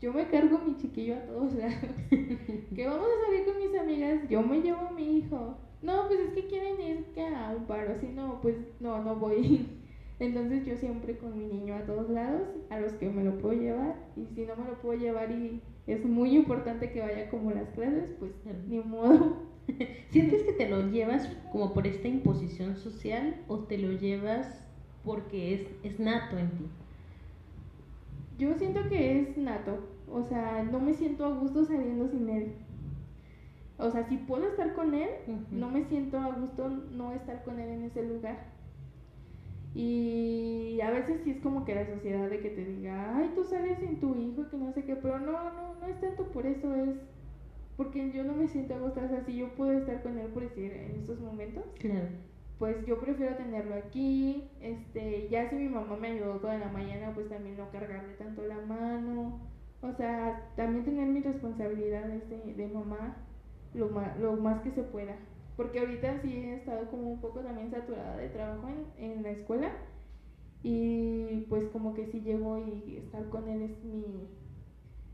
yo 0.00 0.12
me 0.12 0.28
cargo 0.28 0.58
mi 0.58 0.76
chiquillo 0.76 1.16
a 1.16 1.26
todos 1.26 1.54
lados. 1.56 1.90
que 2.10 2.86
vamos 2.86 3.06
a 3.06 3.26
salir 3.26 3.44
con 3.44 3.58
mis 3.58 3.78
amigas, 3.78 4.28
yo 4.28 4.42
me 4.42 4.60
llevo 4.60 4.88
a 4.88 4.92
mi 4.92 5.18
hijo. 5.18 5.56
No, 5.82 6.06
pues 6.08 6.20
es 6.20 6.30
que 6.30 6.46
quieren 6.46 6.80
ir 6.80 7.04
a 7.34 7.54
un 7.56 7.66
paro, 7.66 7.96
si 8.00 8.08
no, 8.08 8.40
pues 8.42 8.56
no, 8.80 9.02
no 9.02 9.16
voy. 9.16 9.68
Entonces 10.18 10.64
yo 10.64 10.76
siempre 10.76 11.18
con 11.18 11.36
mi 11.36 11.44
niño 11.44 11.74
a 11.74 11.84
todos 11.84 12.08
lados, 12.08 12.48
a 12.70 12.80
los 12.80 12.92
que 12.94 13.08
me 13.10 13.22
lo 13.22 13.38
puedo 13.38 13.60
llevar, 13.60 13.96
y 14.16 14.24
si 14.34 14.46
no 14.46 14.56
me 14.56 14.64
lo 14.64 14.80
puedo 14.80 14.98
llevar 14.98 15.30
y 15.30 15.60
es 15.86 16.04
muy 16.04 16.34
importante 16.34 16.90
que 16.90 17.00
vaya 17.00 17.28
como 17.28 17.50
las 17.50 17.68
clases, 17.70 18.10
pues 18.18 18.32
ni 18.66 18.78
modo. 18.78 19.42
¿Sientes 20.10 20.42
que 20.42 20.52
te 20.52 20.68
lo 20.68 20.88
llevas 20.90 21.28
como 21.52 21.74
por 21.74 21.86
esta 21.86 22.08
imposición 22.08 22.76
social 22.76 23.36
o 23.48 23.60
te 23.60 23.78
lo 23.78 23.92
llevas 23.92 24.66
porque 25.04 25.54
es, 25.54 25.66
es 25.82 26.00
nato 26.00 26.38
en 26.38 26.50
ti? 26.50 26.64
Yo 28.38 28.54
siento 28.54 28.88
que 28.88 29.20
es 29.20 29.36
nato, 29.38 29.78
o 30.10 30.22
sea, 30.22 30.62
no 30.62 30.78
me 30.78 30.92
siento 30.94 31.24
a 31.24 31.34
gusto 31.38 31.64
saliendo 31.64 32.08
sin 32.08 32.28
él. 32.28 32.52
O 33.78 33.90
sea, 33.90 34.06
si 34.08 34.16
puedo 34.16 34.46
estar 34.46 34.74
con 34.74 34.94
él, 34.94 35.08
no 35.50 35.70
me 35.70 35.84
siento 35.84 36.18
a 36.18 36.32
gusto 36.32 36.68
no 36.68 37.12
estar 37.12 37.44
con 37.44 37.58
él 37.60 37.70
en 37.70 37.84
ese 37.84 38.02
lugar. 38.02 38.54
Y 39.74 40.80
a 40.82 40.90
veces 40.90 41.20
sí 41.22 41.32
es 41.32 41.42
como 41.42 41.64
que 41.64 41.74
la 41.74 41.86
sociedad 41.86 42.30
de 42.30 42.40
que 42.40 42.50
te 42.50 42.64
diga, 42.64 43.16
ay, 43.16 43.32
tú 43.34 43.44
sales 43.44 43.78
sin 43.78 44.00
tu 44.00 44.14
hijo, 44.14 44.48
que 44.48 44.56
no 44.56 44.72
sé 44.72 44.84
qué, 44.84 44.96
pero 44.96 45.18
no, 45.18 45.32
no, 45.32 45.74
no 45.74 45.86
es 45.86 46.00
tanto 46.00 46.24
por 46.28 46.46
eso, 46.46 46.74
es 46.74 46.96
porque 47.76 48.10
yo 48.10 48.24
no 48.24 48.32
me 48.32 48.48
siento 48.48 48.74
a 48.74 48.78
gusto, 48.78 49.00
o 49.04 49.08
sea, 49.08 49.22
si 49.24 49.36
yo 49.36 49.54
puedo 49.54 49.72
estar 49.72 50.02
con 50.02 50.18
él, 50.18 50.28
por 50.28 50.44
decir, 50.44 50.72
en 50.72 51.00
estos 51.00 51.20
momentos. 51.20 51.62
Claro 51.78 52.08
pues 52.58 52.84
yo 52.86 52.98
prefiero 53.00 53.36
tenerlo 53.36 53.74
aquí, 53.74 54.50
este, 54.60 55.28
ya 55.28 55.48
si 55.50 55.56
mi 55.56 55.68
mamá 55.68 55.96
me 55.96 56.08
ayudó 56.12 56.36
toda 56.40 56.58
la 56.58 56.68
mañana, 56.68 57.12
pues 57.14 57.28
también 57.28 57.56
no 57.56 57.70
cargarle 57.70 58.14
tanto 58.14 58.42
la 58.46 58.58
mano, 58.60 59.40
o 59.82 59.92
sea, 59.92 60.52
también 60.56 60.84
tener 60.84 61.06
mis 61.08 61.24
responsabilidades 61.24 62.28
de, 62.30 62.54
de 62.54 62.68
mamá 62.68 63.16
lo 63.74 63.88
más, 63.90 64.18
lo 64.18 64.36
más 64.36 64.62
que 64.62 64.70
se 64.72 64.82
pueda, 64.82 65.16
porque 65.56 65.80
ahorita 65.80 66.20
sí 66.22 66.32
he 66.34 66.54
estado 66.56 66.90
como 66.90 67.10
un 67.10 67.20
poco 67.20 67.40
también 67.40 67.70
saturada 67.70 68.16
de 68.16 68.28
trabajo 68.30 68.68
en, 68.68 69.12
en 69.12 69.22
la 69.22 69.30
escuela. 69.30 69.72
Y 70.62 71.46
pues 71.48 71.68
como 71.70 71.94
que 71.94 72.06
sí 72.06 72.20
llego 72.22 72.58
y 72.58 72.96
estar 72.96 73.28
con 73.28 73.48
él 73.48 73.62
es 73.62 73.84
mi, 73.84 74.28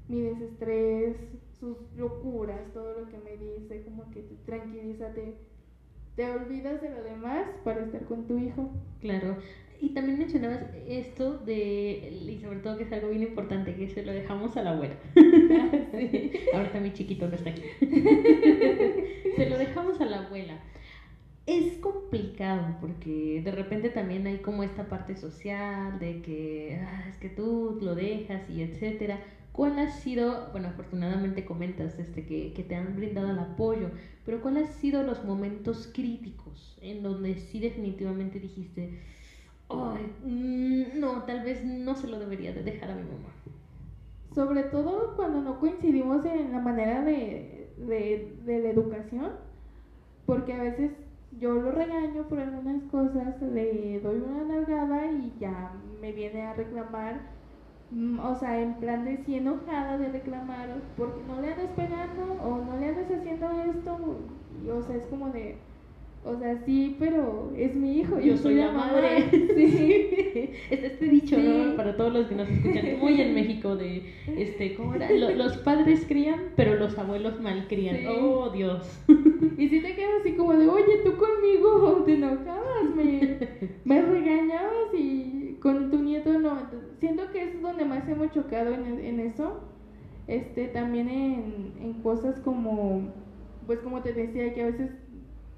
mi 0.08 0.22
desestrés, 0.22 1.16
sus 1.58 1.76
locuras, 1.96 2.72
todo 2.72 3.00
lo 3.00 3.08
que 3.08 3.18
me 3.18 3.36
dice, 3.36 3.84
como 3.84 4.10
que 4.10 4.22
tranquilízate 4.46 5.36
te 6.16 6.30
olvidas 6.30 6.80
de 6.82 6.90
lo 6.90 7.02
demás 7.02 7.46
para 7.64 7.84
estar 7.84 8.04
con 8.04 8.26
tu 8.26 8.38
hijo. 8.38 8.70
Claro. 9.00 9.36
Y 9.80 9.88
también 9.88 10.18
mencionabas 10.18 10.62
esto 10.86 11.38
de, 11.38 12.16
y 12.28 12.38
sobre 12.40 12.60
todo 12.60 12.76
que 12.76 12.84
es 12.84 12.92
algo 12.92 13.08
bien 13.08 13.24
importante, 13.24 13.74
que 13.74 13.88
se 13.88 14.04
lo 14.04 14.12
dejamos 14.12 14.56
a 14.56 14.62
la 14.62 14.70
abuela. 14.70 14.94
sí. 15.14 16.32
Ahorita 16.54 16.78
mi 16.78 16.92
chiquito 16.92 17.26
no 17.26 17.34
está 17.34 17.50
aquí. 17.50 17.62
se 19.36 19.50
lo 19.50 19.58
dejamos 19.58 20.00
a 20.00 20.04
la 20.04 20.26
abuela. 20.26 20.60
Es 21.46 21.78
complicado 21.78 22.76
porque 22.80 23.42
de 23.44 23.50
repente 23.50 23.88
también 23.88 24.24
hay 24.28 24.38
como 24.38 24.62
esta 24.62 24.88
parte 24.88 25.16
social 25.16 25.98
de 25.98 26.22
que 26.22 26.80
ah, 26.80 27.06
es 27.08 27.16
que 27.16 27.28
tú 27.28 27.78
lo 27.82 27.96
dejas 27.96 28.48
y 28.48 28.62
etcétera. 28.62 29.18
¿Cuál 29.52 29.78
ha 29.78 29.88
sido, 29.88 30.50
bueno, 30.52 30.68
afortunadamente 30.68 31.44
comentas 31.44 31.98
este, 31.98 32.24
que, 32.26 32.52
que 32.54 32.64
te 32.64 32.74
han 32.74 32.96
brindado 32.96 33.30
el 33.30 33.38
apoyo, 33.38 33.90
pero 34.24 34.40
cuál 34.40 34.56
han 34.56 34.66
sido 34.66 35.02
los 35.02 35.24
momentos 35.24 35.90
críticos 35.92 36.78
en 36.80 37.02
donde 37.02 37.36
sí 37.36 37.60
definitivamente 37.60 38.40
dijiste, 38.40 38.98
mm, 40.22 40.98
no, 41.00 41.24
tal 41.24 41.42
vez 41.42 41.64
no 41.64 41.94
se 41.96 42.08
lo 42.08 42.18
debería 42.18 42.52
de 42.52 42.62
dejar 42.62 42.90
a 42.90 42.94
mi 42.94 43.04
mamá? 43.04 43.34
Sobre 44.34 44.64
todo 44.64 45.14
cuando 45.16 45.42
no 45.42 45.58
coincidimos 45.60 46.24
en 46.24 46.52
la 46.52 46.58
manera 46.60 47.02
de, 47.04 47.72
de, 47.76 48.36
de 48.44 48.60
la 48.60 48.70
educación, 48.70 49.32
porque 50.26 50.54
a 50.54 50.58
veces 50.62 50.92
yo 51.30 51.54
lo 51.60 51.72
regaño 51.72 52.28
por 52.28 52.40
algunas 52.40 52.82
cosas, 52.84 53.40
le 53.42 54.00
doy 54.00 54.20
una 54.20 54.44
nalgada 54.44 55.10
y 55.12 55.34
ya 55.38 55.72
me 56.00 56.12
viene 56.12 56.42
a 56.42 56.54
reclamar, 56.54 57.20
o 58.22 58.34
sea, 58.34 58.60
en 58.60 58.74
plan 58.74 59.04
de 59.04 59.18
si 59.18 59.36
enojada 59.36 59.98
de 59.98 60.08
reclamar, 60.08 60.68
porque 60.96 61.20
no 61.26 61.40
le 61.40 61.52
andas 61.52 61.70
pegando 61.76 62.42
o 62.42 62.64
no 62.64 62.80
le 62.80 62.88
andas 62.88 63.10
haciendo 63.10 63.50
esto, 63.50 64.18
y, 64.64 64.68
o 64.70 64.82
sea, 64.82 64.96
es 64.96 65.06
como 65.06 65.28
de, 65.30 65.56
o 66.24 66.36
sea, 66.36 66.56
sí, 66.64 66.96
pero 66.98 67.52
es 67.56 67.74
mi 67.74 67.98
hijo, 67.98 68.20
yo, 68.20 68.36
soy 68.36 68.54
la 68.54 68.72
madre. 68.72 69.28
Sí. 69.56 70.08
Este, 70.32 70.86
este 70.86 71.04
dicho, 71.06 71.36
¿no? 71.38 71.76
Para 71.76 71.94
todos 71.94 72.10
los 72.10 72.26
que 72.26 72.34
nos 72.34 72.48
escuchan, 72.48 72.86
muy 73.00 73.20
en 73.20 73.34
México 73.34 73.76
de, 73.76 74.02
este, 74.38 74.74
¿cómo 74.74 74.94
era? 74.94 75.10
los 75.10 75.58
padres 75.58 76.06
crían, 76.08 76.40
pero 76.56 76.76
los 76.76 76.96
abuelos 76.96 77.38
malcrían. 77.40 77.98
Oh, 78.08 78.48
Dios. 78.48 78.98
Y 79.58 79.68
si 79.68 79.82
te 79.82 79.94
quedas 79.94 80.20
así 80.20 80.32
como 80.32 80.54
de, 80.54 80.66
oye, 80.66 81.00
tú 81.04 81.12
conmigo 81.16 82.02
te 82.06 82.14
enojabas, 82.14 82.96
me, 82.96 83.38
me 83.84 84.00
regañabas 84.00 84.94
y 84.98 85.41
con 85.62 85.90
tu 85.90 86.02
nieto 86.02 86.38
no. 86.38 86.58
Siento 86.98 87.30
que 87.30 87.44
es 87.44 87.62
donde 87.62 87.84
más 87.84 88.06
hemos 88.08 88.32
chocado 88.32 88.74
en, 88.74 88.98
en 88.98 89.20
eso. 89.20 89.60
Este, 90.26 90.68
también 90.68 91.08
en, 91.08 91.72
en 91.80 91.94
cosas 92.02 92.38
como, 92.40 93.02
pues 93.66 93.78
como 93.80 94.02
te 94.02 94.12
decía, 94.12 94.52
que 94.54 94.62
a 94.62 94.66
veces 94.66 94.90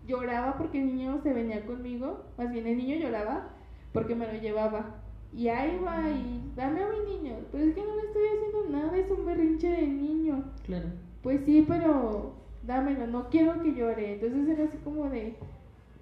lloraba 0.07 0.59
porque 0.59 0.81
el 0.81 0.87
niño 0.87 1.21
se 1.23 1.33
venía 1.33 1.65
conmigo, 1.65 2.25
más 2.37 2.51
bien 2.53 2.67
el 2.67 2.77
niño 2.77 2.97
lloraba 2.97 3.51
porque 3.93 4.15
me 4.15 4.27
lo 4.27 4.39
llevaba. 4.39 4.97
Y 5.33 5.49
ahí 5.49 5.79
va, 5.85 6.09
y 6.11 6.53
dame 6.55 6.83
a 6.83 6.89
mi 6.89 7.15
niño. 7.15 7.37
Pero 7.51 7.65
es 7.65 7.75
que 7.75 7.83
no 7.83 7.97
le 7.97 8.03
estoy 8.03 8.23
haciendo 8.27 8.79
nada, 8.79 8.97
es 8.97 9.11
un 9.11 9.25
berrinche 9.25 9.69
del 9.69 10.01
niño. 10.01 10.45
Claro. 10.65 10.89
Pues 11.23 11.41
sí, 11.45 11.65
pero 11.67 12.35
dámelo, 12.63 13.07
no 13.07 13.29
quiero 13.31 13.61
que 13.63 13.75
llore. 13.75 14.15
Entonces 14.15 14.49
era 14.49 14.69
así 14.69 14.77
como 14.85 15.09
de, 15.09 15.35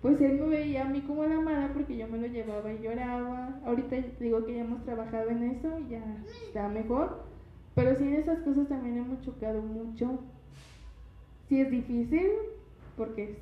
pues 0.03 0.21
él 0.21 0.41
me 0.41 0.49
veía 0.49 0.83
a 0.83 0.89
mí 0.89 1.01
como 1.03 1.25
la 1.25 1.41
mala 1.41 1.73
porque 1.73 1.97
yo 1.97 2.09
me 2.09 2.19
lo 2.19 2.27
llevaba 2.27 2.73
y 2.73 2.83
lloraba. 2.83 3.61
Ahorita 3.65 3.97
digo 4.19 4.45
que 4.45 4.57
ya 4.57 4.63
hemos 4.63 4.83
trabajado 4.85 5.31
en 5.31 5.45
eso 5.45 5.79
y 5.79 5.91
ya 5.91 6.03
está 6.45 6.69
mejor. 6.69 7.23
Pero 7.77 7.95
sí 7.95 8.09
en 8.09 8.15
esas 8.15 8.41
cosas 8.41 8.69
también 8.69 8.99
hemos 8.99 9.21
chocado 9.23 9.63
mucho. 9.63 10.19
Sí 11.49 11.61
es 11.61 11.71
difícil 11.71 12.31
porque 12.97 13.39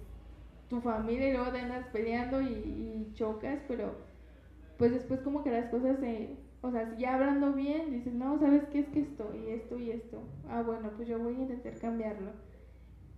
tu 0.69 0.83
familia 0.83 1.31
y 1.31 1.33
luego 1.33 1.51
te 1.51 1.61
andas 1.61 1.87
peleando 1.93 2.43
y, 2.43 3.11
chocas, 3.15 3.59
pero 3.67 3.95
pues 4.77 4.93
después 4.93 5.21
como 5.21 5.43
que 5.43 5.51
las 5.51 5.71
cosas 5.71 5.99
se... 5.99 6.37
O 6.63 6.71
sea, 6.71 6.95
ya 6.99 7.15
hablando 7.15 7.55
bien, 7.55 7.91
dices, 7.91 8.13
no, 8.13 8.39
¿sabes 8.39 8.65
qué 8.71 8.81
es 8.81 8.89
que 8.89 9.01
esto 9.01 9.33
y 9.35 9.51
esto 9.51 9.79
y 9.79 9.93
esto? 9.93 10.23
Ah, 10.51 10.61
bueno, 10.61 10.91
pues 10.95 11.09
yo 11.09 11.19
voy 11.19 11.35
a 11.35 11.39
intentar 11.41 11.75
cambiarlo 11.79 12.33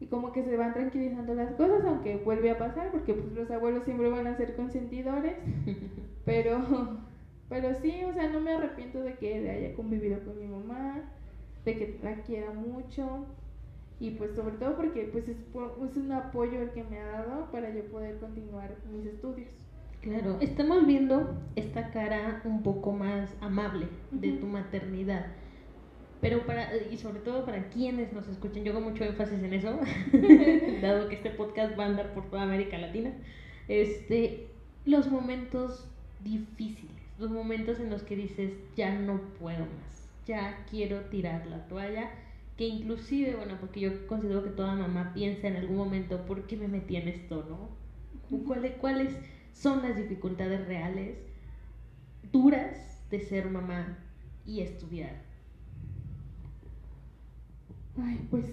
y 0.03 0.07
como 0.07 0.33
que 0.33 0.43
se 0.43 0.57
van 0.57 0.75
tranquilizando 0.75 1.33
las 1.35 1.53
cosas, 1.53 1.85
aunque 1.85 2.17
vuelve 2.17 2.51
a 2.51 2.59
pasar, 2.59 2.91
porque 2.91 3.15
pues 3.15 3.33
los 3.35 3.49
abuelos 3.53 3.85
siempre 3.85 4.11
van 4.11 4.27
a 4.27 4.37
ser 4.37 4.57
consentidores, 4.57 5.37
pero, 6.25 6.59
pero 7.49 7.73
sí, 7.81 8.03
o 8.03 8.13
sea, 8.13 8.29
no 8.29 8.41
me 8.41 8.55
arrepiento 8.55 9.01
de 9.01 9.15
que 9.15 9.49
haya 9.49 9.77
convivido 9.77 10.19
con 10.25 10.41
mi 10.41 10.49
mamá, 10.49 11.03
de 11.65 11.77
que 11.77 12.01
la 12.03 12.17
quiera 12.23 12.51
mucho, 12.51 13.27
y 14.01 14.11
pues 14.11 14.35
sobre 14.35 14.57
todo 14.57 14.77
porque 14.77 15.09
pues 15.13 15.29
es, 15.29 15.37
es 15.37 15.97
un 15.97 16.11
apoyo 16.11 16.61
el 16.61 16.71
que 16.71 16.83
me 16.83 16.99
ha 16.99 17.25
dado 17.25 17.53
para 17.53 17.73
yo 17.73 17.85
poder 17.85 18.19
continuar 18.19 18.75
mis 18.93 19.07
estudios. 19.07 19.51
Claro, 20.01 20.37
estamos 20.41 20.85
viendo 20.85 21.37
esta 21.55 21.93
cara 21.93 22.43
un 22.45 22.65
poco 22.65 22.91
más 22.91 23.37
amable 23.41 23.87
de 24.11 24.33
tu 24.33 24.47
maternidad 24.47 25.27
pero 26.23 26.47
para, 26.47 26.71
y 26.77 26.97
sobre 26.99 27.19
todo 27.19 27.45
para 27.45 27.69
quienes 27.69 28.13
nos 28.13 28.29
escuchen, 28.29 28.63
yo 28.63 28.71
hago 28.71 28.81
mucho 28.81 29.03
énfasis 29.03 29.43
en 29.43 29.53
eso, 29.53 29.77
dado 30.81 31.09
que 31.09 31.17
este 31.17 31.31
podcast 31.31 31.77
va 31.77 31.85
a 31.85 31.89
andar 31.89 32.15
por 32.15 32.31
toda 32.31 32.45
América 32.45 32.79
Latina, 32.79 33.13
este, 33.67 34.47
los 34.85 35.11
momentos 35.11 35.89
difíciles, 36.23 36.95
los 37.19 37.33
momentos 37.33 37.81
en 37.81 37.91
los 37.91 38.05
que 38.05 38.15
dices, 38.15 38.53
ya 38.77 38.95
no 38.95 39.21
puedo 39.41 39.59
más, 39.59 40.09
ya 40.25 40.65
quiero 40.71 41.01
tirar 41.07 41.45
la 41.49 41.67
toalla, 41.67 42.09
que 42.57 42.69
inclusive, 42.69 43.35
bueno, 43.35 43.57
porque 43.59 43.81
yo 43.81 44.07
considero 44.07 44.45
que 44.45 44.51
toda 44.51 44.77
mamá 44.77 45.11
piensa 45.15 45.49
en 45.49 45.57
algún 45.57 45.77
momento, 45.77 46.25
¿por 46.25 46.47
qué 46.47 46.57
me 46.57 46.69
metí 46.69 46.95
en 46.95 47.09
esto, 47.09 47.45
no? 47.49 48.39
¿Cuáles, 48.47 48.77
¿Cuáles 48.77 49.13
son 49.53 49.83
las 49.83 49.97
dificultades 49.97 50.69
reales, 50.69 51.19
duras, 52.31 53.03
de 53.11 53.19
ser 53.19 53.51
mamá 53.51 53.99
y 54.47 54.61
estudiar? 54.61 55.32
Ay, 58.01 58.27
pues 58.31 58.47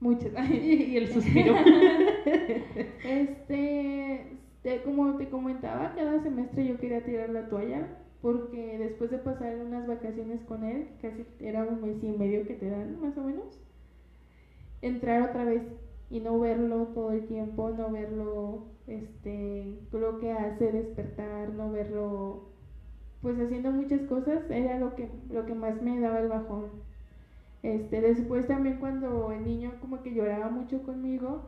muchas. 0.00 0.32
y 0.50 0.96
el 0.96 1.12
suspiro. 1.12 1.54
este, 3.04 4.36
como 4.84 5.16
te 5.16 5.28
comentaba, 5.28 5.94
cada 5.94 6.22
semestre 6.22 6.66
yo 6.66 6.78
quería 6.78 7.04
tirar 7.04 7.30
la 7.30 7.48
toalla 7.48 7.86
porque 8.22 8.78
después 8.78 9.10
de 9.10 9.18
pasar 9.18 9.56
unas 9.56 9.86
vacaciones 9.86 10.40
con 10.42 10.64
él, 10.64 10.88
casi 11.00 11.24
era 11.38 11.64
un 11.64 11.82
mes 11.82 12.02
y 12.02 12.08
medio 12.08 12.46
que 12.46 12.54
te 12.54 12.70
dan 12.70 13.00
más 13.00 13.16
o 13.18 13.22
menos, 13.22 13.60
entrar 14.82 15.30
otra 15.30 15.44
vez 15.44 15.62
y 16.10 16.20
no 16.20 16.38
verlo 16.40 16.88
todo 16.88 17.12
el 17.12 17.26
tiempo, 17.26 17.70
no 17.70 17.90
verlo, 17.90 18.64
este, 18.86 19.78
lo 19.92 20.18
que 20.18 20.32
hace 20.32 20.72
despertar, 20.72 21.50
no 21.50 21.70
verlo, 21.70 22.48
pues 23.22 23.38
haciendo 23.38 23.70
muchas 23.70 24.00
cosas, 24.02 24.50
era 24.50 24.78
lo 24.78 24.96
que, 24.96 25.08
lo 25.30 25.46
que 25.46 25.54
más 25.54 25.80
me 25.82 26.00
daba 26.00 26.20
el 26.20 26.28
bajón 26.28 26.70
este, 27.66 28.00
después 28.00 28.46
también 28.46 28.76
cuando 28.78 29.32
el 29.32 29.44
niño 29.44 29.72
como 29.80 30.00
que 30.00 30.14
lloraba 30.14 30.48
mucho 30.50 30.84
conmigo, 30.84 31.42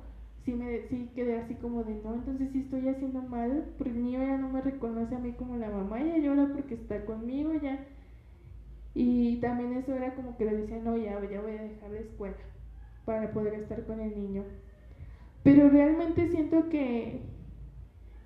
sí 0.44 0.52
me 0.52 0.82
sí 0.88 1.08
quedé 1.14 1.38
así 1.38 1.54
como 1.54 1.84
de 1.84 1.94
no, 2.02 2.14
entonces 2.14 2.50
sí 2.50 2.58
estoy 2.58 2.88
haciendo 2.88 3.22
mal, 3.22 3.66
porque 3.78 3.92
el 3.92 4.02
niño 4.02 4.18
ya 4.18 4.36
no 4.36 4.48
me 4.48 4.60
reconoce 4.60 5.14
a 5.14 5.20
mí 5.20 5.30
como 5.34 5.56
la 5.56 5.70
mamá, 5.70 6.02
ya 6.02 6.18
llora 6.18 6.48
porque 6.52 6.74
está 6.74 7.04
conmigo 7.04 7.52
ya. 7.62 7.86
Y 8.94 9.36
también 9.36 9.74
eso 9.74 9.94
era 9.94 10.16
como 10.16 10.36
que 10.36 10.46
le 10.46 10.56
decía, 10.56 10.80
no, 10.82 10.96
ya, 10.96 11.20
ya 11.30 11.40
voy 11.40 11.52
a 11.52 11.62
dejar 11.62 11.90
la 11.92 12.00
escuela 12.00 12.36
para 13.04 13.30
poder 13.30 13.54
estar 13.54 13.84
con 13.86 14.00
el 14.00 14.10
niño. 14.20 14.42
Pero 15.44 15.70
realmente 15.70 16.28
siento 16.30 16.68
que, 16.68 17.20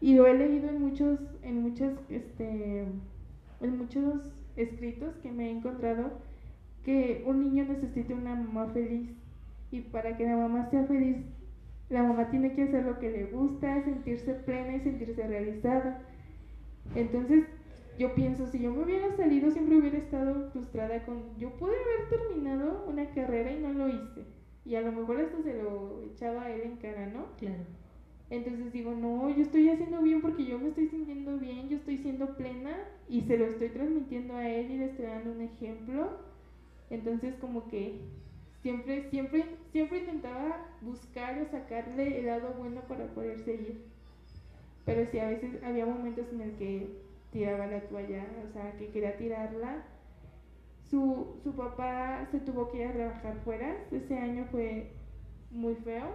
y 0.01 0.15
lo 0.15 0.27
he 0.27 0.33
leído 0.33 0.71
en 0.71 0.81
muchos, 0.81 1.21
en 1.43 1.61
muchas, 1.61 1.93
este, 2.09 2.87
en 3.61 3.77
muchos 3.77 4.33
escritos 4.57 5.15
que 5.17 5.31
me 5.31 5.49
he 5.49 5.51
encontrado, 5.51 6.11
que 6.85 7.23
un 7.27 7.41
niño 7.41 7.65
necesita 7.65 8.15
una 8.15 8.35
mamá 8.35 8.69
feliz 8.73 9.11
y 9.71 9.81
para 9.81 10.17
que 10.17 10.25
la 10.25 10.37
mamá 10.37 10.69
sea 10.71 10.85
feliz, 10.85 11.17
la 11.89 12.03
mamá 12.03 12.31
tiene 12.31 12.53
que 12.53 12.65
hacer 12.65 12.85
lo 12.85 12.99
que 12.99 13.11
le 13.11 13.25
gusta, 13.27 13.83
sentirse 13.85 14.35
plena 14.35 14.77
y 14.77 14.81
sentirse 14.81 15.27
realizada. 15.27 16.03
Entonces, 16.95 17.45
yo 17.99 18.15
pienso, 18.15 18.47
si 18.47 18.61
yo 18.61 18.73
me 18.73 18.85
hubiera 18.85 19.15
salido, 19.17 19.51
siempre 19.51 19.77
hubiera 19.77 19.99
estado 19.99 20.51
frustrada 20.51 21.05
con, 21.05 21.37
yo 21.39 21.51
pude 21.51 21.73
haber 21.73 22.09
terminado 22.09 22.85
una 22.89 23.07
carrera 23.11 23.53
y 23.53 23.61
no 23.61 23.73
lo 23.73 23.89
hice. 23.89 24.25
Y 24.65 24.75
a 24.77 24.81
lo 24.81 24.93
mejor 24.93 25.21
esto 25.21 25.43
se 25.43 25.63
lo 25.63 26.03
echaba 26.03 26.45
a 26.45 26.51
él 26.51 26.63
en 26.63 26.77
cara, 26.77 27.07
¿no? 27.07 27.27
Claro. 27.39 27.65
Entonces 28.31 28.73
digo, 28.73 28.95
no, 28.95 29.29
yo 29.29 29.43
estoy 29.43 29.69
haciendo 29.69 30.01
bien 30.01 30.23
porque 30.23 30.47
yo 30.47 30.59
me 30.59 30.69
estoy 30.69 30.89
sintiendo 30.89 31.37
bien, 31.39 31.69
yo 31.69 31.77
estoy 31.77 31.99
siendo 31.99 32.35
plena 32.37 32.79
y 33.09 33.21
se 33.23 33.37
lo 33.37 33.45
estoy 33.45 33.69
transmitiendo 33.69 34.35
a 34.35 34.49
él 34.49 34.71
y 34.71 34.79
le 34.79 34.87
estoy 34.87 35.05
dando 35.05 35.33
un 35.33 35.43
ejemplo 35.43 36.32
entonces 36.93 37.35
como 37.37 37.69
que 37.69 38.01
siempre, 38.61 39.09
siempre, 39.11 39.47
siempre 39.73 40.01
intentaba 40.01 40.67
buscar 40.83 41.41
o 41.41 41.51
sacarle 41.51 42.19
el 42.19 42.27
lado 42.27 42.55
bueno 42.59 42.83
para 42.83 43.07
poder 43.07 43.41
seguir. 43.41 43.87
Pero 44.85 45.11
sí, 45.11 45.19
a 45.19 45.29
veces 45.29 45.63
había 45.65 45.87
momentos 45.87 46.27
en 46.33 46.41
el 46.43 46.53
que 46.57 46.87
tiraba 47.31 47.67
la 47.67 47.81
toalla, 47.81 48.27
o 48.47 48.53
sea, 48.53 48.73
que 48.77 48.89
quería 48.89 49.17
tirarla. 49.17 49.85
Su, 50.91 51.41
su 51.43 51.55
papá 51.57 52.29
se 52.31 52.41
tuvo 52.41 52.71
que 52.71 52.83
ir 52.83 52.89
a 52.89 52.93
trabajar 52.93 53.37
fuera, 53.45 53.75
ese 53.91 54.19
año 54.19 54.47
fue 54.51 54.91
muy 55.51 55.75
feo. 55.77 56.11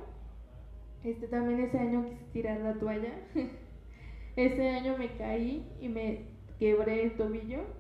Este 1.04 1.28
también 1.28 1.62
ese 1.62 1.80
año 1.80 2.06
quise 2.06 2.24
tirar 2.34 2.60
la 2.60 2.74
toalla. 2.76 3.14
ese 4.36 4.70
año 4.70 4.96
me 4.98 5.18
caí 5.18 5.66
y 5.82 5.90
me 5.90 6.26
quebré 6.60 7.04
el 7.04 7.18
tobillo 7.18 7.77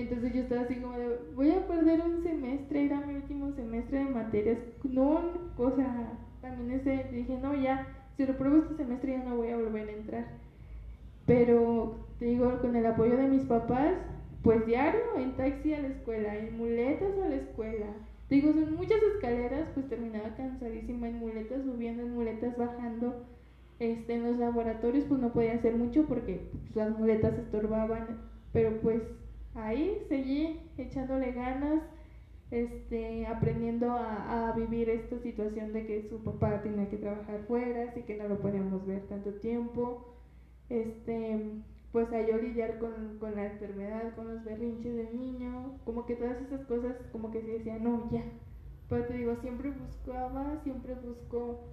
entonces 0.00 0.34
yo 0.34 0.42
estaba 0.42 0.62
así 0.62 0.76
como 0.76 0.96
de, 0.96 1.18
voy 1.34 1.50
a 1.50 1.66
perder 1.66 2.00
un 2.02 2.22
semestre, 2.22 2.84
era 2.84 3.00
mi 3.00 3.14
último 3.14 3.52
semestre 3.52 4.04
de 4.04 4.10
materias. 4.10 4.58
No, 4.84 5.20
o 5.56 5.70
sea, 5.76 6.12
también 6.40 6.80
ese, 6.80 7.08
dije, 7.12 7.38
no, 7.42 7.54
ya, 7.54 7.86
si 8.16 8.26
lo 8.26 8.36
pruebo 8.36 8.58
este 8.58 8.76
semestre 8.76 9.12
ya 9.12 9.24
no 9.24 9.36
voy 9.36 9.48
a 9.48 9.56
volver 9.56 9.88
a 9.88 9.92
entrar. 9.92 10.26
Pero, 11.26 11.96
te 12.18 12.26
digo, 12.26 12.58
con 12.60 12.76
el 12.76 12.86
apoyo 12.86 13.16
de 13.16 13.28
mis 13.28 13.44
papás, 13.44 13.94
pues 14.42 14.64
diario, 14.66 15.00
en 15.16 15.36
taxi 15.36 15.74
a 15.74 15.80
la 15.80 15.88
escuela, 15.88 16.36
en 16.36 16.56
muletas 16.56 17.12
a 17.24 17.28
la 17.28 17.36
escuela. 17.36 17.86
Digo, 18.30 18.52
son 18.52 18.76
muchas 18.76 19.02
escaleras, 19.14 19.68
pues 19.74 19.88
terminaba 19.88 20.34
cansadísima 20.36 21.08
en 21.08 21.18
muletas, 21.18 21.62
subiendo 21.64 22.02
en 22.02 22.14
muletas, 22.14 22.56
bajando. 22.56 23.24
Este, 23.78 24.14
en 24.14 24.24
los 24.24 24.38
laboratorios 24.38 25.04
pues 25.04 25.20
no 25.20 25.32
podía 25.32 25.54
hacer 25.54 25.76
mucho 25.76 26.04
porque 26.06 26.40
pues, 26.50 26.74
las 26.74 26.98
muletas 26.98 27.38
estorbaban, 27.38 28.18
pero 28.52 28.76
pues 28.80 29.02
ahí 29.58 29.98
seguí 30.08 30.60
echándole 30.78 31.32
ganas. 31.32 31.82
este, 32.50 33.26
aprendiendo 33.26 33.90
a, 33.92 34.48
a, 34.48 34.52
vivir 34.52 34.88
esta 34.88 35.18
situación 35.18 35.72
de 35.72 35.86
que 35.86 36.08
su 36.08 36.24
papá 36.24 36.62
tenía 36.62 36.88
que 36.88 36.96
trabajar 36.96 37.40
fuera, 37.46 37.90
así 37.90 38.02
que 38.02 38.16
no 38.16 38.26
lo 38.28 38.40
podíamos 38.40 38.86
ver 38.86 39.02
tanto 39.06 39.34
tiempo, 39.34 40.14
este, 40.70 41.60
pues 41.92 42.10
a 42.12 42.26
yo 42.26 42.38
lidiar 42.38 42.78
con, 42.78 43.18
con 43.18 43.34
la 43.34 43.46
enfermedad, 43.46 44.14
con 44.14 44.28
los 44.34 44.44
berrinches 44.44 44.94
del 44.96 45.18
niño, 45.18 45.78
como 45.84 46.06
que 46.06 46.16
todas 46.16 46.40
esas 46.40 46.64
cosas, 46.66 46.96
como 47.12 47.30
que 47.30 47.42
se 47.42 47.58
decía, 47.58 47.78
no, 47.78 48.10
ya, 48.10 48.24
pero 48.88 49.04
te 49.06 49.14
digo, 49.14 49.36
siempre 49.42 49.70
buscaba, 49.70 50.60
siempre 50.64 50.94
busco 50.94 51.64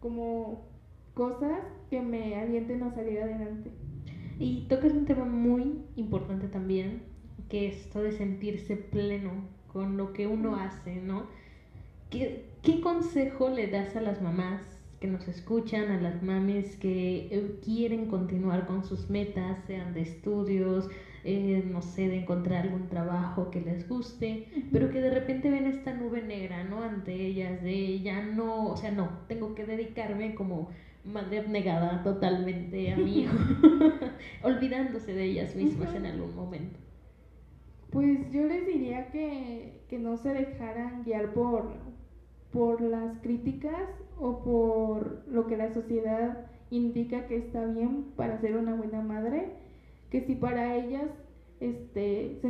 como 0.00 0.66
cosas 1.14 1.60
que 1.88 2.00
me 2.00 2.36
alienten 2.36 2.82
a 2.82 2.94
salir 2.94 3.20
adelante. 3.20 3.70
Y 4.38 4.66
tocas 4.68 4.92
un 4.92 5.04
tema 5.04 5.24
muy 5.24 5.84
importante 5.96 6.48
también, 6.48 7.02
que 7.52 7.68
es 7.68 7.76
esto 7.82 8.02
de 8.02 8.12
sentirse 8.12 8.76
pleno 8.76 9.30
con 9.74 9.98
lo 9.98 10.14
que 10.14 10.26
uno 10.26 10.56
hace, 10.56 10.96
¿no? 10.96 11.26
¿Qué, 12.08 12.46
¿Qué, 12.62 12.80
consejo 12.80 13.50
le 13.50 13.66
das 13.66 13.94
a 13.94 14.00
las 14.00 14.22
mamás 14.22 14.62
que 15.00 15.06
nos 15.06 15.28
escuchan, 15.28 15.90
a 15.90 16.00
las 16.00 16.22
mamis 16.22 16.76
que 16.76 17.28
eh, 17.30 17.58
quieren 17.62 18.06
continuar 18.06 18.66
con 18.66 18.86
sus 18.86 19.10
metas, 19.10 19.58
sean 19.66 19.92
de 19.92 20.00
estudios, 20.00 20.88
eh, 21.24 21.62
no 21.70 21.82
sé, 21.82 22.08
de 22.08 22.20
encontrar 22.20 22.62
algún 22.62 22.88
trabajo 22.88 23.50
que 23.50 23.60
les 23.60 23.86
guste, 23.86 24.48
pero 24.72 24.88
que 24.88 25.02
de 25.02 25.10
repente 25.10 25.50
ven 25.50 25.66
esta 25.66 25.92
nube 25.92 26.22
negra, 26.22 26.64
¿no? 26.64 26.82
Ante 26.82 27.12
ellas, 27.14 27.62
de 27.62 28.00
ya 28.00 28.22
no, 28.22 28.68
o 28.68 28.76
sea, 28.78 28.92
no, 28.92 29.10
tengo 29.28 29.54
que 29.54 29.66
dedicarme 29.66 30.34
como 30.34 30.70
madre 31.04 31.40
abnegada 31.40 32.02
totalmente 32.02 32.94
a 32.94 32.96
mi 32.96 33.24
hijo, 33.24 33.36
olvidándose 34.42 35.12
de 35.12 35.24
ellas 35.24 35.54
mismas 35.54 35.94
en 35.94 36.06
algún 36.06 36.34
momento. 36.34 36.78
Pues 37.92 38.30
yo 38.32 38.44
les 38.46 38.66
diría 38.66 39.10
que, 39.10 39.84
que 39.88 39.98
no 39.98 40.16
se 40.16 40.32
dejaran 40.32 41.04
guiar 41.04 41.34
por, 41.34 41.70
por 42.50 42.80
las 42.80 43.18
críticas 43.18 43.88
o 44.18 44.42
por 44.42 45.22
lo 45.28 45.46
que 45.46 45.56
la 45.56 45.72
sociedad 45.72 46.46
indica 46.70 47.26
que 47.26 47.36
está 47.36 47.66
bien 47.66 48.06
para 48.16 48.40
ser 48.40 48.56
una 48.56 48.74
buena 48.74 49.02
madre, 49.02 49.52
que 50.10 50.22
si 50.22 50.34
para 50.34 50.74
ellas 50.74 51.10
este 51.60 52.40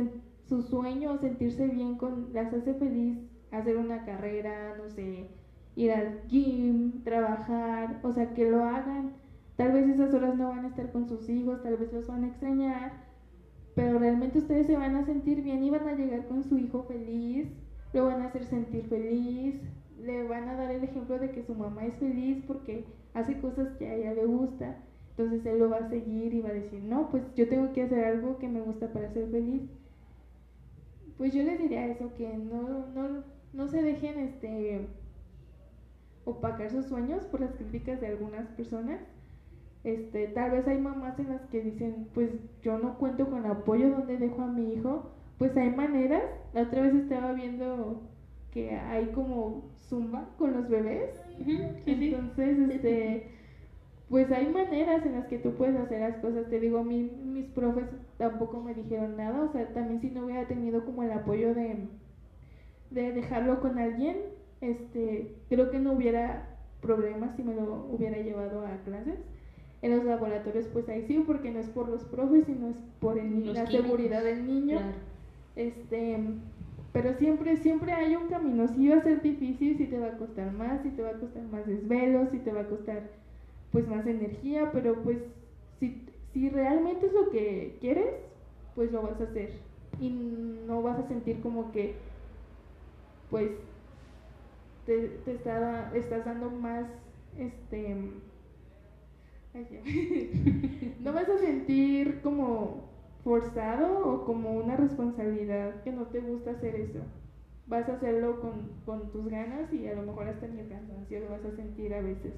su 0.47 0.61
sueño 0.63 1.13
o 1.13 1.17
sentirse 1.17 1.67
bien 1.67 1.97
con 1.97 2.33
las 2.33 2.53
hace 2.53 2.73
feliz 2.73 3.17
hacer 3.51 3.77
una 3.77 4.03
carrera, 4.05 4.75
no 4.77 4.89
sé, 4.89 5.27
ir 5.75 5.91
al 5.91 6.21
gym, 6.27 7.03
trabajar, 7.03 7.99
o 8.03 8.11
sea, 8.11 8.33
que 8.33 8.49
lo 8.49 8.63
hagan. 8.63 9.13
Tal 9.55 9.71
vez 9.71 9.87
esas 9.87 10.13
horas 10.13 10.35
no 10.35 10.49
van 10.49 10.65
a 10.65 10.69
estar 10.69 10.91
con 10.91 11.07
sus 11.07 11.29
hijos, 11.29 11.61
tal 11.61 11.77
vez 11.77 11.93
los 11.93 12.07
van 12.07 12.23
a 12.23 12.27
extrañar, 12.27 12.93
pero 13.75 13.99
realmente 13.99 14.39
ustedes 14.39 14.67
se 14.67 14.77
van 14.77 14.95
a 14.95 15.05
sentir 15.05 15.41
bien 15.41 15.63
y 15.63 15.69
van 15.69 15.87
a 15.87 15.95
llegar 15.95 16.27
con 16.27 16.43
su 16.43 16.57
hijo 16.57 16.83
feliz, 16.83 17.47
lo 17.93 18.05
van 18.05 18.21
a 18.21 18.25
hacer 18.25 18.45
sentir 18.45 18.85
feliz, 18.87 19.55
le 20.01 20.27
van 20.27 20.49
a 20.49 20.55
dar 20.55 20.71
el 20.71 20.83
ejemplo 20.83 21.17
de 21.19 21.31
que 21.31 21.43
su 21.43 21.55
mamá 21.55 21.85
es 21.85 21.95
feliz 21.95 22.43
porque 22.45 22.85
hace 23.13 23.39
cosas 23.39 23.69
que 23.77 23.87
a 23.87 23.95
ella 23.95 24.13
le 24.13 24.25
gusta, 24.25 24.77
entonces 25.11 25.45
él 25.45 25.59
lo 25.59 25.69
va 25.69 25.77
a 25.77 25.89
seguir 25.89 26.33
y 26.33 26.41
va 26.41 26.49
a 26.49 26.53
decir, 26.53 26.83
no, 26.83 27.09
pues 27.09 27.23
yo 27.35 27.47
tengo 27.47 27.71
que 27.73 27.83
hacer 27.83 28.03
algo 28.03 28.37
que 28.39 28.47
me 28.47 28.61
gusta 28.61 28.91
para 28.91 29.11
ser 29.11 29.29
feliz. 29.29 29.61
Pues 31.17 31.33
yo 31.33 31.43
les 31.43 31.59
diría 31.59 31.85
eso, 31.85 32.11
que 32.15 32.35
no, 32.35 32.87
no, 32.95 33.23
no 33.53 33.67
se 33.67 33.83
dejen 33.83 34.19
este 34.19 34.87
opacar 36.25 36.71
sus 36.71 36.85
sueños 36.85 37.23
por 37.25 37.41
las 37.41 37.53
críticas 37.53 38.01
de 38.01 38.07
algunas 38.07 38.47
personas 38.49 38.99
este, 39.83 40.27
tal 40.27 40.51
vez 40.51 40.67
hay 40.67 40.79
mamás 40.79 41.19
en 41.19 41.29
las 41.29 41.41
que 41.47 41.61
dicen, 41.61 42.07
pues 42.13 42.29
yo 42.61 42.77
no 42.77 42.97
cuento 42.97 43.29
con 43.29 43.45
apoyo 43.45 43.89
donde 43.89 44.17
dejo 44.17 44.41
a 44.41 44.47
mi 44.47 44.73
hijo. 44.73 45.11
Pues 45.37 45.55
hay 45.57 45.71
maneras. 45.71 46.23
La 46.53 46.63
otra 46.63 46.83
vez 46.83 46.95
estaba 46.95 47.33
viendo 47.33 48.01
que 48.51 48.71
hay 48.71 49.07
como 49.07 49.63
zumba 49.89 50.29
con 50.37 50.53
los 50.53 50.69
bebés. 50.69 51.21
Entonces, 51.85 52.57
este, 52.69 53.27
pues 54.09 54.31
hay 54.31 54.47
maneras 54.47 55.05
en 55.05 55.13
las 55.13 55.27
que 55.27 55.39
tú 55.39 55.53
puedes 55.55 55.75
hacer 55.75 55.99
las 55.99 56.17
cosas. 56.17 56.49
Te 56.49 56.61
digo, 56.61 56.79
a 56.79 56.83
mí 56.83 57.11
mis 57.25 57.47
profes 57.47 57.85
tampoco 58.17 58.61
me 58.61 58.73
dijeron 58.73 59.17
nada. 59.17 59.43
O 59.43 59.51
sea, 59.51 59.67
también 59.73 59.99
si 59.99 60.11
no 60.11 60.25
hubiera 60.25 60.47
tenido 60.47 60.85
como 60.85 61.03
el 61.03 61.11
apoyo 61.11 61.53
de, 61.53 61.87
de 62.91 63.11
dejarlo 63.11 63.59
con 63.59 63.77
alguien, 63.79 64.15
este, 64.61 65.35
creo 65.49 65.71
que 65.71 65.79
no 65.79 65.91
hubiera 65.91 66.47
problemas 66.79 67.35
si 67.35 67.43
me 67.43 67.55
lo 67.55 67.87
hubiera 67.89 68.17
llevado 68.17 68.65
a 68.65 68.77
clases 68.85 69.17
en 69.83 69.97
los 69.97 70.05
laboratorios 70.05 70.65
pues 70.67 70.87
ahí 70.87 71.03
sí, 71.07 71.21
porque 71.27 71.51
no 71.51 71.59
es 71.59 71.67
por 71.67 71.89
los 71.89 72.03
profes, 72.05 72.45
sino 72.45 72.69
es 72.69 72.77
por 73.01 73.21
la 73.21 73.67
seguridad 73.67 74.23
del 74.23 74.47
niño. 74.47 74.79
Este, 75.57 76.17
pero 76.93 77.13
siempre, 77.15 77.57
siempre 77.57 77.91
hay 77.91 78.15
un 78.15 78.29
camino. 78.29 78.65
Si 78.69 78.87
va 78.87 78.95
a 78.95 79.03
ser 79.03 79.21
difícil, 79.21 79.77
si 79.77 79.85
te 79.87 79.99
va 79.99 80.07
a 80.07 80.17
costar 80.17 80.53
más, 80.53 80.81
si 80.83 80.89
te 80.91 81.01
va 81.01 81.09
a 81.09 81.19
costar 81.19 81.43
más 81.43 81.67
desvelos, 81.67 82.29
si 82.31 82.39
te 82.39 82.53
va 82.53 82.61
a 82.61 82.67
costar 82.69 83.09
pues 83.71 83.85
más 83.85 84.07
energía, 84.07 84.71
pero 84.71 85.03
pues 85.03 85.17
si, 85.81 86.01
si 86.31 86.49
realmente 86.49 87.07
es 87.07 87.13
lo 87.13 87.29
que 87.29 87.77
quieres, 87.81 88.15
pues 88.75 88.89
lo 88.93 89.01
vas 89.01 89.19
a 89.19 89.25
hacer. 89.25 89.51
Y 89.99 90.11
no 90.65 90.81
vas 90.81 90.97
a 90.97 91.07
sentir 91.09 91.41
como 91.41 91.73
que 91.73 91.95
pues 93.29 93.51
te, 94.85 95.09
te 95.25 95.33
está, 95.33 95.91
estás 95.93 96.23
dando 96.23 96.49
más 96.49 96.85
este 97.37 97.97
no 100.99 101.13
vas 101.13 101.29
a 101.29 101.37
sentir 101.37 102.21
como 102.21 102.89
forzado 103.23 104.07
o 104.07 104.25
como 104.25 104.51
una 104.51 104.75
responsabilidad 104.75 105.83
que 105.83 105.91
no 105.91 106.07
te 106.07 106.19
gusta 106.19 106.51
hacer 106.51 106.75
eso. 106.75 106.99
Vas 107.67 107.87
a 107.87 107.93
hacerlo 107.93 108.41
con, 108.41 108.71
con 108.85 109.11
tus 109.11 109.29
ganas 109.29 109.71
y 109.71 109.87
a 109.87 109.95
lo 109.95 110.03
mejor 110.03 110.27
hasta 110.27 110.47
ni 110.47 110.59
el 110.59 110.67
cansancio 110.67 111.19
lo 111.21 111.29
vas 111.29 111.45
a 111.45 111.55
sentir 111.55 111.93
a 111.93 112.01
veces. 112.01 112.33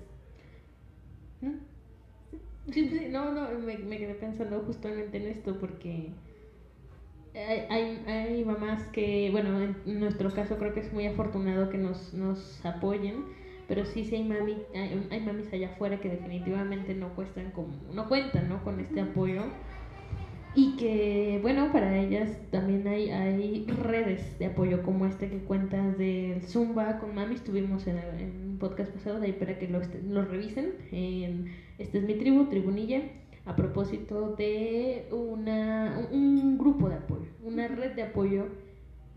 Sí, 2.72 2.90
sí, 2.90 3.08
no, 3.10 3.32
no, 3.32 3.60
me, 3.60 3.78
me, 3.78 3.98
quedé 3.98 4.16
pensando 4.16 4.60
justamente 4.62 5.18
en 5.18 5.28
esto 5.28 5.58
porque 5.60 6.10
hay, 7.34 7.66
hay, 7.70 8.04
hay, 8.08 8.46
mamás 8.46 8.84
que, 8.88 9.30
bueno, 9.32 9.62
en 9.62 10.00
nuestro 10.00 10.34
caso 10.34 10.58
creo 10.58 10.74
que 10.74 10.80
es 10.80 10.92
muy 10.92 11.06
afortunado 11.06 11.70
que 11.70 11.78
nos, 11.78 12.14
nos 12.14 12.66
apoyen 12.66 13.26
pero 13.68 13.86
sí, 13.86 14.06
sí 14.06 14.16
hay, 14.16 14.24
mami, 14.24 14.58
hay, 14.74 15.08
hay, 15.10 15.20
mamis 15.22 15.52
allá 15.52 15.70
afuera 15.70 16.00
que 16.00 16.10
definitivamente 16.10 16.94
no, 16.94 17.16
cuestan 17.16 17.52
como, 17.52 17.74
no 17.94 18.08
cuentan 18.08 18.50
¿no? 18.50 18.64
con 18.64 18.80
este 18.80 19.02
apoyo. 19.02 19.44
Y 20.58 20.78
que 20.78 21.40
bueno 21.42 21.70
para 21.74 21.98
ellas 21.98 22.30
también 22.50 22.88
hay, 22.88 23.10
hay 23.10 23.66
redes 23.66 24.40
de 24.40 24.46
apoyo 24.46 24.84
como 24.84 25.06
este 25.06 25.30
que 25.30 25.40
cuentas 25.40 25.98
del 25.98 26.44
Zumba 26.44 26.98
con 27.00 27.14
mami 27.14 27.36
estuvimos 27.36 27.86
en, 27.88 27.98
un 27.98 28.58
podcast 28.58 28.90
pasado 28.92 29.20
de 29.20 29.28
ahí 29.28 29.34
para 29.34 29.60
que 29.60 29.68
lo, 29.68 29.82
lo 30.08 30.24
revisen 30.24 30.76
en 30.94 31.52
este 31.78 31.98
es 31.98 32.06
mi 32.06 32.14
tribu 32.14 32.46
tribunilla 32.46 33.02
a 33.44 33.58
propósito 33.58 34.34
de 34.38 35.10
una, 35.12 36.08
un 36.14 36.58
grupo 36.58 36.88
de 36.88 36.96
apoyo 36.96 37.28
una 37.44 37.68
red 37.68 37.92
de 37.92 38.04
apoyo 38.04 38.46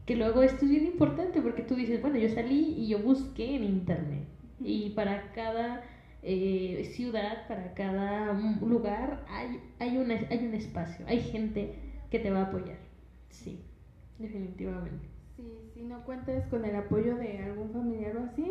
que 0.06 0.16
luego 0.16 0.42
esto 0.42 0.64
es 0.64 0.72
bien 0.72 0.86
importante 0.86 1.40
porque 1.40 1.62
tú 1.62 1.76
dices 1.76 2.02
bueno 2.02 2.18
yo 2.18 2.28
salí 2.30 2.74
y 2.76 2.88
yo 2.88 2.98
busqué 2.98 3.54
en 3.54 3.62
internet 3.62 4.26
y 4.60 4.90
para 4.90 5.32
cada 5.32 5.82
eh, 6.22 6.90
ciudad, 6.94 7.46
para 7.46 7.74
cada 7.74 8.32
lugar, 8.60 9.24
hay, 9.28 9.60
hay, 9.78 9.98
una, 9.98 10.14
hay 10.30 10.46
un 10.46 10.54
espacio, 10.54 11.06
hay 11.06 11.20
gente 11.20 11.74
que 12.10 12.18
te 12.18 12.30
va 12.30 12.40
a 12.40 12.46
apoyar. 12.46 12.78
Sí, 13.30 13.60
definitivamente. 14.18 15.06
Sí, 15.36 15.52
si 15.74 15.82
no 15.82 16.04
cuentas 16.04 16.46
con 16.48 16.64
el 16.64 16.74
apoyo 16.74 17.16
de 17.16 17.38
algún 17.38 17.70
familiar 17.70 18.16
o 18.16 18.24
así, 18.24 18.50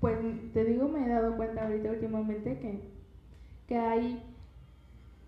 pues 0.00 0.18
te 0.52 0.64
digo, 0.64 0.88
me 0.88 1.04
he 1.04 1.08
dado 1.08 1.36
cuenta 1.36 1.64
ahorita 1.64 1.90
últimamente 1.90 2.58
que, 2.58 2.80
que 3.66 3.76
hay 3.76 4.22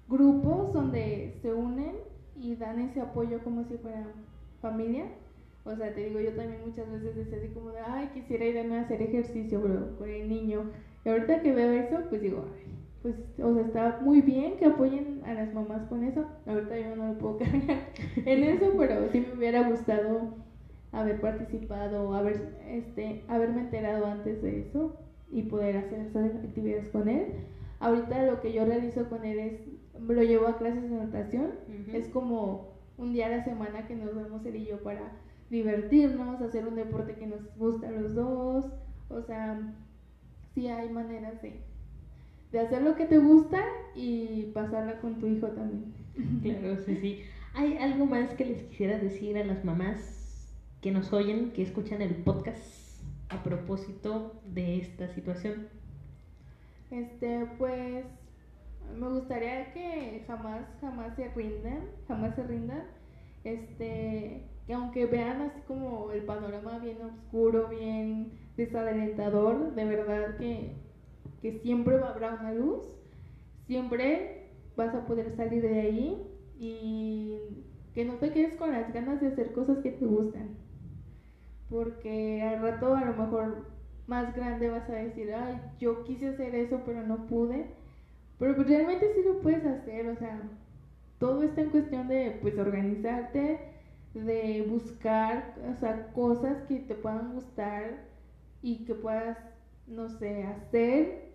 grupos 0.08 0.72
donde 0.72 1.34
se 1.42 1.52
unen 1.52 1.96
y 2.40 2.54
dan 2.56 2.80
ese 2.80 3.00
apoyo 3.00 3.42
como 3.44 3.64
si 3.64 3.76
fuera 3.76 4.06
familia 4.62 5.06
o 5.68 5.76
sea, 5.76 5.92
te 5.94 6.06
digo, 6.06 6.20
yo 6.20 6.32
también 6.32 6.62
muchas 6.64 6.90
veces 6.90 7.14
decía 7.14 7.38
así 7.38 7.48
como 7.48 7.70
de, 7.70 7.80
ay, 7.80 8.08
quisiera 8.14 8.44
irme 8.46 8.78
a 8.78 8.82
hacer 8.82 9.02
ejercicio, 9.02 9.60
bro, 9.60 9.96
con 9.98 10.08
el 10.08 10.28
niño. 10.28 10.70
Y 11.04 11.08
ahorita 11.08 11.42
que 11.42 11.52
veo 11.52 11.72
eso, 11.72 11.98
pues 12.08 12.22
digo, 12.22 12.44
ay, 12.56 12.72
pues, 13.02 13.14
o 13.42 13.54
sea, 13.54 13.62
está 13.64 14.00
muy 14.02 14.22
bien 14.22 14.56
que 14.56 14.64
apoyen 14.64 15.20
a 15.24 15.34
las 15.34 15.52
mamás 15.52 15.82
con 15.88 16.04
eso. 16.04 16.26
Ahorita 16.46 16.78
yo 16.78 16.96
no 16.96 17.08
me 17.08 17.14
puedo 17.14 17.38
cargar 17.38 17.80
en 18.16 18.44
eso, 18.44 18.72
pero 18.78 19.08
sí 19.12 19.20
me 19.20 19.38
hubiera 19.38 19.68
gustado 19.68 20.34
haber 20.92 21.20
participado, 21.20 22.14
haber, 22.14 22.54
este, 22.66 23.24
haberme 23.28 23.60
enterado 23.62 24.06
antes 24.06 24.40
de 24.40 24.60
eso 24.60 24.96
y 25.30 25.42
poder 25.42 25.76
hacer 25.76 26.00
esas 26.00 26.34
actividades 26.36 26.88
con 26.88 27.08
él. 27.08 27.26
Ahorita 27.80 28.24
lo 28.24 28.40
que 28.40 28.52
yo 28.52 28.64
realizo 28.64 29.08
con 29.08 29.24
él 29.24 29.38
es, 29.38 29.60
lo 30.00 30.22
llevo 30.22 30.46
a 30.46 30.56
clases 30.56 30.90
de 30.90 30.96
natación, 30.96 31.50
es 31.92 32.08
como 32.08 32.78
un 32.96 33.12
día 33.12 33.26
a 33.26 33.30
la 33.30 33.44
semana 33.44 33.86
que 33.86 33.94
nos 33.94 34.14
vemos 34.14 34.44
él 34.44 34.56
y 34.56 34.64
yo 34.64 34.82
para 34.82 35.12
divertirnos, 35.50 36.40
hacer 36.40 36.66
un 36.66 36.76
deporte 36.76 37.14
que 37.14 37.26
nos 37.26 37.40
gusta 37.56 37.88
a 37.88 37.92
los 37.92 38.14
dos. 38.14 38.66
O 39.08 39.22
sea, 39.22 39.74
sí 40.54 40.68
hay 40.68 40.90
maneras 40.90 41.40
de, 41.42 41.60
de 42.52 42.60
hacer 42.60 42.82
lo 42.82 42.96
que 42.96 43.06
te 43.06 43.18
gusta 43.18 43.62
y 43.94 44.50
pasarla 44.54 45.00
con 45.00 45.18
tu 45.18 45.26
hijo 45.26 45.48
también. 45.48 45.94
Claro, 46.42 46.76
sí, 46.84 46.96
sí. 46.96 47.22
¿Hay 47.54 47.76
algo 47.78 48.06
más 48.06 48.34
que 48.34 48.44
les 48.44 48.62
quisiera 48.64 48.98
decir 48.98 49.38
a 49.38 49.44
las 49.44 49.64
mamás 49.64 50.52
que 50.80 50.90
nos 50.90 51.12
oyen, 51.12 51.52
que 51.52 51.62
escuchan 51.62 52.02
el 52.02 52.14
podcast 52.16 53.00
a 53.28 53.42
propósito 53.42 54.40
de 54.44 54.78
esta 54.78 55.08
situación? 55.08 55.68
Este, 56.90 57.46
pues 57.58 58.04
me 58.98 59.08
gustaría 59.08 59.72
que 59.72 60.24
jamás, 60.26 60.66
jamás 60.80 61.14
se 61.16 61.28
rindan, 61.34 61.80
jamás 62.06 62.34
se 62.34 62.42
rindan. 62.44 62.84
Este, 63.44 64.42
que 64.68 64.74
aunque 64.74 65.06
vean 65.06 65.40
así 65.40 65.62
como 65.66 66.10
el 66.12 66.24
panorama 66.24 66.78
bien 66.78 66.98
oscuro, 67.00 67.68
bien 67.68 68.32
desalentador, 68.54 69.74
de 69.74 69.84
verdad 69.86 70.36
que, 70.36 70.74
que 71.40 71.58
siempre 71.60 71.96
habrá 71.96 72.34
una 72.34 72.52
luz, 72.52 72.86
siempre 73.66 74.50
vas 74.76 74.94
a 74.94 75.06
poder 75.06 75.34
salir 75.36 75.62
de 75.62 75.80
ahí 75.80 76.22
y 76.60 77.38
que 77.94 78.04
no 78.04 78.16
te 78.16 78.30
quedes 78.30 78.56
con 78.56 78.72
las 78.72 78.92
ganas 78.92 79.22
de 79.22 79.28
hacer 79.28 79.54
cosas 79.54 79.78
que 79.78 79.92
te 79.92 80.04
gustan. 80.04 80.50
Porque 81.70 82.42
al 82.42 82.60
rato 82.60 82.94
a 82.94 83.06
lo 83.06 83.14
mejor 83.14 83.64
más 84.06 84.36
grande 84.36 84.68
vas 84.68 84.88
a 84.90 84.96
decir, 84.96 85.32
ay, 85.32 85.62
yo 85.80 86.04
quise 86.04 86.28
hacer 86.28 86.54
eso 86.54 86.82
pero 86.84 87.06
no 87.06 87.26
pude. 87.26 87.68
Pero 88.38 88.54
pues 88.54 88.68
realmente 88.68 89.14
sí 89.14 89.22
lo 89.24 89.40
puedes 89.40 89.64
hacer, 89.64 90.10
o 90.10 90.16
sea, 90.16 90.42
todo 91.18 91.42
está 91.42 91.62
en 91.62 91.70
cuestión 91.70 92.06
de 92.06 92.38
pues 92.42 92.58
organizarte, 92.58 93.67
de 94.24 94.66
buscar, 94.68 95.54
o 95.70 95.74
sea, 95.80 96.12
cosas 96.12 96.62
que 96.68 96.80
te 96.80 96.94
puedan 96.94 97.34
gustar 97.34 98.04
y 98.62 98.84
que 98.84 98.94
puedas, 98.94 99.38
no 99.86 100.08
sé, 100.08 100.44
hacer 100.44 101.32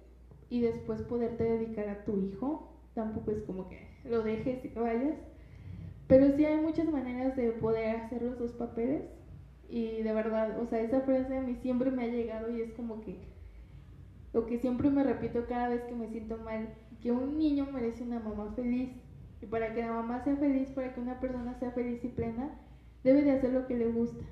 y 0.49 0.61
después 0.61 1.01
poderte 1.03 1.43
dedicar 1.43 1.89
a 1.89 2.03
tu 2.03 2.17
hijo. 2.19 2.69
Tampoco 2.93 3.31
es 3.31 3.41
como 3.43 3.69
que 3.69 3.87
lo 4.05 4.21
dejes 4.23 4.63
y 4.63 4.69
te 4.69 4.79
vayas. 4.79 5.15
Pero 6.07 6.35
sí 6.35 6.45
hay 6.45 6.59
muchas 6.61 6.89
maneras 6.89 7.35
de 7.35 7.51
poder 7.53 7.95
hacer 7.95 8.21
los 8.21 8.37
dos 8.37 8.51
papeles. 8.53 9.03
Y 9.69 10.03
de 10.03 10.13
verdad, 10.13 10.59
o 10.59 10.67
sea, 10.67 10.81
esa 10.81 11.01
frase 11.01 11.37
a 11.37 11.41
mí 11.41 11.55
siempre 11.55 11.89
me 11.89 12.03
ha 12.03 12.07
llegado 12.07 12.51
y 12.51 12.61
es 12.61 12.71
como 12.73 13.01
que 13.01 13.17
lo 14.33 14.45
que 14.45 14.59
siempre 14.59 14.89
me 14.89 15.03
repito 15.03 15.45
cada 15.47 15.69
vez 15.69 15.83
que 15.83 15.95
me 15.95 16.09
siento 16.09 16.37
mal, 16.37 16.69
que 17.01 17.11
un 17.11 17.37
niño 17.37 17.67
merece 17.71 18.03
una 18.03 18.19
mamá 18.19 18.51
feliz. 18.55 18.89
Y 19.41 19.45
para 19.45 19.73
que 19.73 19.81
la 19.81 19.93
mamá 19.93 20.23
sea 20.23 20.35
feliz, 20.37 20.69
para 20.69 20.93
que 20.93 21.01
una 21.01 21.19
persona 21.19 21.57
sea 21.59 21.71
feliz 21.71 22.03
y 22.03 22.07
plena, 22.07 22.51
debe 23.03 23.21
de 23.23 23.31
hacer 23.31 23.51
lo 23.51 23.67
que 23.67 23.77
le 23.77 23.87
gusta. 23.87 24.23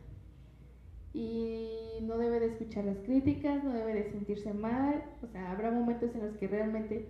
Y 1.14 2.00
no 2.04 2.18
debe 2.18 2.40
de 2.40 2.48
escuchar 2.48 2.86
las 2.86 2.98
críticas, 3.00 3.64
no 3.64 3.74
debe 3.74 3.94
de 3.94 4.12
sentirse 4.12 4.54
mal. 4.54 5.04
O 5.22 5.28
sea, 5.28 5.52
habrá 5.52 5.72
momentos 5.72 6.14
en 6.16 6.26
los 6.26 6.38
que 6.38 6.48
realmente 6.48 7.08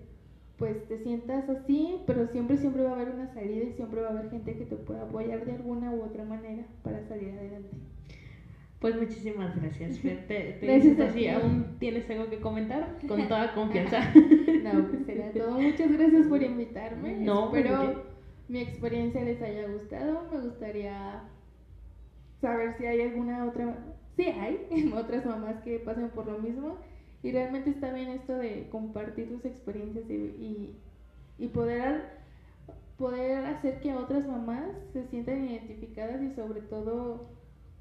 pues 0.58 0.88
te 0.88 1.00
sientas 1.00 1.50
así, 1.50 2.02
pero 2.06 2.28
siempre, 2.28 2.56
siempre 2.56 2.84
va 2.84 2.92
a 2.92 2.94
haber 2.94 3.10
una 3.10 3.34
salida 3.34 3.64
y 3.64 3.74
siempre 3.74 4.02
va 4.02 4.10
a 4.10 4.12
haber 4.12 4.30
gente 4.30 4.56
que 4.56 4.66
te 4.66 4.76
pueda 4.76 5.04
apoyar 5.04 5.44
de 5.44 5.54
alguna 5.54 5.92
u 5.92 6.04
otra 6.04 6.24
manera 6.24 6.66
para 6.84 7.04
salir 7.08 7.32
adelante. 7.32 7.70
Pues 8.80 8.96
muchísimas 8.96 9.56
gracias, 9.60 10.00
Fer. 10.00 10.28
Te, 10.28 10.54
te 10.60 11.04
así, 11.04 11.28
¿aún 11.28 11.78
tienes 11.80 12.10
algo 12.10 12.30
que 12.30 12.40
comentar? 12.40 12.98
Con 13.08 13.28
toda 13.28 13.54
confianza. 13.54 14.12
no, 14.64 14.88
pues 14.88 15.06
será 15.06 15.32
todo. 15.32 15.60
Muchas 15.60 15.92
gracias 15.92 16.28
por 16.28 16.44
invitarme. 16.44 17.14
No, 17.18 17.50
pues, 17.50 17.66
Espero 17.66 18.04
mi 18.48 18.60
experiencia 18.60 19.24
les 19.24 19.42
haya 19.42 19.68
gustado. 19.68 20.28
Me 20.32 20.42
gustaría 20.42 21.24
saber 22.42 22.76
si 22.78 22.86
hay 22.86 23.02
alguna 23.02 23.46
otra... 23.46 23.78
Sí 24.18 24.24
hay, 24.24 24.92
otras 24.96 25.26
mamás 25.26 25.62
que 25.64 25.80
pasen 25.80 26.10
por 26.10 26.26
lo 26.26 26.40
mismo 26.40 26.78
y 27.24 27.32
realmente 27.32 27.70
está 27.70 27.94
bien 27.94 28.10
esto 28.10 28.36
de 28.36 28.68
compartir 28.70 29.30
tus 29.30 29.46
experiencias 29.46 30.10
y, 30.10 30.76
y, 31.38 31.48
poder, 31.48 32.04
poder 32.98 33.46
hacer 33.46 33.80
que 33.80 33.94
otras 33.94 34.28
mamás 34.28 34.66
se 34.92 35.06
sientan 35.08 35.48
identificadas 35.48 36.22
y 36.22 36.34
sobre 36.34 36.62
todo 36.62 37.30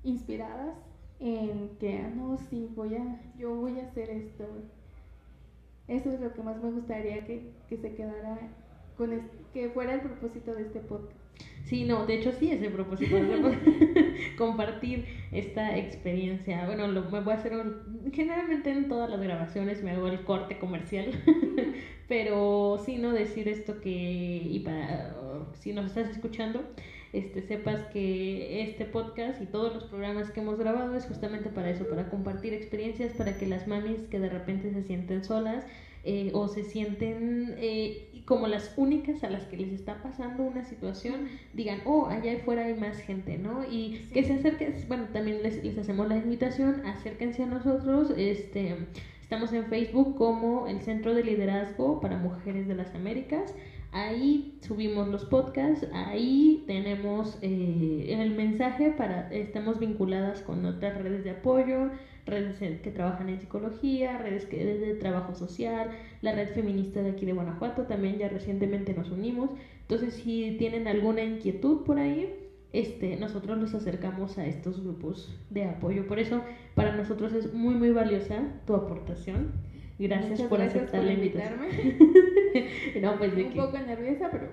inspiradas 0.05 0.77
en 1.21 1.77
que, 1.79 1.99
ah, 1.99 2.11
no, 2.15 2.39
sí, 2.49 2.71
voy 2.75 2.95
a, 2.97 3.21
yo 3.39 3.55
voy 3.55 3.79
a 3.81 3.87
hacer 3.87 4.11
esto. 4.11 4.45
Eso 5.89 6.13
es 6.13 6.21
lo 6.21 6.33
que 6.33 6.43
más 6.43 6.63
me 6.63 6.71
gustaría 6.71 7.27
que, 7.27 7.51
que 7.69 7.77
se 7.79 7.95
quedara 7.95 8.39
con 8.97 9.11
que 9.53 9.71
fuera 9.71 9.95
el 9.95 10.03
propósito 10.03 10.55
de 10.55 10.63
este 10.63 10.81
podcast. 10.81 11.20
Sí, 11.65 11.85
no, 11.85 12.05
de 12.05 12.15
hecho 12.15 12.33
sí 12.33 12.51
es 12.51 12.61
el 12.63 12.73
propósito, 12.73 13.17
compartir 14.37 15.07
esta 15.31 15.77
experiencia. 15.77 16.67
Bueno, 16.67 16.89
lo, 16.89 17.09
me 17.11 17.21
voy 17.21 17.33
a 17.33 17.37
hacer 17.37 17.55
un, 17.55 18.11
generalmente 18.13 18.71
en 18.71 18.89
todas 18.89 19.09
las 19.09 19.21
grabaciones 19.21 19.83
me 19.83 19.93
hago 19.93 20.09
el 20.09 20.25
corte 20.25 20.59
comercial, 20.59 21.13
pero 22.09 22.81
sí, 22.85 22.97
no 22.97 23.13
decir 23.13 23.49
esto 23.49 23.81
que, 23.81 23.91
y 23.91 24.59
para, 24.61 25.15
si 25.61 25.73
nos 25.73 25.87
estás 25.87 26.11
escuchando, 26.11 26.65
este, 27.13 27.43
sepas 27.43 27.83
que 27.93 28.63
este 28.63 28.85
podcast 28.85 29.41
y 29.43 29.47
todos 29.47 29.75
los 29.75 29.85
programas 29.85 30.31
que 30.31 30.41
hemos 30.41 30.59
grabado 30.59 30.97
es 30.97 31.07
justamente 31.07 31.51
para 31.51 31.71
eso, 31.71 31.87
para 31.89 32.09
compartir 32.09 32.55
experiencias, 32.55 33.15
para 33.15 33.37
que 33.37 33.47
las 33.47 33.67
mamis 33.67 34.01
que 34.11 34.19
de 34.19 34.29
repente 34.29 34.73
se 34.73 34.83
sienten 34.83 35.25
solas, 35.25 35.65
eh, 36.05 36.31
o 36.35 36.49
se 36.49 36.65
sienten 36.65 37.55
eh, 37.59 38.23
como 38.25 38.47
las 38.47 38.73
únicas 38.77 39.25
a 39.25 39.31
las 39.31 39.45
que 39.45 39.57
les 39.57 39.73
está 39.73 40.03
pasando 40.03 40.45
una 40.45 40.65
situación, 40.65 41.29
digan, 41.53 41.81
oh, 41.85 42.07
allá 42.07 42.35
afuera 42.35 42.67
hay 42.67 42.75
más 42.75 42.99
gente, 42.99 43.39
¿no? 43.39 43.65
Y 43.71 44.07
que 44.13 44.25
se 44.25 44.35
acerquen, 44.35 44.75
bueno, 44.89 45.09
también 45.13 45.43
les, 45.43 45.63
les 45.65 45.77
hacemos 45.79 46.09
la 46.09 46.17
invitación, 46.17 46.87
acérquense 46.87 47.43
a 47.43 47.47
nosotros, 47.47 48.13
este, 48.17 48.77
estamos 49.21 49.53
en 49.53 49.67
Facebook 49.67 50.17
como 50.17 50.67
el 50.69 50.81
Centro 50.81 51.15
de 51.15 51.25
Liderazgo 51.25 52.01
para 52.01 52.19
Mujeres 52.19 52.69
de 52.69 52.75
las 52.75 52.95
Américas, 52.95 53.55
Ahí 53.93 54.57
subimos 54.61 55.09
los 55.09 55.25
podcasts, 55.25 55.85
ahí 55.93 56.63
tenemos 56.69 57.37
eh, 57.43 58.17
el 58.21 58.37
mensaje 58.37 58.93
para, 58.93 59.29
estamos 59.33 59.81
vinculadas 59.81 60.43
con 60.43 60.65
otras 60.65 60.97
redes 61.03 61.25
de 61.25 61.31
apoyo, 61.31 61.91
redes 62.27 62.81
que 62.81 62.91
trabajan 62.91 63.29
en 63.29 63.41
psicología, 63.41 64.19
redes 64.19 64.47
que, 64.47 64.65
de 64.65 64.95
trabajo 64.95 65.35
social, 65.35 65.91
la 66.23 66.33
red 66.33 66.49
feminista 66.49 67.03
de 67.03 67.11
aquí 67.11 67.27
de 67.27 67.33
Guanajuato, 67.33 67.83
también 67.83 68.19
ya 68.19 68.29
recientemente 68.29 68.95
nos 68.95 69.11
unimos. 69.11 69.51
Entonces, 69.83 70.15
si 70.15 70.57
tienen 70.59 70.87
alguna 70.89 71.23
inquietud 71.23 71.83
por 71.85 71.99
ahí, 71.99 72.33
este, 72.73 73.17
nosotros 73.17 73.59
los 73.59 73.75
acercamos 73.75 74.39
a 74.39 74.47
estos 74.47 74.83
grupos 74.83 75.37
de 75.51 75.65
apoyo. 75.65 76.07
Por 76.07 76.19
eso, 76.19 76.43
para 76.75 76.95
nosotros 76.95 77.33
es 77.33 77.53
muy, 77.53 77.75
muy 77.75 77.91
valiosa 77.91 78.43
tu 78.67 78.75
aportación. 78.75 79.53
Gracias 79.99 80.41
por 80.43 80.63
aceptar 80.63 81.05
la 81.05 81.13
invitación. 81.13 81.61
no, 83.03 83.19
pues 83.19 83.37
de 83.37 83.45
Un 83.45 83.55
poco 83.55 83.79
nerviosa, 83.79 84.31
pero 84.31 84.49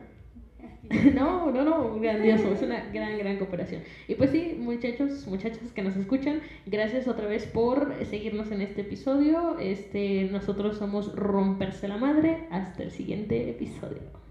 no, 1.16 1.52
no, 1.52 1.64
no, 1.64 2.00
grandioso, 2.00 2.52
es 2.54 2.62
una 2.62 2.86
gran, 2.92 3.18
gran 3.18 3.38
cooperación. 3.38 3.82
Y 4.08 4.16
pues 4.16 4.32
sí, 4.32 4.56
muchachos, 4.58 5.28
muchachas 5.28 5.72
que 5.74 5.82
nos 5.82 5.96
escuchan, 5.96 6.42
gracias 6.66 7.08
otra 7.08 7.28
vez 7.28 7.46
por 7.46 7.94
seguirnos 8.06 8.52
en 8.52 8.62
este 8.62 8.82
episodio. 8.82 9.58
Este, 9.60 10.30
nosotros 10.32 10.78
somos 10.78 11.14
Romperse 11.16 11.88
la 11.88 11.98
Madre. 11.98 12.48
Hasta 12.52 12.84
el 12.84 12.92
siguiente 12.92 13.50
episodio. 13.50 14.27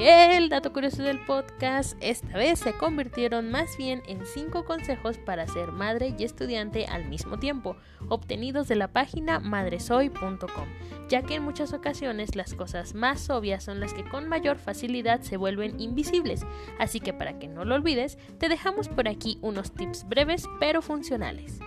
El 0.00 0.48
dato 0.48 0.72
curioso 0.72 1.02
del 1.02 1.18
podcast 1.18 1.96
esta 2.00 2.38
vez 2.38 2.60
se 2.60 2.72
convirtieron 2.72 3.50
más 3.50 3.76
bien 3.76 4.00
en 4.06 4.24
5 4.24 4.64
consejos 4.64 5.18
para 5.18 5.48
ser 5.48 5.72
madre 5.72 6.14
y 6.16 6.22
estudiante 6.22 6.86
al 6.86 7.08
mismo 7.08 7.40
tiempo, 7.40 7.74
obtenidos 8.08 8.68
de 8.68 8.76
la 8.76 8.92
página 8.92 9.40
madresoy.com, 9.40 10.68
ya 11.08 11.22
que 11.22 11.34
en 11.34 11.42
muchas 11.42 11.72
ocasiones 11.72 12.36
las 12.36 12.54
cosas 12.54 12.94
más 12.94 13.28
obvias 13.28 13.64
son 13.64 13.80
las 13.80 13.92
que 13.92 14.08
con 14.08 14.28
mayor 14.28 14.58
facilidad 14.58 15.20
se 15.22 15.36
vuelven 15.36 15.80
invisibles, 15.80 16.46
así 16.78 17.00
que 17.00 17.12
para 17.12 17.40
que 17.40 17.48
no 17.48 17.64
lo 17.64 17.74
olvides, 17.74 18.18
te 18.38 18.48
dejamos 18.48 18.88
por 18.88 19.08
aquí 19.08 19.38
unos 19.42 19.72
tips 19.72 20.08
breves 20.08 20.44
pero 20.60 20.80
funcionales. 20.80 21.58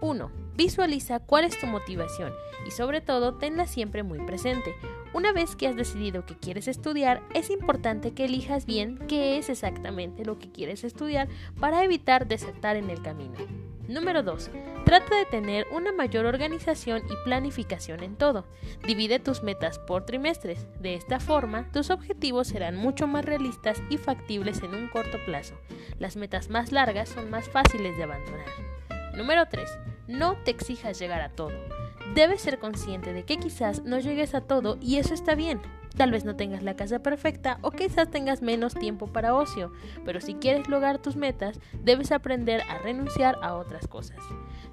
1. 0.00 0.30
Visualiza 0.56 1.20
cuál 1.20 1.44
es 1.44 1.58
tu 1.58 1.66
motivación 1.66 2.32
y 2.66 2.70
sobre 2.70 3.00
todo 3.00 3.34
tenla 3.34 3.66
siempre 3.66 4.02
muy 4.02 4.18
presente. 4.18 4.74
Una 5.14 5.32
vez 5.32 5.56
que 5.56 5.68
has 5.68 5.76
decidido 5.76 6.26
que 6.26 6.36
quieres 6.36 6.68
estudiar, 6.68 7.22
es 7.34 7.50
importante 7.50 8.12
que 8.12 8.26
elijas 8.26 8.66
bien 8.66 8.98
qué 9.08 9.38
es 9.38 9.48
exactamente 9.48 10.24
lo 10.24 10.38
que 10.38 10.50
quieres 10.50 10.84
estudiar 10.84 11.28
para 11.58 11.84
evitar 11.84 12.26
desertar 12.26 12.76
en 12.76 12.90
el 12.90 13.02
camino. 13.02 13.36
Número 13.88 14.22
2. 14.22 14.50
Trata 14.84 15.16
de 15.16 15.24
tener 15.24 15.66
una 15.72 15.92
mayor 15.92 16.26
organización 16.26 17.02
y 17.08 17.24
planificación 17.24 18.02
en 18.02 18.16
todo. 18.16 18.44
Divide 18.86 19.18
tus 19.18 19.42
metas 19.42 19.78
por 19.78 20.04
trimestres. 20.04 20.66
De 20.80 20.94
esta 20.94 21.20
forma, 21.20 21.72
tus 21.72 21.88
objetivos 21.88 22.48
serán 22.48 22.76
mucho 22.76 23.06
más 23.06 23.24
realistas 23.24 23.82
y 23.88 23.96
factibles 23.96 24.62
en 24.62 24.74
un 24.74 24.88
corto 24.88 25.18
plazo. 25.24 25.54
Las 25.98 26.16
metas 26.16 26.50
más 26.50 26.70
largas 26.70 27.08
son 27.08 27.30
más 27.30 27.48
fáciles 27.48 27.96
de 27.96 28.02
abandonar. 28.02 28.77
Número 29.18 29.48
3. 29.48 29.68
No 30.06 30.36
te 30.44 30.52
exijas 30.52 30.96
llegar 31.00 31.20
a 31.22 31.30
todo. 31.30 31.50
Debes 32.14 32.40
ser 32.40 32.60
consciente 32.60 33.12
de 33.12 33.24
que 33.24 33.36
quizás 33.36 33.82
no 33.82 33.98
llegues 33.98 34.32
a 34.36 34.42
todo 34.42 34.78
y 34.80 34.98
eso 34.98 35.12
está 35.12 35.34
bien. 35.34 35.60
Tal 35.98 36.12
vez 36.12 36.24
no 36.24 36.36
tengas 36.36 36.62
la 36.62 36.76
casa 36.76 37.00
perfecta 37.00 37.58
o 37.60 37.72
quizás 37.72 38.08
tengas 38.08 38.40
menos 38.40 38.74
tiempo 38.74 39.08
para 39.08 39.34
ocio, 39.34 39.72
pero 40.04 40.20
si 40.20 40.34
quieres 40.34 40.68
lograr 40.68 40.98
tus 40.98 41.16
metas, 41.16 41.58
debes 41.82 42.12
aprender 42.12 42.62
a 42.70 42.78
renunciar 42.78 43.36
a 43.42 43.56
otras 43.56 43.88
cosas. 43.88 44.18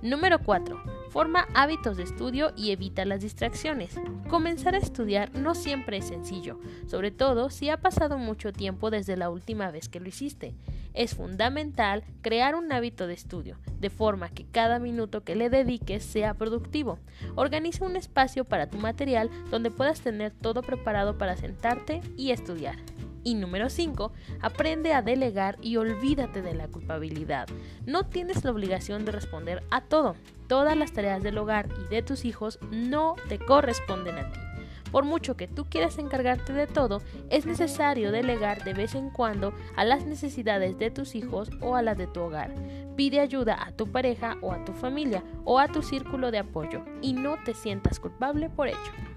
Número 0.03 0.37
4. 0.37 0.83
Forma 1.09 1.47
hábitos 1.55 1.97
de 1.97 2.03
estudio 2.03 2.53
y 2.55 2.69
evita 2.69 3.05
las 3.05 3.21
distracciones. 3.21 3.99
Comenzar 4.29 4.75
a 4.75 4.77
estudiar 4.77 5.33
no 5.33 5.55
siempre 5.55 5.97
es 5.97 6.05
sencillo, 6.05 6.59
sobre 6.85 7.09
todo 7.09 7.49
si 7.49 7.69
ha 7.69 7.77
pasado 7.77 8.19
mucho 8.19 8.53
tiempo 8.53 8.91
desde 8.91 9.17
la 9.17 9.31
última 9.31 9.71
vez 9.71 9.89
que 9.89 9.99
lo 9.99 10.07
hiciste. 10.07 10.53
Es 10.93 11.15
fundamental 11.15 12.03
crear 12.21 12.55
un 12.55 12.71
hábito 12.71 13.07
de 13.07 13.15
estudio, 13.15 13.57
de 13.79 13.89
forma 13.89 14.29
que 14.29 14.45
cada 14.45 14.79
minuto 14.79 15.23
que 15.23 15.35
le 15.35 15.49
dediques 15.49 16.03
sea 16.03 16.35
productivo. 16.35 16.99
Organiza 17.35 17.83
un 17.83 17.95
espacio 17.95 18.45
para 18.45 18.69
tu 18.69 18.77
material 18.77 19.29
donde 19.49 19.71
puedas 19.71 20.01
tener 20.01 20.31
todo 20.31 20.61
preparado 20.61 21.14
para 21.17 21.37
sentarte 21.37 22.01
y 22.17 22.31
estudiar. 22.31 22.77
Y 23.23 23.33
número 23.33 23.69
5, 23.69 24.11
aprende 24.39 24.93
a 24.93 25.01
delegar 25.01 25.57
y 25.59 25.77
olvídate 25.77 26.43
de 26.43 26.53
la 26.53 26.67
culpabilidad. 26.67 27.47
No 27.87 28.05
tienes 28.05 28.43
la 28.43 28.51
obligación 28.51 29.03
de 29.03 29.11
responder 29.11 29.63
a 29.71 29.81
todo. 29.81 30.15
Todas 30.47 30.77
las 30.77 30.93
tareas 30.93 31.23
del 31.23 31.39
hogar 31.39 31.67
y 31.83 31.89
de 31.89 32.03
tus 32.03 32.23
hijos 32.23 32.59
no 32.69 33.15
te 33.27 33.39
corresponden 33.39 34.19
a 34.19 34.31
ti. 34.31 34.39
Por 34.91 35.03
mucho 35.03 35.35
que 35.35 35.47
tú 35.47 35.65
quieras 35.65 35.97
encargarte 35.97 36.53
de 36.53 36.67
todo, 36.67 37.01
es 37.29 37.45
necesario 37.45 38.11
delegar 38.11 38.63
de 38.63 38.73
vez 38.73 38.95
en 38.95 39.09
cuando 39.09 39.53
a 39.75 39.83
las 39.83 40.05
necesidades 40.05 40.77
de 40.77 40.91
tus 40.91 41.15
hijos 41.15 41.49
o 41.61 41.75
a 41.75 41.81
las 41.81 41.97
de 41.97 42.07
tu 42.07 42.21
hogar. 42.21 42.53
Pide 42.95 43.19
ayuda 43.19 43.61
a 43.61 43.71
tu 43.71 43.91
pareja 43.91 44.37
o 44.41 44.53
a 44.53 44.63
tu 44.63 44.71
familia 44.71 45.23
o 45.43 45.59
a 45.59 45.67
tu 45.67 45.81
círculo 45.81 46.31
de 46.31 46.37
apoyo 46.37 46.85
y 47.01 47.13
no 47.13 47.35
te 47.43 47.53
sientas 47.53 47.99
culpable 47.99 48.49
por 48.49 48.67
ello. 48.67 49.14